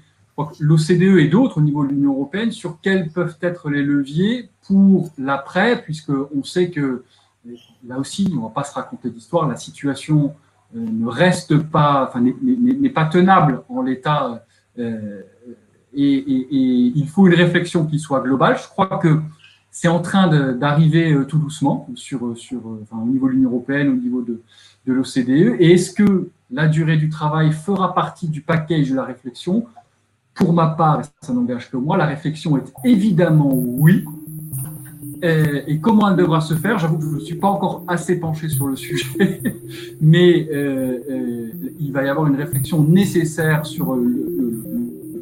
l'OCDE 0.60 1.18
et 1.18 1.28
d'autres 1.28 1.58
au 1.58 1.60
niveau 1.60 1.84
de 1.84 1.90
l'Union 1.92 2.12
européenne 2.12 2.50
sur 2.50 2.80
quels 2.82 3.10
peuvent 3.10 3.36
être 3.40 3.70
les 3.70 3.82
leviers 3.82 4.50
pour 4.66 5.10
l'après, 5.16 5.80
puisqu'on 5.82 6.42
sait 6.42 6.70
que 6.70 7.04
là 7.86 7.98
aussi, 7.98 8.28
on 8.32 8.36
ne 8.36 8.42
va 8.42 8.48
pas 8.48 8.64
se 8.64 8.74
raconter 8.74 9.10
d'histoire, 9.10 9.48
la 9.48 9.56
situation 9.56 10.34
ne 10.74 11.06
reste 11.06 11.56
pas, 11.56 12.08
enfin, 12.08 12.20
n'est 12.20 12.90
pas 12.90 13.04
tenable 13.04 13.62
en 13.68 13.82
l'état 13.82 14.44
et, 15.96 16.24
il 16.96 17.08
faut 17.08 17.26
une 17.26 17.34
réflexion 17.34 17.86
qui 17.86 17.98
soit 17.98 18.20
globale. 18.20 18.58
Je 18.58 18.68
crois 18.68 18.98
que 18.98 19.20
c'est 19.74 19.88
en 19.88 19.98
train 19.98 20.28
d'arriver 20.52 21.12
euh, 21.12 21.24
tout 21.24 21.36
doucement 21.36 21.88
sur, 21.96 22.24
euh, 22.24 22.36
euh, 22.52 22.96
au 22.96 23.06
niveau 23.06 23.26
de 23.26 23.32
l'Union 23.32 23.50
européenne, 23.50 23.88
au 23.88 23.96
niveau 23.96 24.22
de, 24.22 24.40
de 24.86 24.92
l'OCDE. 24.92 25.56
Et 25.58 25.72
est-ce 25.72 25.92
que 25.92 26.28
la 26.52 26.68
durée 26.68 26.96
du 26.96 27.08
travail 27.08 27.50
fera 27.50 27.92
partie 27.92 28.28
du 28.28 28.40
package 28.40 28.90
de 28.90 28.94
la 28.94 29.02
réflexion? 29.02 29.66
Pour 30.32 30.52
ma 30.52 30.68
part, 30.68 31.02
ça 31.20 31.32
n'engage 31.32 31.72
que 31.72 31.76
moi, 31.76 31.96
la 31.96 32.06
réflexion 32.06 32.56
est 32.56 32.72
évidemment 32.84 33.50
oui. 33.52 34.04
Et, 35.22 35.80
comment 35.80 36.08
elle 36.08 36.16
devra 36.16 36.40
se 36.40 36.54
faire 36.54 36.78
J'avoue 36.78 36.98
que 36.98 37.04
je 37.04 37.14
ne 37.16 37.20
suis 37.20 37.36
pas 37.36 37.48
encore 37.48 37.82
assez 37.88 38.20
penché 38.20 38.48
sur 38.50 38.68
le 38.68 38.76
sujet, 38.76 39.42
mais 40.00 40.48
il 41.80 41.92
va 41.92 42.04
y 42.04 42.08
avoir 42.08 42.26
une 42.26 42.36
réflexion 42.36 42.84
nécessaire 42.84 43.64
sur 43.64 43.94
le 43.94 44.34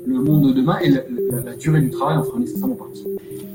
le 0.06 0.22
monde 0.22 0.48
de 0.48 0.52
demain 0.52 0.78
et 0.78 0.90
la, 0.90 1.54
durée 1.56 1.80
du 1.80 1.90
travail 1.90 2.18
en 2.18 2.24
fera 2.24 2.38
nécessairement 2.38 2.74
partie. 2.74 3.06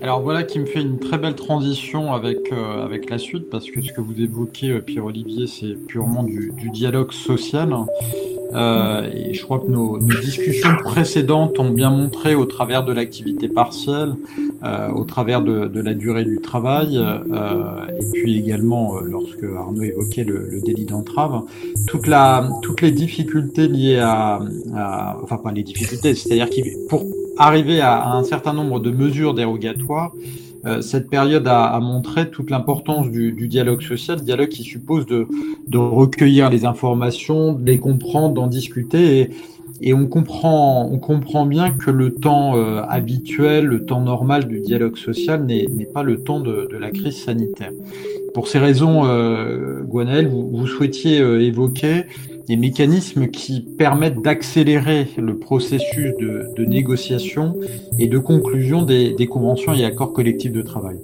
Alors 0.01 0.21
voilà 0.21 0.43
qui 0.43 0.59
me 0.59 0.65
fait 0.65 0.81
une 0.81 0.99
très 0.99 1.17
belle 1.17 1.33
transition 1.33 2.13
avec, 2.13 2.51
euh, 2.51 2.85
avec 2.85 3.09
la 3.09 3.17
suite, 3.17 3.49
parce 3.49 3.69
que 3.69 3.81
ce 3.81 3.91
que 3.91 4.01
vous 4.01 4.21
évoquez, 4.21 4.69
euh, 4.69 4.79
Pierre-Olivier, 4.79 5.47
c'est 5.47 5.73
purement 5.73 6.23
du, 6.23 6.53
dialogue 6.71 7.11
social. 7.11 7.75
Euh, 8.53 9.09
et 9.11 9.33
je 9.33 9.43
crois 9.43 9.59
que 9.59 9.67
nos, 9.67 9.97
discussions 9.97 10.77
précédentes 10.83 11.59
ont 11.59 11.71
bien 11.71 11.89
montré 11.89 12.35
au 12.35 12.45
travers 12.45 12.85
de 12.85 12.93
l'activité 12.93 13.49
partielle, 13.49 14.13
au 14.95 15.03
travers 15.03 15.41
de, 15.41 15.79
la 15.79 15.93
durée 15.93 16.25
du 16.25 16.39
travail, 16.39 16.97
et 16.97 18.05
puis 18.13 18.37
également 18.37 18.99
lorsque 19.01 19.43
Arnaud 19.43 19.81
évoquait 19.81 20.23
le, 20.23 20.61
délit 20.63 20.85
d'entrave, 20.85 21.41
toute 21.87 22.07
la, 22.07 22.49
toutes 22.61 22.81
les 22.81 22.91
difficultés 22.91 23.67
liées 23.67 23.99
à, 23.99 24.39
à 24.75 25.17
enfin 25.23 25.37
pas 25.37 25.51
les 25.51 25.63
difficultés, 25.63 26.15
c'est-à-dire 26.15 26.49
qu'il 26.49 26.65
pour 26.89 27.05
arriver 27.37 27.81
à, 27.81 28.11
un 28.11 28.23
certain 28.23 28.53
nombre 28.53 28.79
de 28.79 28.91
mesures 28.91 29.33
dérogatoires, 29.33 30.13
euh, 30.65 30.81
cette 30.81 31.09
période 31.09 31.47
a, 31.47 31.79
montré 31.79 32.29
toute 32.29 32.49
l'importance 32.49 33.09
du, 33.09 33.47
dialogue 33.47 33.81
social, 33.81 34.19
dialogue 34.21 34.49
qui 34.49 34.63
suppose 34.63 35.05
de, 35.05 35.27
recueillir 35.77 36.49
les 36.49 36.65
informations, 36.65 37.53
de 37.53 37.65
les 37.65 37.77
comprendre, 37.77 38.33
d'en 38.33 38.47
discuter. 38.47 39.29
Et, 39.79 39.93
on, 39.93 40.07
comprend, 40.07 40.89
on 40.91 40.97
comprend 40.97 41.45
bien 41.45 41.71
que 41.71 41.91
le 41.91 42.15
temps 42.15 42.57
euh, 42.57 42.81
habituel, 42.89 43.65
le 43.65 43.85
temps 43.85 44.01
normal 44.01 44.47
du 44.47 44.59
dialogue 44.59 44.97
social 44.97 45.45
n'est 45.45 45.67
pas 45.93 46.03
le 46.03 46.23
temps 46.23 46.39
de, 46.39 46.67
la 46.77 46.89
crise 46.89 47.23
sanitaire. 47.23 47.71
Pour 48.33 48.47
ces 48.47 48.59
raisons, 48.59 49.05
euh, 49.05 49.83
vous, 49.87 50.49
vous 50.51 50.67
souhaitiez 50.67 51.21
euh, 51.21 51.41
évoquer 51.41 52.05
des 52.47 52.55
mécanismes 52.55 53.27
qui 53.27 53.61
permettent 53.61 54.21
d'accélérer 54.21 55.09
le 55.17 55.37
processus 55.37 56.13
de, 56.17 56.65
négociation 56.65 57.55
et 57.99 58.07
de 58.07 58.17
conclusion 58.17 58.83
des, 58.83 59.27
conventions 59.29 59.73
et 59.73 59.83
accords 59.83 60.13
collectifs 60.13 60.53
de 60.53 60.61
travail. 60.61 60.97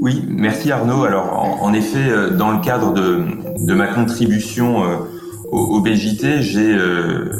Oui, 0.00 0.22
merci 0.28 0.70
Arnaud. 0.70 1.04
Alors, 1.04 1.62
en, 1.62 1.72
effet, 1.72 2.08
euh, 2.08 2.30
dans 2.30 2.50
le 2.50 2.60
cadre 2.60 2.92
de, 2.92 3.74
ma 3.74 3.86
contribution 3.86 4.84
euh, 4.84 4.96
au, 5.50 5.80
BJT, 5.80 6.42
j'ai 6.42 6.74
euh, 6.74 7.30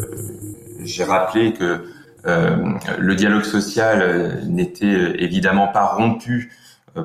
j'ai 0.84 1.04
rappelé 1.04 1.52
que 1.52 1.80
le 2.24 3.14
dialogue 3.14 3.44
social 3.44 4.40
n'était 4.48 5.16
évidemment 5.18 5.68
pas 5.68 5.86
rompu 5.86 6.52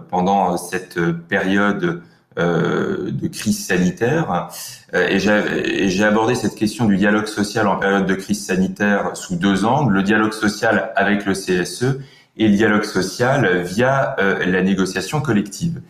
pendant 0.10 0.58
cette 0.58 1.00
période 1.28 2.02
de 2.38 3.28
crise 3.28 3.66
sanitaire. 3.66 4.50
Euh, 4.94 5.08
et 5.10 5.90
j'ai 5.90 6.04
abordé 6.04 6.36
cette 6.36 6.56
question 6.56 6.86
du 6.86 6.98
dialogue 6.98 7.28
social 7.28 7.68
en 7.68 7.78
période 7.78 8.06
de 8.06 8.16
crise 8.16 8.46
sanitaire 8.46 9.12
sous 9.16 9.36
deux 9.36 9.66
angles, 9.66 9.94
le 9.94 10.04
dialogue 10.04 10.34
social 10.34 10.92
avec 10.96 11.26
le 11.26 11.34
CSE 11.34 12.00
et 12.38 12.48
le 12.48 12.56
dialogue 12.56 12.84
social 12.84 13.64
via 13.64 14.16
euh, 14.20 14.46
la 14.46 14.62
négociation 14.62 15.22
collective. 15.22 15.82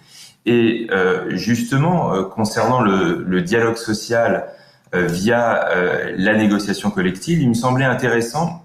Et 0.45 0.87
justement, 1.31 2.23
concernant 2.23 2.79
le, 2.79 3.21
le, 3.27 3.41
dialogue 3.41 3.75
social 3.75 4.45
via 4.93 5.67
la 6.15 6.37
négociation 6.37 6.89
collective, 6.89 7.41
il 7.41 7.49
me 7.49 7.53
semblait 7.53 7.83
intéressant 7.83 8.63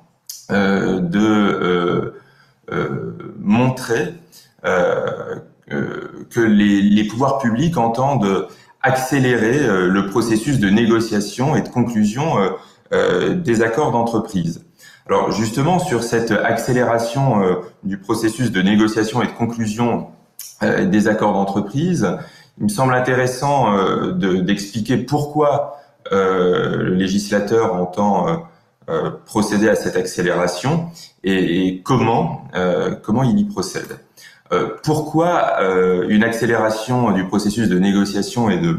de 0.48 2.14
montrer 3.40 4.14
que 5.68 6.40
les, 6.40 7.04
pouvoirs 7.04 7.38
publics 7.38 7.76
entendent 7.76 8.48
accélérer 8.82 9.60
euh, 9.60 9.88
le 9.88 10.06
processus 10.06 10.58
de 10.58 10.68
négociation 10.68 11.56
et 11.56 11.62
de 11.62 11.68
conclusion 11.68 12.38
euh, 12.38 12.50
euh, 12.92 13.34
des 13.34 13.62
accords 13.62 13.92
d'entreprise. 13.92 14.64
Alors 15.08 15.30
justement, 15.30 15.78
sur 15.78 16.02
cette 16.02 16.30
accélération 16.30 17.42
du 17.82 17.98
processus 17.98 18.52
de 18.52 18.62
négociation 18.62 19.20
et 19.20 19.26
de 19.26 19.32
conclusion 19.32 20.10
des 20.62 21.08
accords 21.08 21.32
d'entreprise, 21.32 22.08
il 22.58 22.64
me 22.64 22.68
semble 22.68 22.94
intéressant 22.94 24.12
d'expliquer 24.12 24.98
pourquoi 24.98 25.76
le 26.12 26.94
législateur 26.94 27.74
entend 27.74 28.46
procéder 29.26 29.68
à 29.68 29.74
cette 29.74 29.96
accélération 29.96 30.86
et, 31.24 31.66
et 31.66 31.82
comment, 31.82 32.44
comment 33.02 33.24
il 33.24 33.40
y 33.40 33.44
procède. 33.44 33.98
Euh, 34.52 34.76
pourquoi 34.82 35.60
euh, 35.60 36.06
une 36.08 36.24
accélération 36.24 37.10
du 37.12 37.24
processus 37.24 37.68
de 37.68 37.78
négociation 37.78 38.50
et 38.50 38.58
de, 38.58 38.76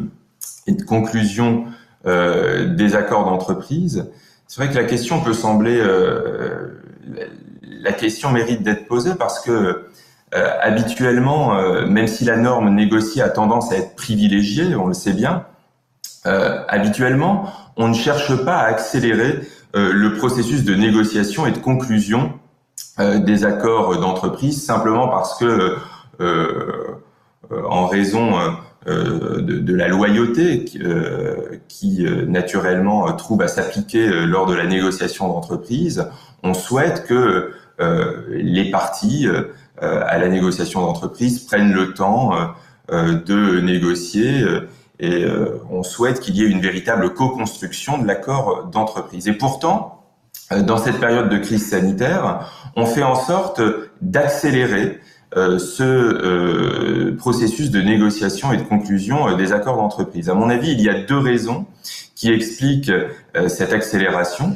conclusion 0.85 1.65
euh, 2.05 2.75
des 2.75 2.95
accords 2.95 3.25
d'entreprise? 3.25 4.11
C'est 4.47 4.61
vrai 4.61 4.71
que 4.71 4.77
la 4.77 4.83
question 4.83 5.21
peut 5.21 5.33
sembler, 5.33 5.81
la 7.63 7.91
question 7.91 8.31
mérite 8.31 8.61
d'être 8.61 8.85
posée 8.85 9.15
parce 9.17 9.39
que 9.39 9.85
habituellement, 10.31 11.55
même 11.87 12.05
si 12.05 12.23
la 12.23 12.37
norme 12.37 12.69
négociée 12.75 13.23
a 13.23 13.29
tendance 13.29 13.71
à 13.71 13.77
être 13.77 13.95
privilégiée, 13.95 14.75
on 14.75 14.85
le 14.85 14.93
sait 14.93 15.13
bien, 15.13 15.45
habituellement, 16.23 17.51
on 17.77 17.87
ne 17.87 17.95
cherche 17.95 18.35
pas 18.45 18.57
à 18.57 18.65
accélérer 18.65 19.39
le 19.73 20.13
processus 20.17 20.63
de 20.63 20.75
négociation 20.75 21.47
et 21.47 21.51
de 21.51 21.57
conclusion 21.57 22.33
des 22.99 23.45
accords 23.45 23.99
d'entreprise 23.99 24.63
simplement 24.63 25.07
parce 25.07 25.37
que 25.39 25.77
en 27.49 27.87
raison 27.87 28.33
de, 28.85 29.39
de, 29.39 29.75
la 29.75 29.87
loyauté 29.87 30.65
qui 31.67 32.05
naturellement 32.27 33.11
trouve 33.13 33.41
à 33.41 33.47
s'appliquer 33.47 34.07
lors 34.25 34.45
de 34.45 34.53
la 34.53 34.65
négociation 34.65 35.27
d'entreprise, 35.27 36.07
on 36.43 36.53
souhaite 36.53 37.05
que 37.05 37.51
les 38.29 38.69
parties 38.69 39.27
à 39.81 40.17
la 40.19 40.29
négociation 40.29 40.81
d'entreprise 40.81 41.39
prennent 41.39 41.73
le 41.73 41.93
temps 41.93 42.31
de 42.91 43.59
négocier 43.59 44.45
et 44.99 45.25
on 45.71 45.83
souhaite 45.83 46.19
qu'il 46.19 46.35
y 46.37 46.43
ait 46.43 46.49
une 46.49 46.61
véritable 46.61 47.13
co-construction 47.13 47.97
de 47.97 48.07
l'accord 48.07 48.65
d'entreprise. 48.65 49.27
Et 49.27 49.33
pourtant, 49.33 50.02
dans 50.51 50.77
cette 50.77 50.99
période 50.99 51.29
de 51.29 51.37
crise 51.37 51.69
sanitaire, 51.69 52.51
on 52.75 52.85
fait 52.85 53.03
en 53.03 53.15
sorte 53.15 53.61
d'accélérer 54.01 54.99
ce 55.35 57.09
processus 57.17 57.71
de 57.71 57.81
négociation 57.81 58.53
et 58.53 58.57
de 58.57 58.61
conclusion 58.61 59.35
des 59.35 59.51
accords 59.51 59.77
d'entreprise. 59.77 60.29
À 60.29 60.35
mon 60.35 60.49
avis, 60.49 60.71
il 60.71 60.81
y 60.81 60.89
a 60.89 61.01
deux 61.01 61.17
raisons 61.17 61.65
qui 62.13 62.31
expliquent 62.31 62.91
cette 63.47 63.73
accélération. 63.73 64.55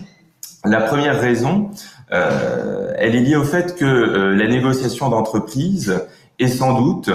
La 0.65 0.81
première 0.81 1.19
raison, 1.19 1.71
euh, 2.11 2.93
elle 2.97 3.15
est 3.15 3.21
liée 3.21 3.35
au 3.35 3.43
fait 3.43 3.75
que 3.75 3.85
euh, 3.85 4.35
la 4.35 4.47
négociation 4.47 5.09
d'entreprise 5.09 6.05
est 6.39 6.47
sans 6.47 6.79
doute 6.79 7.09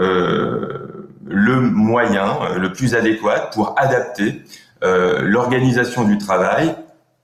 euh, 0.00 1.08
le 1.24 1.60
moyen 1.60 2.38
le 2.56 2.72
plus 2.72 2.94
adéquat 2.94 3.50
pour 3.52 3.74
adapter 3.78 4.42
l'organisation 4.82 6.02
du 6.02 6.18
travail 6.18 6.74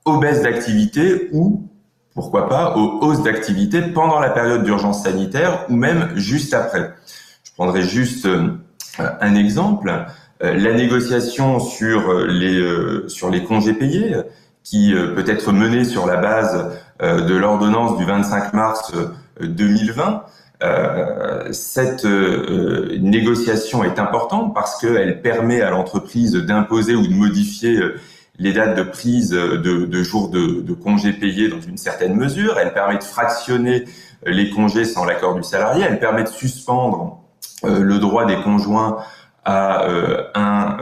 aux 0.05 0.17
baisses 0.17 0.41
d'activité 0.41 1.29
ou 1.33 1.67
pourquoi 2.13 2.49
pas 2.49 2.75
aux 2.75 2.99
hausses 3.01 3.23
d'activité 3.23 3.81
pendant 3.81 4.19
la 4.19 4.29
période 4.29 4.63
d'urgence 4.63 5.03
sanitaire 5.03 5.65
ou 5.69 5.75
même 5.75 6.11
juste 6.15 6.53
après. 6.53 6.93
Je 7.43 7.51
prendrai 7.53 7.81
juste 7.83 8.27
un 8.97 9.35
exemple. 9.35 10.05
La 10.41 10.73
négociation 10.73 11.59
sur 11.59 12.13
les, 12.25 13.07
sur 13.07 13.29
les 13.29 13.43
congés 13.43 13.73
payés 13.73 14.15
qui 14.63 14.93
peut 14.93 15.23
être 15.27 15.51
menée 15.51 15.83
sur 15.83 16.05
la 16.05 16.17
base 16.17 16.71
euh, 17.01 17.21
de 17.21 17.33
l'ordonnance 17.33 17.97
du 17.97 18.03
25 18.03 18.53
mars 18.53 18.91
2020. 19.41 20.23
Euh, 20.61 20.67
euh, 20.67 21.53
cette 21.53 22.05
négociation 22.05 23.85
est 23.85 23.99
importante 23.99 24.53
parce 24.53 24.79
qu'elle 24.81 25.21
permet 25.21 25.61
à 25.61 25.69
l'entreprise 25.69 26.33
d'imposer 26.33 26.95
ou 26.95 27.07
de 27.07 27.13
modifier 27.13 27.79
les 28.39 28.53
dates 28.53 28.75
de 28.75 28.83
prise 28.83 29.31
de, 29.31 29.57
de 29.57 30.03
jours 30.03 30.29
de, 30.29 30.61
de, 30.61 30.73
congés 30.73 31.13
payés 31.13 31.49
dans 31.49 31.61
une 31.61 31.77
certaine 31.77 32.15
mesure. 32.15 32.57
Elle 32.57 32.73
permet 32.73 32.97
de 32.97 33.03
fractionner 33.03 33.85
les 34.25 34.49
congés 34.49 34.85
sans 34.85 35.05
l'accord 35.05 35.35
du 35.35 35.43
salarié. 35.43 35.85
Elle 35.87 35.99
permet 35.99 36.23
de 36.23 36.29
suspendre 36.29 37.19
le 37.63 37.97
droit 37.99 38.25
des 38.25 38.37
conjoints 38.41 38.97
à 39.45 39.85
un 40.35 40.77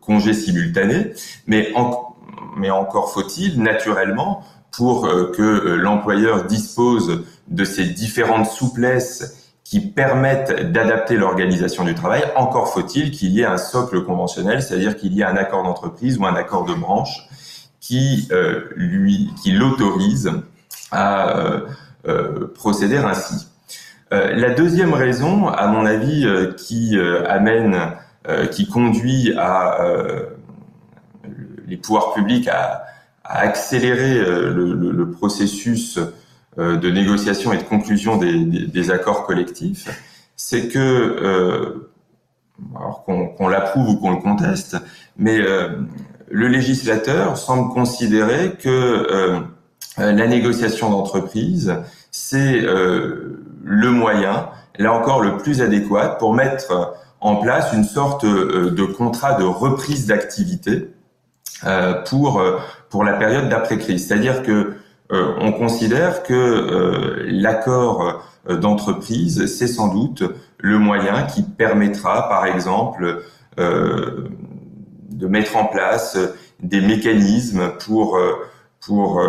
congé 0.00 0.32
simultané. 0.32 1.12
Mais, 1.46 1.72
encore 1.74 3.12
faut-il 3.12 3.62
naturellement 3.62 4.44
pour 4.72 5.06
euh, 5.06 5.32
que 5.34 5.42
euh, 5.42 5.76
l'employeur 5.76 6.44
dispose 6.44 7.24
de 7.48 7.64
ces 7.64 7.84
différentes 7.84 8.46
souplesses 8.46 9.35
qui 9.68 9.80
permettent 9.80 10.70
d'adapter 10.70 11.16
l'organisation 11.16 11.82
du 11.82 11.94
travail, 11.94 12.22
encore 12.36 12.72
faut-il 12.72 13.10
qu'il 13.10 13.30
y 13.30 13.40
ait 13.40 13.46
un 13.46 13.56
socle 13.56 14.04
conventionnel, 14.04 14.62
c'est-à-dire 14.62 14.96
qu'il 14.96 15.12
y 15.12 15.22
ait 15.22 15.24
un 15.24 15.36
accord 15.36 15.64
d'entreprise 15.64 16.18
ou 16.18 16.26
un 16.26 16.36
accord 16.36 16.64
de 16.64 16.74
branche 16.74 17.28
qui 17.80 18.28
euh, 18.30 18.68
lui 18.76 19.30
qui 19.42 19.52
l'autorise 19.52 20.30
à 20.92 21.34
procéder 22.54 22.98
ainsi. 22.98 23.48
la 24.12 24.50
deuxième 24.50 24.94
raison, 24.94 25.48
à 25.48 25.66
mon 25.66 25.84
avis, 25.84 26.24
qui 26.56 26.96
amène, 27.26 27.76
qui 28.52 28.68
conduit 28.68 29.34
à 29.36 29.76
les 31.66 31.76
pouvoirs 31.76 32.14
publics 32.14 32.48
à, 32.48 32.84
à 33.24 33.40
accélérer 33.40 34.18
euh, 34.18 34.52
le, 34.52 34.74
le, 34.92 35.10
processus 35.10 35.98
euh, 35.98 36.14
de 36.56 36.90
négociation 36.90 37.52
et 37.52 37.58
de 37.58 37.62
conclusion 37.62 38.16
des, 38.16 38.90
accords 38.90 39.26
collectifs, 39.26 39.88
c'est 40.36 40.68
que, 40.68 40.78
euh, 40.78 41.90
alors 42.74 43.04
qu'on 43.04 43.48
l'approuve 43.48 43.90
ou 43.90 43.96
qu'on 43.96 44.12
le 44.12 44.22
conteste, 44.22 44.76
mais 45.18 45.38
le 45.38 46.48
législateur 46.48 47.36
semble 47.36 47.72
considérer 47.72 48.52
que 48.58 49.44
la 49.98 50.26
négociation 50.26 50.90
d'entreprise, 50.90 51.74
c'est 52.10 52.60
le 52.62 53.90
moyen, 53.90 54.48
là 54.78 54.94
encore 54.94 55.20
le 55.20 55.36
plus 55.36 55.60
adéquat, 55.60 56.16
pour 56.18 56.32
mettre 56.32 56.94
en 57.20 57.36
place 57.36 57.72
une 57.74 57.84
sorte 57.84 58.24
de 58.24 58.84
contrat 58.84 59.34
de 59.34 59.44
reprise 59.44 60.06
d'activité 60.06 60.88
pour 62.06 62.42
pour 62.90 63.04
la 63.04 63.14
période 63.14 63.48
d'après-crise. 63.48 64.06
C'est-à-dire 64.06 64.42
que 64.42 64.50
euh, 64.52 64.74
on 65.10 65.52
considère 65.52 66.22
que 66.22 66.34
euh, 66.34 67.24
l'accord 67.26 68.22
euh, 68.48 68.56
d'entreprise, 68.56 69.46
c'est 69.46 69.66
sans 69.66 69.88
doute 69.88 70.22
le 70.58 70.78
moyen 70.78 71.22
qui 71.22 71.42
permettra, 71.42 72.28
par 72.28 72.46
exemple, 72.46 73.22
de 73.56 75.26
mettre 75.26 75.56
en 75.56 75.64
place 75.64 76.18
des 76.60 76.82
mécanismes 76.82 77.72
pour 77.78 78.18
pour 78.84 79.22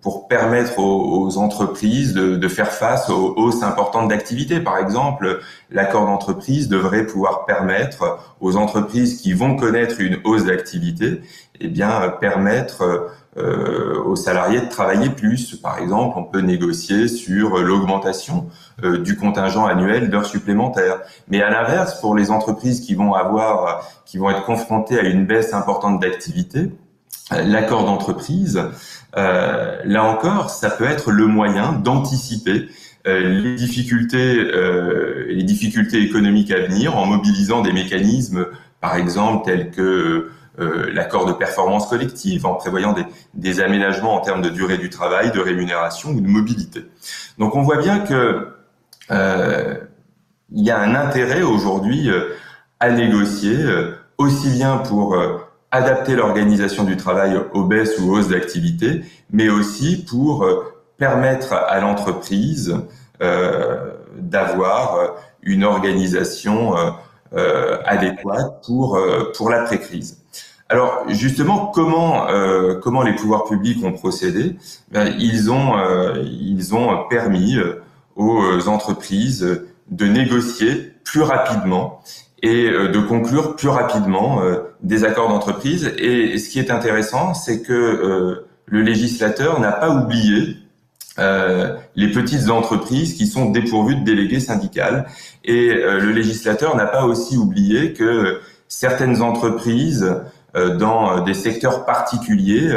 pour 0.00 0.26
permettre 0.26 0.80
aux, 0.80 1.38
entreprises 1.38 2.14
de, 2.14 2.34
de, 2.34 2.48
faire 2.48 2.72
face 2.72 3.10
aux 3.10 3.34
hausses 3.36 3.62
importantes 3.62 4.08
d'activité. 4.08 4.58
Par 4.58 4.78
exemple, 4.78 5.40
l'accord 5.70 6.06
d'entreprise 6.06 6.68
devrait 6.68 7.06
pouvoir 7.06 7.44
permettre 7.44 8.18
aux 8.40 8.56
entreprises 8.56 9.20
qui 9.20 9.34
vont 9.34 9.54
connaître 9.54 10.00
une 10.00 10.18
hausse 10.24 10.46
d'activité 10.46 11.20
eh 11.60 11.68
bien, 11.68 12.12
permettre 12.20 13.10
euh, 13.36 14.00
aux 14.04 14.14
salariés 14.14 14.60
de 14.60 14.68
travailler 14.68 15.10
plus. 15.10 15.56
Par 15.56 15.78
exemple, 15.78 16.16
on 16.16 16.22
peut 16.22 16.40
négocier 16.40 17.08
sur 17.08 17.58
l'augmentation 17.58 18.46
euh, 18.84 18.98
du 18.98 19.16
contingent 19.16 19.66
annuel 19.66 20.08
d'heures 20.08 20.26
supplémentaires. 20.26 21.00
Mais 21.28 21.42
à 21.42 21.50
l'inverse, 21.50 22.00
pour 22.00 22.14
les 22.14 22.30
entreprises 22.30 22.80
qui 22.80 22.94
vont 22.94 23.14
avoir, 23.14 23.90
qui 24.04 24.18
vont 24.18 24.30
être 24.30 24.44
confrontées 24.44 25.00
à 25.00 25.02
une 25.02 25.26
baisse 25.26 25.52
importante 25.52 26.00
d'activité, 26.00 26.70
l'accord 27.32 27.84
d'entreprise, 27.84 28.62
euh, 29.16 29.80
là 29.84 30.04
encore, 30.04 30.50
ça 30.50 30.70
peut 30.70 30.84
être 30.84 31.10
le 31.10 31.26
moyen 31.26 31.72
d'anticiper 31.72 32.68
les 33.06 33.54
difficultés, 33.54 34.42
les 35.28 35.42
difficultés 35.42 36.00
économiques 36.00 36.50
à 36.50 36.60
venir 36.60 36.96
en 36.96 37.04
mobilisant 37.04 37.60
des 37.60 37.70
mécanismes, 37.70 38.46
par 38.84 38.96
exemple 38.96 39.46
tels 39.46 39.70
que 39.70 39.82
euh, 39.82 40.30
l'accord 40.58 41.26
de 41.26 41.32
performance 41.32 41.88
collective, 41.88 42.46
en 42.46 42.54
prévoyant 42.54 42.92
des, 42.92 43.04
des, 43.34 43.60
aménagements 43.60 44.14
en 44.14 44.20
termes 44.20 44.40
de 44.40 44.50
durée 44.50 44.78
du 44.78 44.88
travail, 44.88 45.32
de 45.32 45.40
rémunération 45.40 46.10
ou 46.10 46.20
de 46.20 46.28
mobilité. 46.28 46.86
Donc 47.38 47.56
on 47.56 47.62
voit 47.62 47.78
bien 47.78 47.98
que 48.00 48.54
euh, 49.10 49.74
il 50.50 50.64
y 50.64 50.70
a 50.70 50.78
un 50.78 50.94
intérêt 50.94 51.42
aujourd'hui 51.42 52.10
euh, 52.10 52.34
à 52.80 52.90
négocier, 52.90 53.56
euh, 53.56 53.92
aussi 54.18 54.50
bien 54.50 54.78
pour 54.78 55.16
adapter 55.72 56.14
l'organisation 56.14 56.84
du 56.84 56.96
travail 56.96 57.36
aux 57.52 57.64
baisses 57.64 57.98
ou 57.98 58.12
hausses 58.12 58.28
d'activité, 58.28 59.02
mais 59.32 59.48
aussi 59.48 60.04
pour 60.04 60.46
permettre 60.98 61.52
à 61.52 61.80
l'entreprise 61.80 62.76
d'avoir 64.16 65.16
une 65.42 65.64
organisation 65.64 66.74
adéquate 67.84 68.64
pour, 68.64 68.98
pour 69.36 69.50
l'après-crise. 69.50 70.18
Alors 70.68 71.04
justement, 71.08 71.66
comment 71.66 72.28
euh, 72.28 72.80
comment 72.80 73.02
les 73.02 73.14
pouvoirs 73.14 73.44
publics 73.44 73.84
ont 73.84 73.92
procédé? 73.92 74.56
Ben, 74.90 75.14
Ils 75.18 75.50
ont 75.50 75.78
euh, 75.78 76.22
ils 76.24 76.74
ont 76.74 77.06
permis 77.08 77.56
euh, 77.56 77.82
aux 78.16 78.68
entreprises 78.68 79.62
de 79.90 80.06
négocier 80.06 80.92
plus 81.04 81.22
rapidement 81.22 82.00
et 82.42 82.68
de 82.68 83.00
conclure 83.00 83.56
plus 83.56 83.68
rapidement 83.68 84.40
des 84.82 85.04
accords 85.04 85.28
d'entreprise. 85.28 85.92
Et 85.98 86.36
ce 86.38 86.50
qui 86.50 86.58
est 86.58 86.70
intéressant, 86.70 87.34
c'est 87.34 87.62
que 87.62 88.44
le 88.66 88.82
législateur 88.82 89.60
n'a 89.60 89.72
pas 89.72 89.90
oublié 89.90 90.58
les 91.18 92.10
petites 92.12 92.50
entreprises 92.50 93.14
qui 93.14 93.26
sont 93.26 93.50
dépourvues 93.50 93.96
de 93.96 94.04
délégués 94.04 94.40
syndicales. 94.40 95.06
Et 95.44 95.68
le 95.68 96.10
législateur 96.10 96.76
n'a 96.76 96.86
pas 96.86 97.04
aussi 97.04 97.36
oublié 97.36 97.92
que 97.92 98.40
certaines 98.68 99.22
entreprises 99.22 100.12
euh, 100.56 100.76
dans 100.76 101.18
euh, 101.18 101.20
des 101.22 101.34
secteurs 101.34 101.84
particuliers 101.84 102.70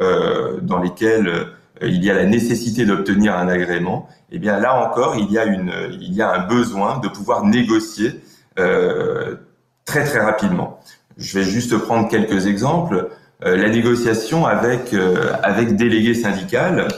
euh, 0.00 0.58
dans 0.62 0.78
lesquels 0.78 1.48
il 1.82 2.02
y 2.04 2.10
a 2.10 2.14
la 2.14 2.24
nécessité 2.24 2.84
d'obtenir 2.84 3.36
un 3.36 3.48
agrément, 3.48 4.08
eh 4.30 4.38
bien 4.38 4.58
là 4.58 4.74
encore, 4.74 5.16
il 5.16 5.30
y 5.30 5.38
a 5.38 5.44
une, 5.44 5.72
il 5.92 6.14
y 6.14 6.20
a 6.22 6.30
un 6.32 6.46
besoin 6.46 6.98
de 6.98 7.08
pouvoir 7.08 7.44
négocier 7.44 8.20
très 9.86 10.04
très 10.04 10.20
rapidement. 10.20 10.78
je 11.16 11.38
vais 11.38 11.44
juste 11.44 11.78
prendre 11.78 12.06
quelques 12.08 12.46
exemples. 12.46 13.08
la 13.40 13.70
négociation 13.70 14.44
avec 14.44 14.94
avec 15.42 15.76
délégué 15.76 16.12
syndical. 16.12 16.88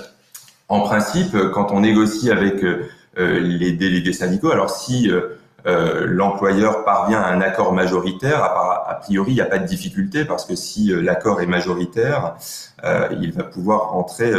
En 0.73 0.81
principe, 0.81 1.37
quand 1.53 1.70
on 1.70 1.81
négocie 1.81 2.31
avec 2.31 2.64
les 3.16 3.73
délégués 3.73 4.12
syndicaux, 4.14 4.51
alors 4.51 4.70
si 4.70 5.11
euh, 5.66 6.07
l'employeur 6.07 6.85
parvient 6.85 7.20
à 7.20 7.29
un 7.29 7.41
accord 7.41 7.73
majoritaire, 7.73 8.43
a, 8.43 8.99
priori, 9.01 9.33
il 9.33 9.35
n'y 9.35 9.41
a 9.41 9.47
pas 9.47 9.59
de 9.59 9.66
difficulté 9.66 10.25
parce 10.25 10.45
que 10.45 10.57
si 10.57 10.93
euh, 10.93 11.01
l'accord 11.01 11.41
est 11.41 11.47
majoritaire, 11.47 12.35
euh, 12.85 13.09
il 13.20 13.33
va 13.33 13.45
pouvoir 13.45 13.95
entrer 13.95 14.33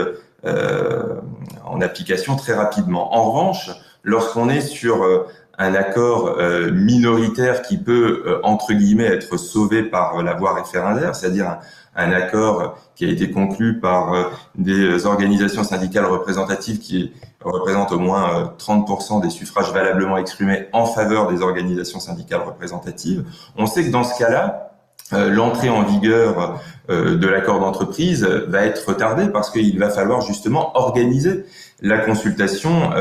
en 1.64 1.80
application 1.80 2.36
très 2.36 2.54
rapidement. 2.54 3.16
En 3.16 3.32
revanche, 3.32 3.70
lorsqu'on 4.04 4.50
est 4.50 4.60
sur 4.60 5.26
un 5.58 5.76
accord 5.76 6.38
minoritaire 6.72 7.62
qui 7.62 7.78
peut, 7.78 8.40
entre 8.44 8.74
guillemets, 8.74 9.06
être 9.06 9.38
sauvé 9.38 9.84
par 9.84 10.24
la 10.24 10.34
voie 10.34 10.56
référendaire, 10.56 11.16
c'est-à-dire 11.16 11.60
un 11.96 12.12
accord 12.12 12.78
qui 12.96 13.06
a 13.06 13.08
été 13.10 13.32
conclu 13.32 13.80
par 13.80 14.14
euh, 14.14 14.24
des 14.56 15.06
organisations 15.06 15.64
syndicales 15.64 16.06
représentatives 16.06 16.80
qui 16.80 17.12
représentent 17.42 17.92
au 17.92 18.00
moins 18.00 18.54
30% 18.58 19.18
euh, 19.18 19.22
des 19.22 19.30
suffrages 19.30 19.72
valablement 19.72 20.18
exprimés 20.18 20.68
en 20.74 20.86
faveur 20.86 21.32
des 21.32 21.42
organisations 21.42 22.00
syndicales 22.00 22.42
représentatives. 22.42 23.24
On 23.58 23.66
sait 23.66 23.84
que 23.84 23.92
dans 23.92 24.04
ce 24.04 24.18
cas-là, 24.18 24.72
euh, 25.14 25.30
l'entrée 25.30 25.70
en 25.70 25.84
vigueur 25.84 26.62
de 26.90 27.28
l'accord 27.28 27.62
d'entreprise 27.62 28.26
va 28.26 28.66
être 28.66 28.90
retardée 28.90 29.30
parce 29.30 29.50
qu'il 29.50 29.80
va 29.80 29.90
falloir 29.90 30.20
justement 30.20 30.78
organiser 30.78 31.46
la 31.82 31.98
consultation 31.98 32.92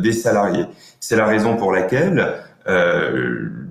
des 0.00 0.12
salariés. 0.12 0.64
C'est 1.08 1.14
la 1.14 1.26
raison 1.26 1.56
pour 1.56 1.70
laquelle 1.70 2.42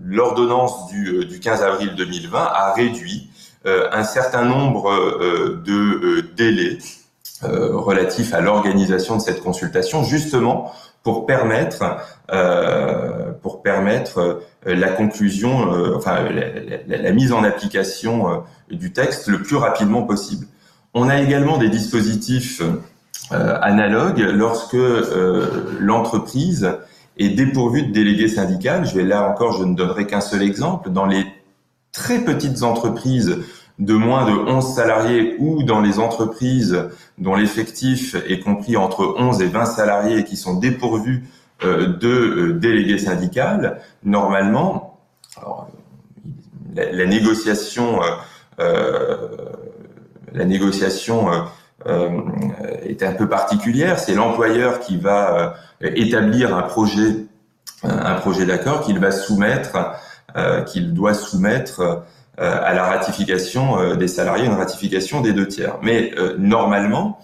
l'ordonnance 0.05 0.87
du, 0.87 1.25
du 1.25 1.41
15 1.41 1.63
avril 1.63 1.93
2020 1.97 2.39
a 2.39 2.71
réduit 2.71 3.29
euh, 3.65 3.89
un 3.91 4.05
certain 4.05 4.45
nombre 4.45 4.89
euh, 4.89 5.61
de 5.65 5.73
euh, 5.73 6.21
délais 6.37 6.77
relatifs 7.41 8.33
à 8.33 8.39
l'organisation 8.39 9.17
de 9.17 9.21
cette 9.21 9.43
consultation, 9.43 10.05
justement 10.05 10.71
pour 11.03 11.25
permettre 11.25 11.83
pour 13.41 13.61
permettre 13.61 14.41
la 14.65 14.87
conclusion, 14.87 15.69
enfin 15.95 16.21
la, 16.87 17.11
mise 17.11 17.33
en 17.33 17.43
application 17.43 18.43
du 18.71 18.93
texte 18.93 19.27
le 19.27 19.43
plus 19.43 19.57
rapidement 19.57 20.03
possible. 20.03 20.47
On 20.95 21.09
a 21.09 21.21
également 21.21 21.57
des 21.57 21.69
dispositifs 21.69 22.63
analogues 23.29 24.25
lorsque 24.33 24.77
l'entreprise 25.79 26.71
est 27.17 27.29
dépourvue 27.29 27.83
de 27.83 27.91
délégué 27.91 28.27
syndical. 28.27 28.85
Je 28.85 28.95
vais 28.95 29.03
là 29.03 29.29
encore, 29.29 29.53
je 29.53 29.63
ne 29.63 29.75
donnerai 29.75 30.07
qu'un 30.07 30.21
seul 30.21 30.41
exemple. 30.41 30.89
Dans 30.89 31.05
les 31.05 31.25
très 31.91 32.19
petites 32.19 32.63
entreprises 32.63 33.39
de 33.79 33.93
moins 33.93 34.25
de 34.25 34.31
11 34.31 34.75
salariés 34.75 35.35
ou 35.39 35.63
dans 35.63 35.81
les 35.81 35.99
entreprises 35.99 36.89
dont 37.17 37.35
l'effectif 37.35 38.15
est 38.27 38.39
compris 38.39 38.77
entre 38.77 39.15
11 39.17 39.41
et 39.41 39.47
20 39.47 39.65
salariés 39.65 40.19
et 40.19 40.23
qui 40.23 40.37
sont 40.37 40.55
dépourvus 40.55 41.25
euh, 41.63 41.87
de 41.87 42.07
euh, 42.07 42.53
délégués 42.53 42.97
syndicales, 42.97 43.81
normalement, 44.03 44.99
la, 46.75 47.05
négociation, 47.05 48.01
euh, 48.59 49.27
la 50.33 50.45
négociation 50.45 51.29
est 51.85 53.03
un 53.03 53.13
peu 53.13 53.27
particulière. 53.29 53.99
C'est 53.99 54.15
l'employeur 54.15 54.79
qui 54.79 54.97
va 54.97 55.55
établir 55.81 56.55
un 56.55 56.63
projet, 56.63 57.25
un 57.83 58.15
projet 58.15 58.45
d'accord 58.45 58.81
qu'il 58.81 58.99
va 58.99 59.11
soumettre, 59.11 59.77
qu'il 60.65 60.93
doit 60.93 61.13
soumettre 61.13 62.03
euh, 62.37 62.59
à 62.61 62.73
la 62.73 62.83
ratification 62.83 63.79
euh, 63.79 63.95
des 63.95 64.09
salariés, 64.09 64.45
une 64.45 64.55
ratification 64.55 65.21
des 65.21 65.31
deux 65.31 65.47
tiers. 65.47 65.77
Mais 65.81 66.11
euh, 66.17 66.35
normalement, 66.37 67.19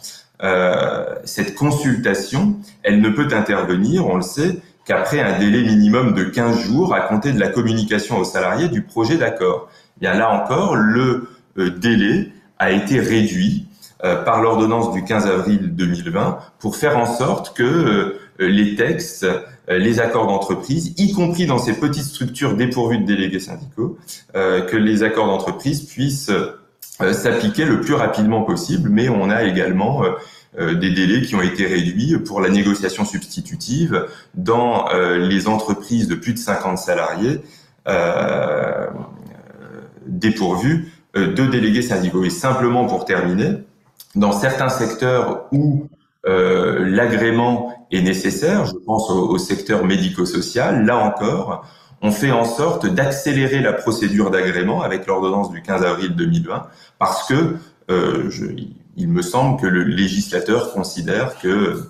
cette 1.24 1.54
consultation, 1.54 2.56
elle 2.82 3.00
ne 3.00 3.10
peut 3.10 3.28
intervenir, 3.32 4.08
on 4.08 4.16
le 4.16 4.24
sait, 4.24 4.58
qu'après 4.86 5.20
un 5.20 5.38
délai 5.38 5.62
minimum 5.62 6.16
de 6.16 6.24
15 6.24 6.62
jours 6.62 6.96
à 6.96 7.02
compter 7.02 7.32
de 7.32 7.40
la 7.40 7.50
communication 7.50 8.18
aux 8.18 8.24
salariés 8.24 8.68
du 8.68 8.82
projet 8.82 9.18
d'accord. 9.18 9.70
Là 10.02 10.32
encore, 10.32 10.76
le 10.76 11.30
délai 11.56 12.32
a 12.58 12.72
été 12.72 13.00
réduit 13.00 13.68
par 14.02 14.42
l'ordonnance 14.42 14.92
du 14.94 15.04
15 15.04 15.28
avril 15.28 15.76
2020 15.76 16.40
pour 16.60 16.76
faire 16.76 16.98
en 16.98 17.06
sorte 17.06 17.56
que 17.56 18.18
les 18.40 18.76
textes 18.76 19.28
euh, 19.72 19.78
les 19.78 20.00
accords 20.00 20.28
d'entreprise, 20.28 20.94
y 20.98 21.14
compris 21.14 21.46
dans 21.46 21.58
ces 21.58 21.74
petites 21.74 22.04
structures 22.04 22.56
dépourvues 22.56 22.98
de 23.00 23.06
délégués 23.06 23.40
syndicaux, 23.40 23.98
euh, 24.36 24.62
que 24.62 24.76
les 24.76 25.04
accords 25.04 25.28
d'entreprise 25.28 25.84
puissent 25.84 26.30
euh, 26.30 27.14
s'appliquer 27.14 27.66
le 27.66 27.82
plus 27.82 27.94
rapidement 27.94 28.42
possible, 28.42 28.90
mais 28.90 29.10
on 29.10 29.30
a 29.30 29.44
également 29.44 30.04
des 30.60 30.92
délais 30.92 31.22
qui 31.22 31.34
ont 31.34 31.42
été 31.42 31.66
réduits 31.66 32.18
pour 32.20 32.42
la 32.42 32.50
négociation 32.50 33.06
substitutive 33.06 34.06
dans 34.36 34.88
les 35.18 35.48
entreprises 35.48 36.08
de 36.08 36.14
plus 36.14 36.34
de 36.34 36.38
50 36.38 36.78
salariés 36.78 37.42
dépourvues 40.06 40.92
de 41.16 41.46
délégués 41.48 41.82
syndicaux. 41.82 42.24
Et 42.24 42.30
simplement 42.30 42.86
pour 42.86 43.06
terminer, 43.06 43.64
dans 44.16 44.32
certains 44.32 44.70
secteurs 44.70 45.48
où 45.52 45.88
l'agrément 46.24 47.74
est 47.92 48.02
nécessaire. 48.02 48.66
Je 48.66 48.76
pense 48.86 49.10
au, 49.10 49.38
secteur 49.38 49.86
médico-social. 49.86 50.86
Là 50.86 50.98
encore, 50.98 51.66
on 52.02 52.12
fait 52.12 52.32
en 52.32 52.46
sorte 52.46 52.88
d'accélérer 52.88 53.62
la 53.62 53.74
procédure 53.74 54.32
d'agrément 54.32 54.82
avec 54.82 55.06
l'ordonnance 55.06 55.52
du 55.52 55.62
15 55.62 55.84
avril 55.84 56.16
2020 56.16 56.68
parce 57.00 57.28
que 57.28 57.56
euh, 57.90 58.30
je, 58.30 58.46
il 58.98 59.08
me 59.08 59.22
semble 59.22 59.60
que 59.60 59.68
le 59.68 59.84
législateur 59.84 60.74
considère 60.74 61.38
que 61.40 61.84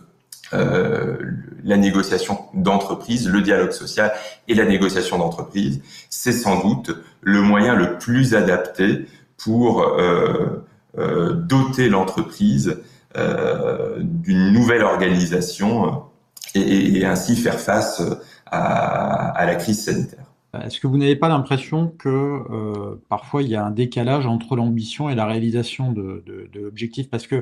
euh, 0.53 1.17
la 1.63 1.77
négociation 1.77 2.39
d'entreprise, 2.53 3.29
le 3.29 3.41
dialogue 3.41 3.71
social 3.71 4.11
et 4.47 4.53
la 4.55 4.65
négociation 4.65 5.17
d'entreprise, 5.17 5.81
c'est 6.09 6.33
sans 6.33 6.61
doute 6.61 6.91
le 7.21 7.41
moyen 7.41 7.75
le 7.75 7.97
plus 7.97 8.35
adapté 8.35 9.05
pour 9.37 9.81
euh, 9.81 9.97
euh 9.99 10.63
doter 10.97 11.89
l'entreprise 11.89 12.77
euh, 13.17 13.97
d'une 13.99 14.53
nouvelle 14.53 14.83
organisation 14.83 16.07
euh, 16.55 16.59
et, 16.59 17.05
ainsi 17.05 17.35
faire 17.35 17.59
face 17.59 18.01
à 18.45 19.45
la 19.45 19.55
crise 19.55 19.83
sanitaire. 19.83 20.30
Est-ce 20.53 20.81
que 20.81 20.87
vous 20.87 20.97
n'avez 20.97 21.15
pas 21.15 21.29
l'impression 21.29 21.93
que 21.97 22.09
euh, 22.09 23.01
parfois 23.07 23.41
il 23.41 23.47
y 23.47 23.55
a 23.55 23.65
un 23.65 23.71
décalage 23.71 24.25
entre 24.27 24.57
l'ambition 24.57 25.09
et 25.09 25.15
la 25.15 25.25
réalisation 25.25 25.93
de, 25.93 26.23
de, 26.25 26.59
l'objectif? 26.59 27.09
Parce 27.09 27.25
que 27.25 27.41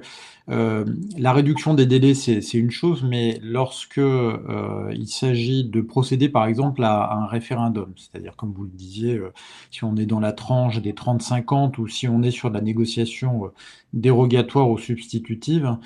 euh, 0.49 0.85
la 1.17 1.33
réduction 1.33 1.73
des 1.73 1.87
délais, 1.87 2.13
c'est 2.13 2.53
une 2.53 2.69
chose, 2.69 3.03
mais 3.03 3.39
lorsque 3.41 3.97
euh, 3.97 4.93
il 4.93 5.07
s'agit 5.07 5.63
de 5.63 5.81
procéder 5.81 6.29
par 6.29 6.45
exemple 6.45 6.83
à, 6.83 7.13
un 7.13 7.25
référendum, 7.25 7.93
c'est-à-dire 7.95 8.35
comme 8.35 8.53
vous 8.53 8.63
le 8.63 8.69
disiez, 8.69 9.15
euh, 9.15 9.33
si 9.71 9.83
on 9.83 9.95
est 9.97 10.05
dans 10.05 10.19
la 10.19 10.31
tranche 10.31 10.79
des 10.79 10.93
30-50 10.93 11.79
ou 11.79 11.87
si 11.87 12.07
on 12.07 12.21
est 12.21 12.31
sur 12.31 12.49
de 12.49 12.55
la 12.55 12.61
négociation 12.61 13.51
euh, 13.93 13.99
dérogatoire 13.99 14.69
ou 14.69 14.77
substitutive, 14.77 15.77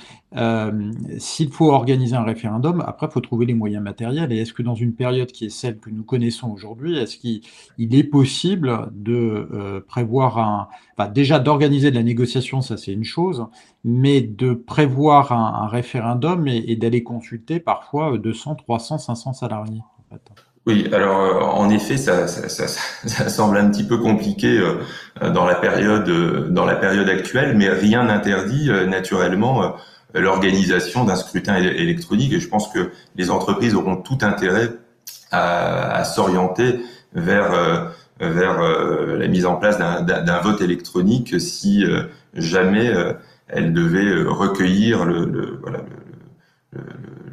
s'il 1.20 1.52
faut 1.52 1.72
organiser 1.72 2.16
un 2.16 2.24
référendum, 2.24 2.84
après 2.86 3.08
il 3.08 3.12
faut 3.12 3.22
trouver 3.22 3.46
les 3.46 3.54
moyens 3.54 3.84
matériels. 3.84 4.32
Et 4.32 4.40
est-ce 4.40 4.54
que 4.54 4.64
dans 4.64 4.76
une 4.76 4.94
période 4.94 5.32
qui 5.32 5.46
est 5.46 5.50
celle 5.50 5.78
que 5.78 5.90
nous 5.90 6.04
connaissons 6.04 6.52
aujourd'hui, 6.52 6.98
est-ce 6.98 7.18
qu'il 7.18 7.42
est 7.96 8.04
possible 8.04 8.90
de 8.94 9.48
euh, 9.54 9.82
prévoir 9.88 10.38
un, 10.40 10.68
enfin, 10.98 11.10
déjà 11.10 11.40
d'organiser 11.40 11.92
de 11.92 11.96
la 11.96 12.04
négociation, 12.04 12.62
ça 12.62 12.78
c'est 12.78 12.94
une 12.94 13.04
chose, 13.04 13.46
mais 13.84 14.22
de 14.22 14.54
prévoir 14.54 15.32
un, 15.32 15.68
référendum 15.68 16.48
et, 16.48 16.76
d'aller 16.76 17.04
consulter 17.04 17.60
parfois 17.60 18.18
200, 18.18 18.56
300, 18.56 18.98
500 18.98 19.34
salariés. 19.34 19.82
Oui, 20.66 20.88
alors 20.94 21.20
euh, 21.20 21.40
en 21.42 21.70
effet, 21.70 21.98
ça, 21.98 22.28
ça, 22.28 22.68
semble 23.30 23.58
un 23.58 23.70
petit 23.70 23.84
peu 23.84 23.98
compliqué 23.98 24.58
euh, 24.58 25.30
dans 25.32 25.46
la 25.46 25.56
période 25.56 26.10
dans 26.50 26.66
la 26.66 26.76
période 26.76 27.10
actuelle, 27.10 27.58
mais 27.58 27.70
rien 27.70 28.04
n'interdit 28.06 28.70
naturellement 28.88 29.76
l'organisation 30.14 31.04
d'un 31.06 31.16
scrutin 31.16 31.56
électronique. 31.56 32.32
Et 32.34 32.40
je 32.40 32.48
pense 32.48 32.70
que 32.70 32.92
les 33.16 33.30
entreprises 33.30 33.76
auront 33.76 33.98
tout 33.98 34.20
intérêt 34.22 34.70
à, 35.32 36.04
s'orienter 36.04 36.80
vers 37.14 37.52
euh, 38.22 38.30
vers 38.30 38.62
euh, 38.62 39.18
la 39.18 39.28
mise 39.28 39.46
en 39.46 39.56
place 39.56 39.78
d'un 39.80 40.40
vote 40.40 40.62
électronique 40.62 41.40
si 41.42 41.84
euh, 41.84 42.04
jamais 42.36 42.92
elle 43.48 43.74
devait 43.74 44.24
recueillir 44.24 45.06
le, 45.06 45.26
le, 45.26 45.60
voilà, 45.62 45.80
le, 45.80 46.03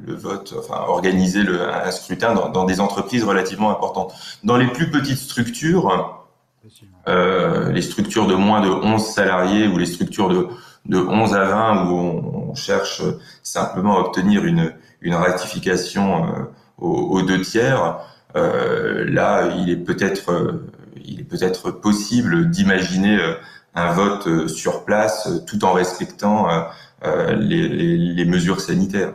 le, 0.06 0.14
vote, 0.14 0.54
enfin 0.58 0.84
organiser 0.88 1.42
le, 1.42 1.72
un 1.72 1.90
scrutin 1.90 2.34
dans, 2.34 2.48
dans, 2.48 2.64
des 2.64 2.80
entreprises 2.80 3.24
relativement 3.24 3.70
importantes. 3.70 4.14
Dans 4.44 4.56
les 4.56 4.66
plus 4.66 4.90
petites 4.90 5.18
structures, 5.18 6.20
euh, 7.08 7.72
les 7.72 7.82
structures 7.82 8.26
de 8.26 8.34
moins 8.34 8.60
de 8.60 8.68
11 8.68 9.02
salariés 9.02 9.66
ou 9.66 9.78
les 9.78 9.86
structures 9.86 10.28
de, 10.28 10.48
de 10.86 10.98
11 10.98 11.34
à 11.34 11.44
20 11.44 11.90
où 11.90 11.94
on, 11.96 12.54
cherche 12.54 13.00
simplement 13.44 13.96
à 13.96 14.00
obtenir 14.00 14.44
une, 14.44 14.74
une 15.00 15.14
ratification 15.14 16.48
aux, 16.78 17.22
deux 17.22 17.40
tiers, 17.42 18.00
euh, 18.34 19.04
là, 19.08 19.54
il 19.56 19.70
est 19.70 19.76
peut-être 19.76 20.32
euh, 20.32 20.68
il 20.96 21.20
est 21.20 21.24
peut-être 21.24 21.70
possible 21.70 22.50
d'imaginer 22.50 23.18
un 23.76 23.92
vote 23.92 24.48
sur 24.48 24.84
place 24.84 25.28
tout 25.46 25.64
en 25.64 25.72
respectant 25.72 26.48
les, 27.04 28.24
mesures 28.26 28.60
sanitaires. 28.60 29.14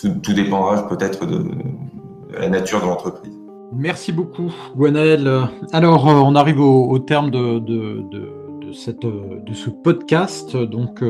Tout, 0.00 0.32
dépendra 0.32 0.86
peut-être 0.88 1.26
de, 1.26 1.44
la 2.38 2.48
nature 2.48 2.80
de 2.80 2.86
l'entreprise. 2.86 3.32
Merci 3.72 4.12
beaucoup, 4.12 4.52
Gwenaël. 4.76 5.48
Alors, 5.72 6.06
on 6.06 6.34
arrive 6.34 6.60
au, 6.60 6.98
terme 7.00 7.30
de, 7.30 7.58
cette, 8.72 9.04
de 9.04 9.54
ce 9.54 9.70
podcast. 9.70 10.56
Donc, 10.56 11.02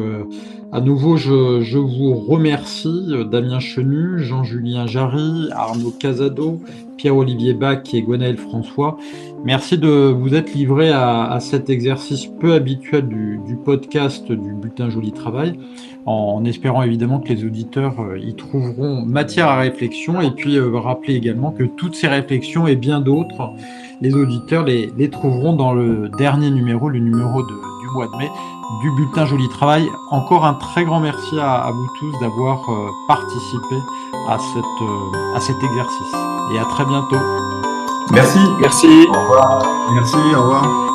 à 0.70 0.82
nouveau, 0.82 1.16
je, 1.16 1.78
vous 1.78 2.12
remercie, 2.12 3.06
euh, 3.08 3.24
Damien 3.24 3.58
Chenu, 3.58 4.22
Jean-Julien 4.22 4.86
Jarry, 4.86 5.48
Arnaud 5.52 5.92
Casado, 5.98 6.60
Pierre-Olivier 6.98 7.54
Bach 7.54 7.84
et 7.94 8.02
Gwenaël 8.02 8.36
François. 8.36 8.98
Merci 9.46 9.78
de 9.78 9.88
vous 9.88 10.34
être 10.34 10.52
livré 10.52 10.90
à, 10.90 11.38
cet 11.40 11.70
exercice 11.70 12.26
peu 12.38 12.52
habituel 12.52 13.08
du, 13.08 13.56
podcast 13.64 14.30
du 14.30 14.52
bulletin 14.52 14.90
Joli 14.90 15.12
Travail, 15.12 15.58
en, 16.04 16.44
espérant 16.44 16.82
évidemment 16.82 17.20
que 17.20 17.32
les 17.32 17.44
auditeurs 17.44 17.98
euh, 18.00 18.18
y 18.18 18.34
trouveront 18.34 19.06
matière 19.06 19.48
à 19.48 19.58
réflexion 19.58 20.20
et 20.20 20.32
puis 20.32 20.56
euh, 20.56 20.70
rappeler 20.76 21.14
également 21.14 21.50
que 21.50 21.64
toutes 21.64 21.94
ces 21.94 22.08
réflexions 22.08 22.66
et 22.66 22.76
bien 22.76 23.00
d'autres, 23.00 23.52
les 24.00 24.14
auditeurs 24.14 24.64
les, 24.64 25.10
trouveront 25.10 25.54
dans 25.54 25.72
le 25.72 26.08
dernier 26.18 26.50
numéro, 26.50 26.88
le 26.88 26.98
numéro 26.98 27.42
du 27.42 27.54
mois 27.94 28.06
de 28.06 28.16
mai 28.18 28.30
du 28.82 28.90
bulletin 28.92 29.24
Joli 29.26 29.48
Travail. 29.48 29.88
Encore 30.10 30.44
un 30.44 30.54
très 30.54 30.84
grand 30.84 31.00
merci 31.00 31.38
à, 31.40 31.70
vous 31.72 31.88
tous 31.98 32.20
d'avoir 32.20 32.60
euh, 32.70 32.90
participé 33.06 33.76
à, 34.28 34.38
cette, 34.38 34.82
euh, 34.82 35.36
à 35.36 35.40
cet 35.40 35.62
exercice. 35.62 36.14
Et 36.54 36.58
à 36.58 36.64
très 36.66 36.84
bientôt. 36.84 37.18
Merci. 38.12 38.38
Merci. 38.60 38.86
Au 39.08 39.20
revoir. 39.20 39.66
Merci, 39.94 40.16
au 40.34 40.42
revoir. 40.42 40.87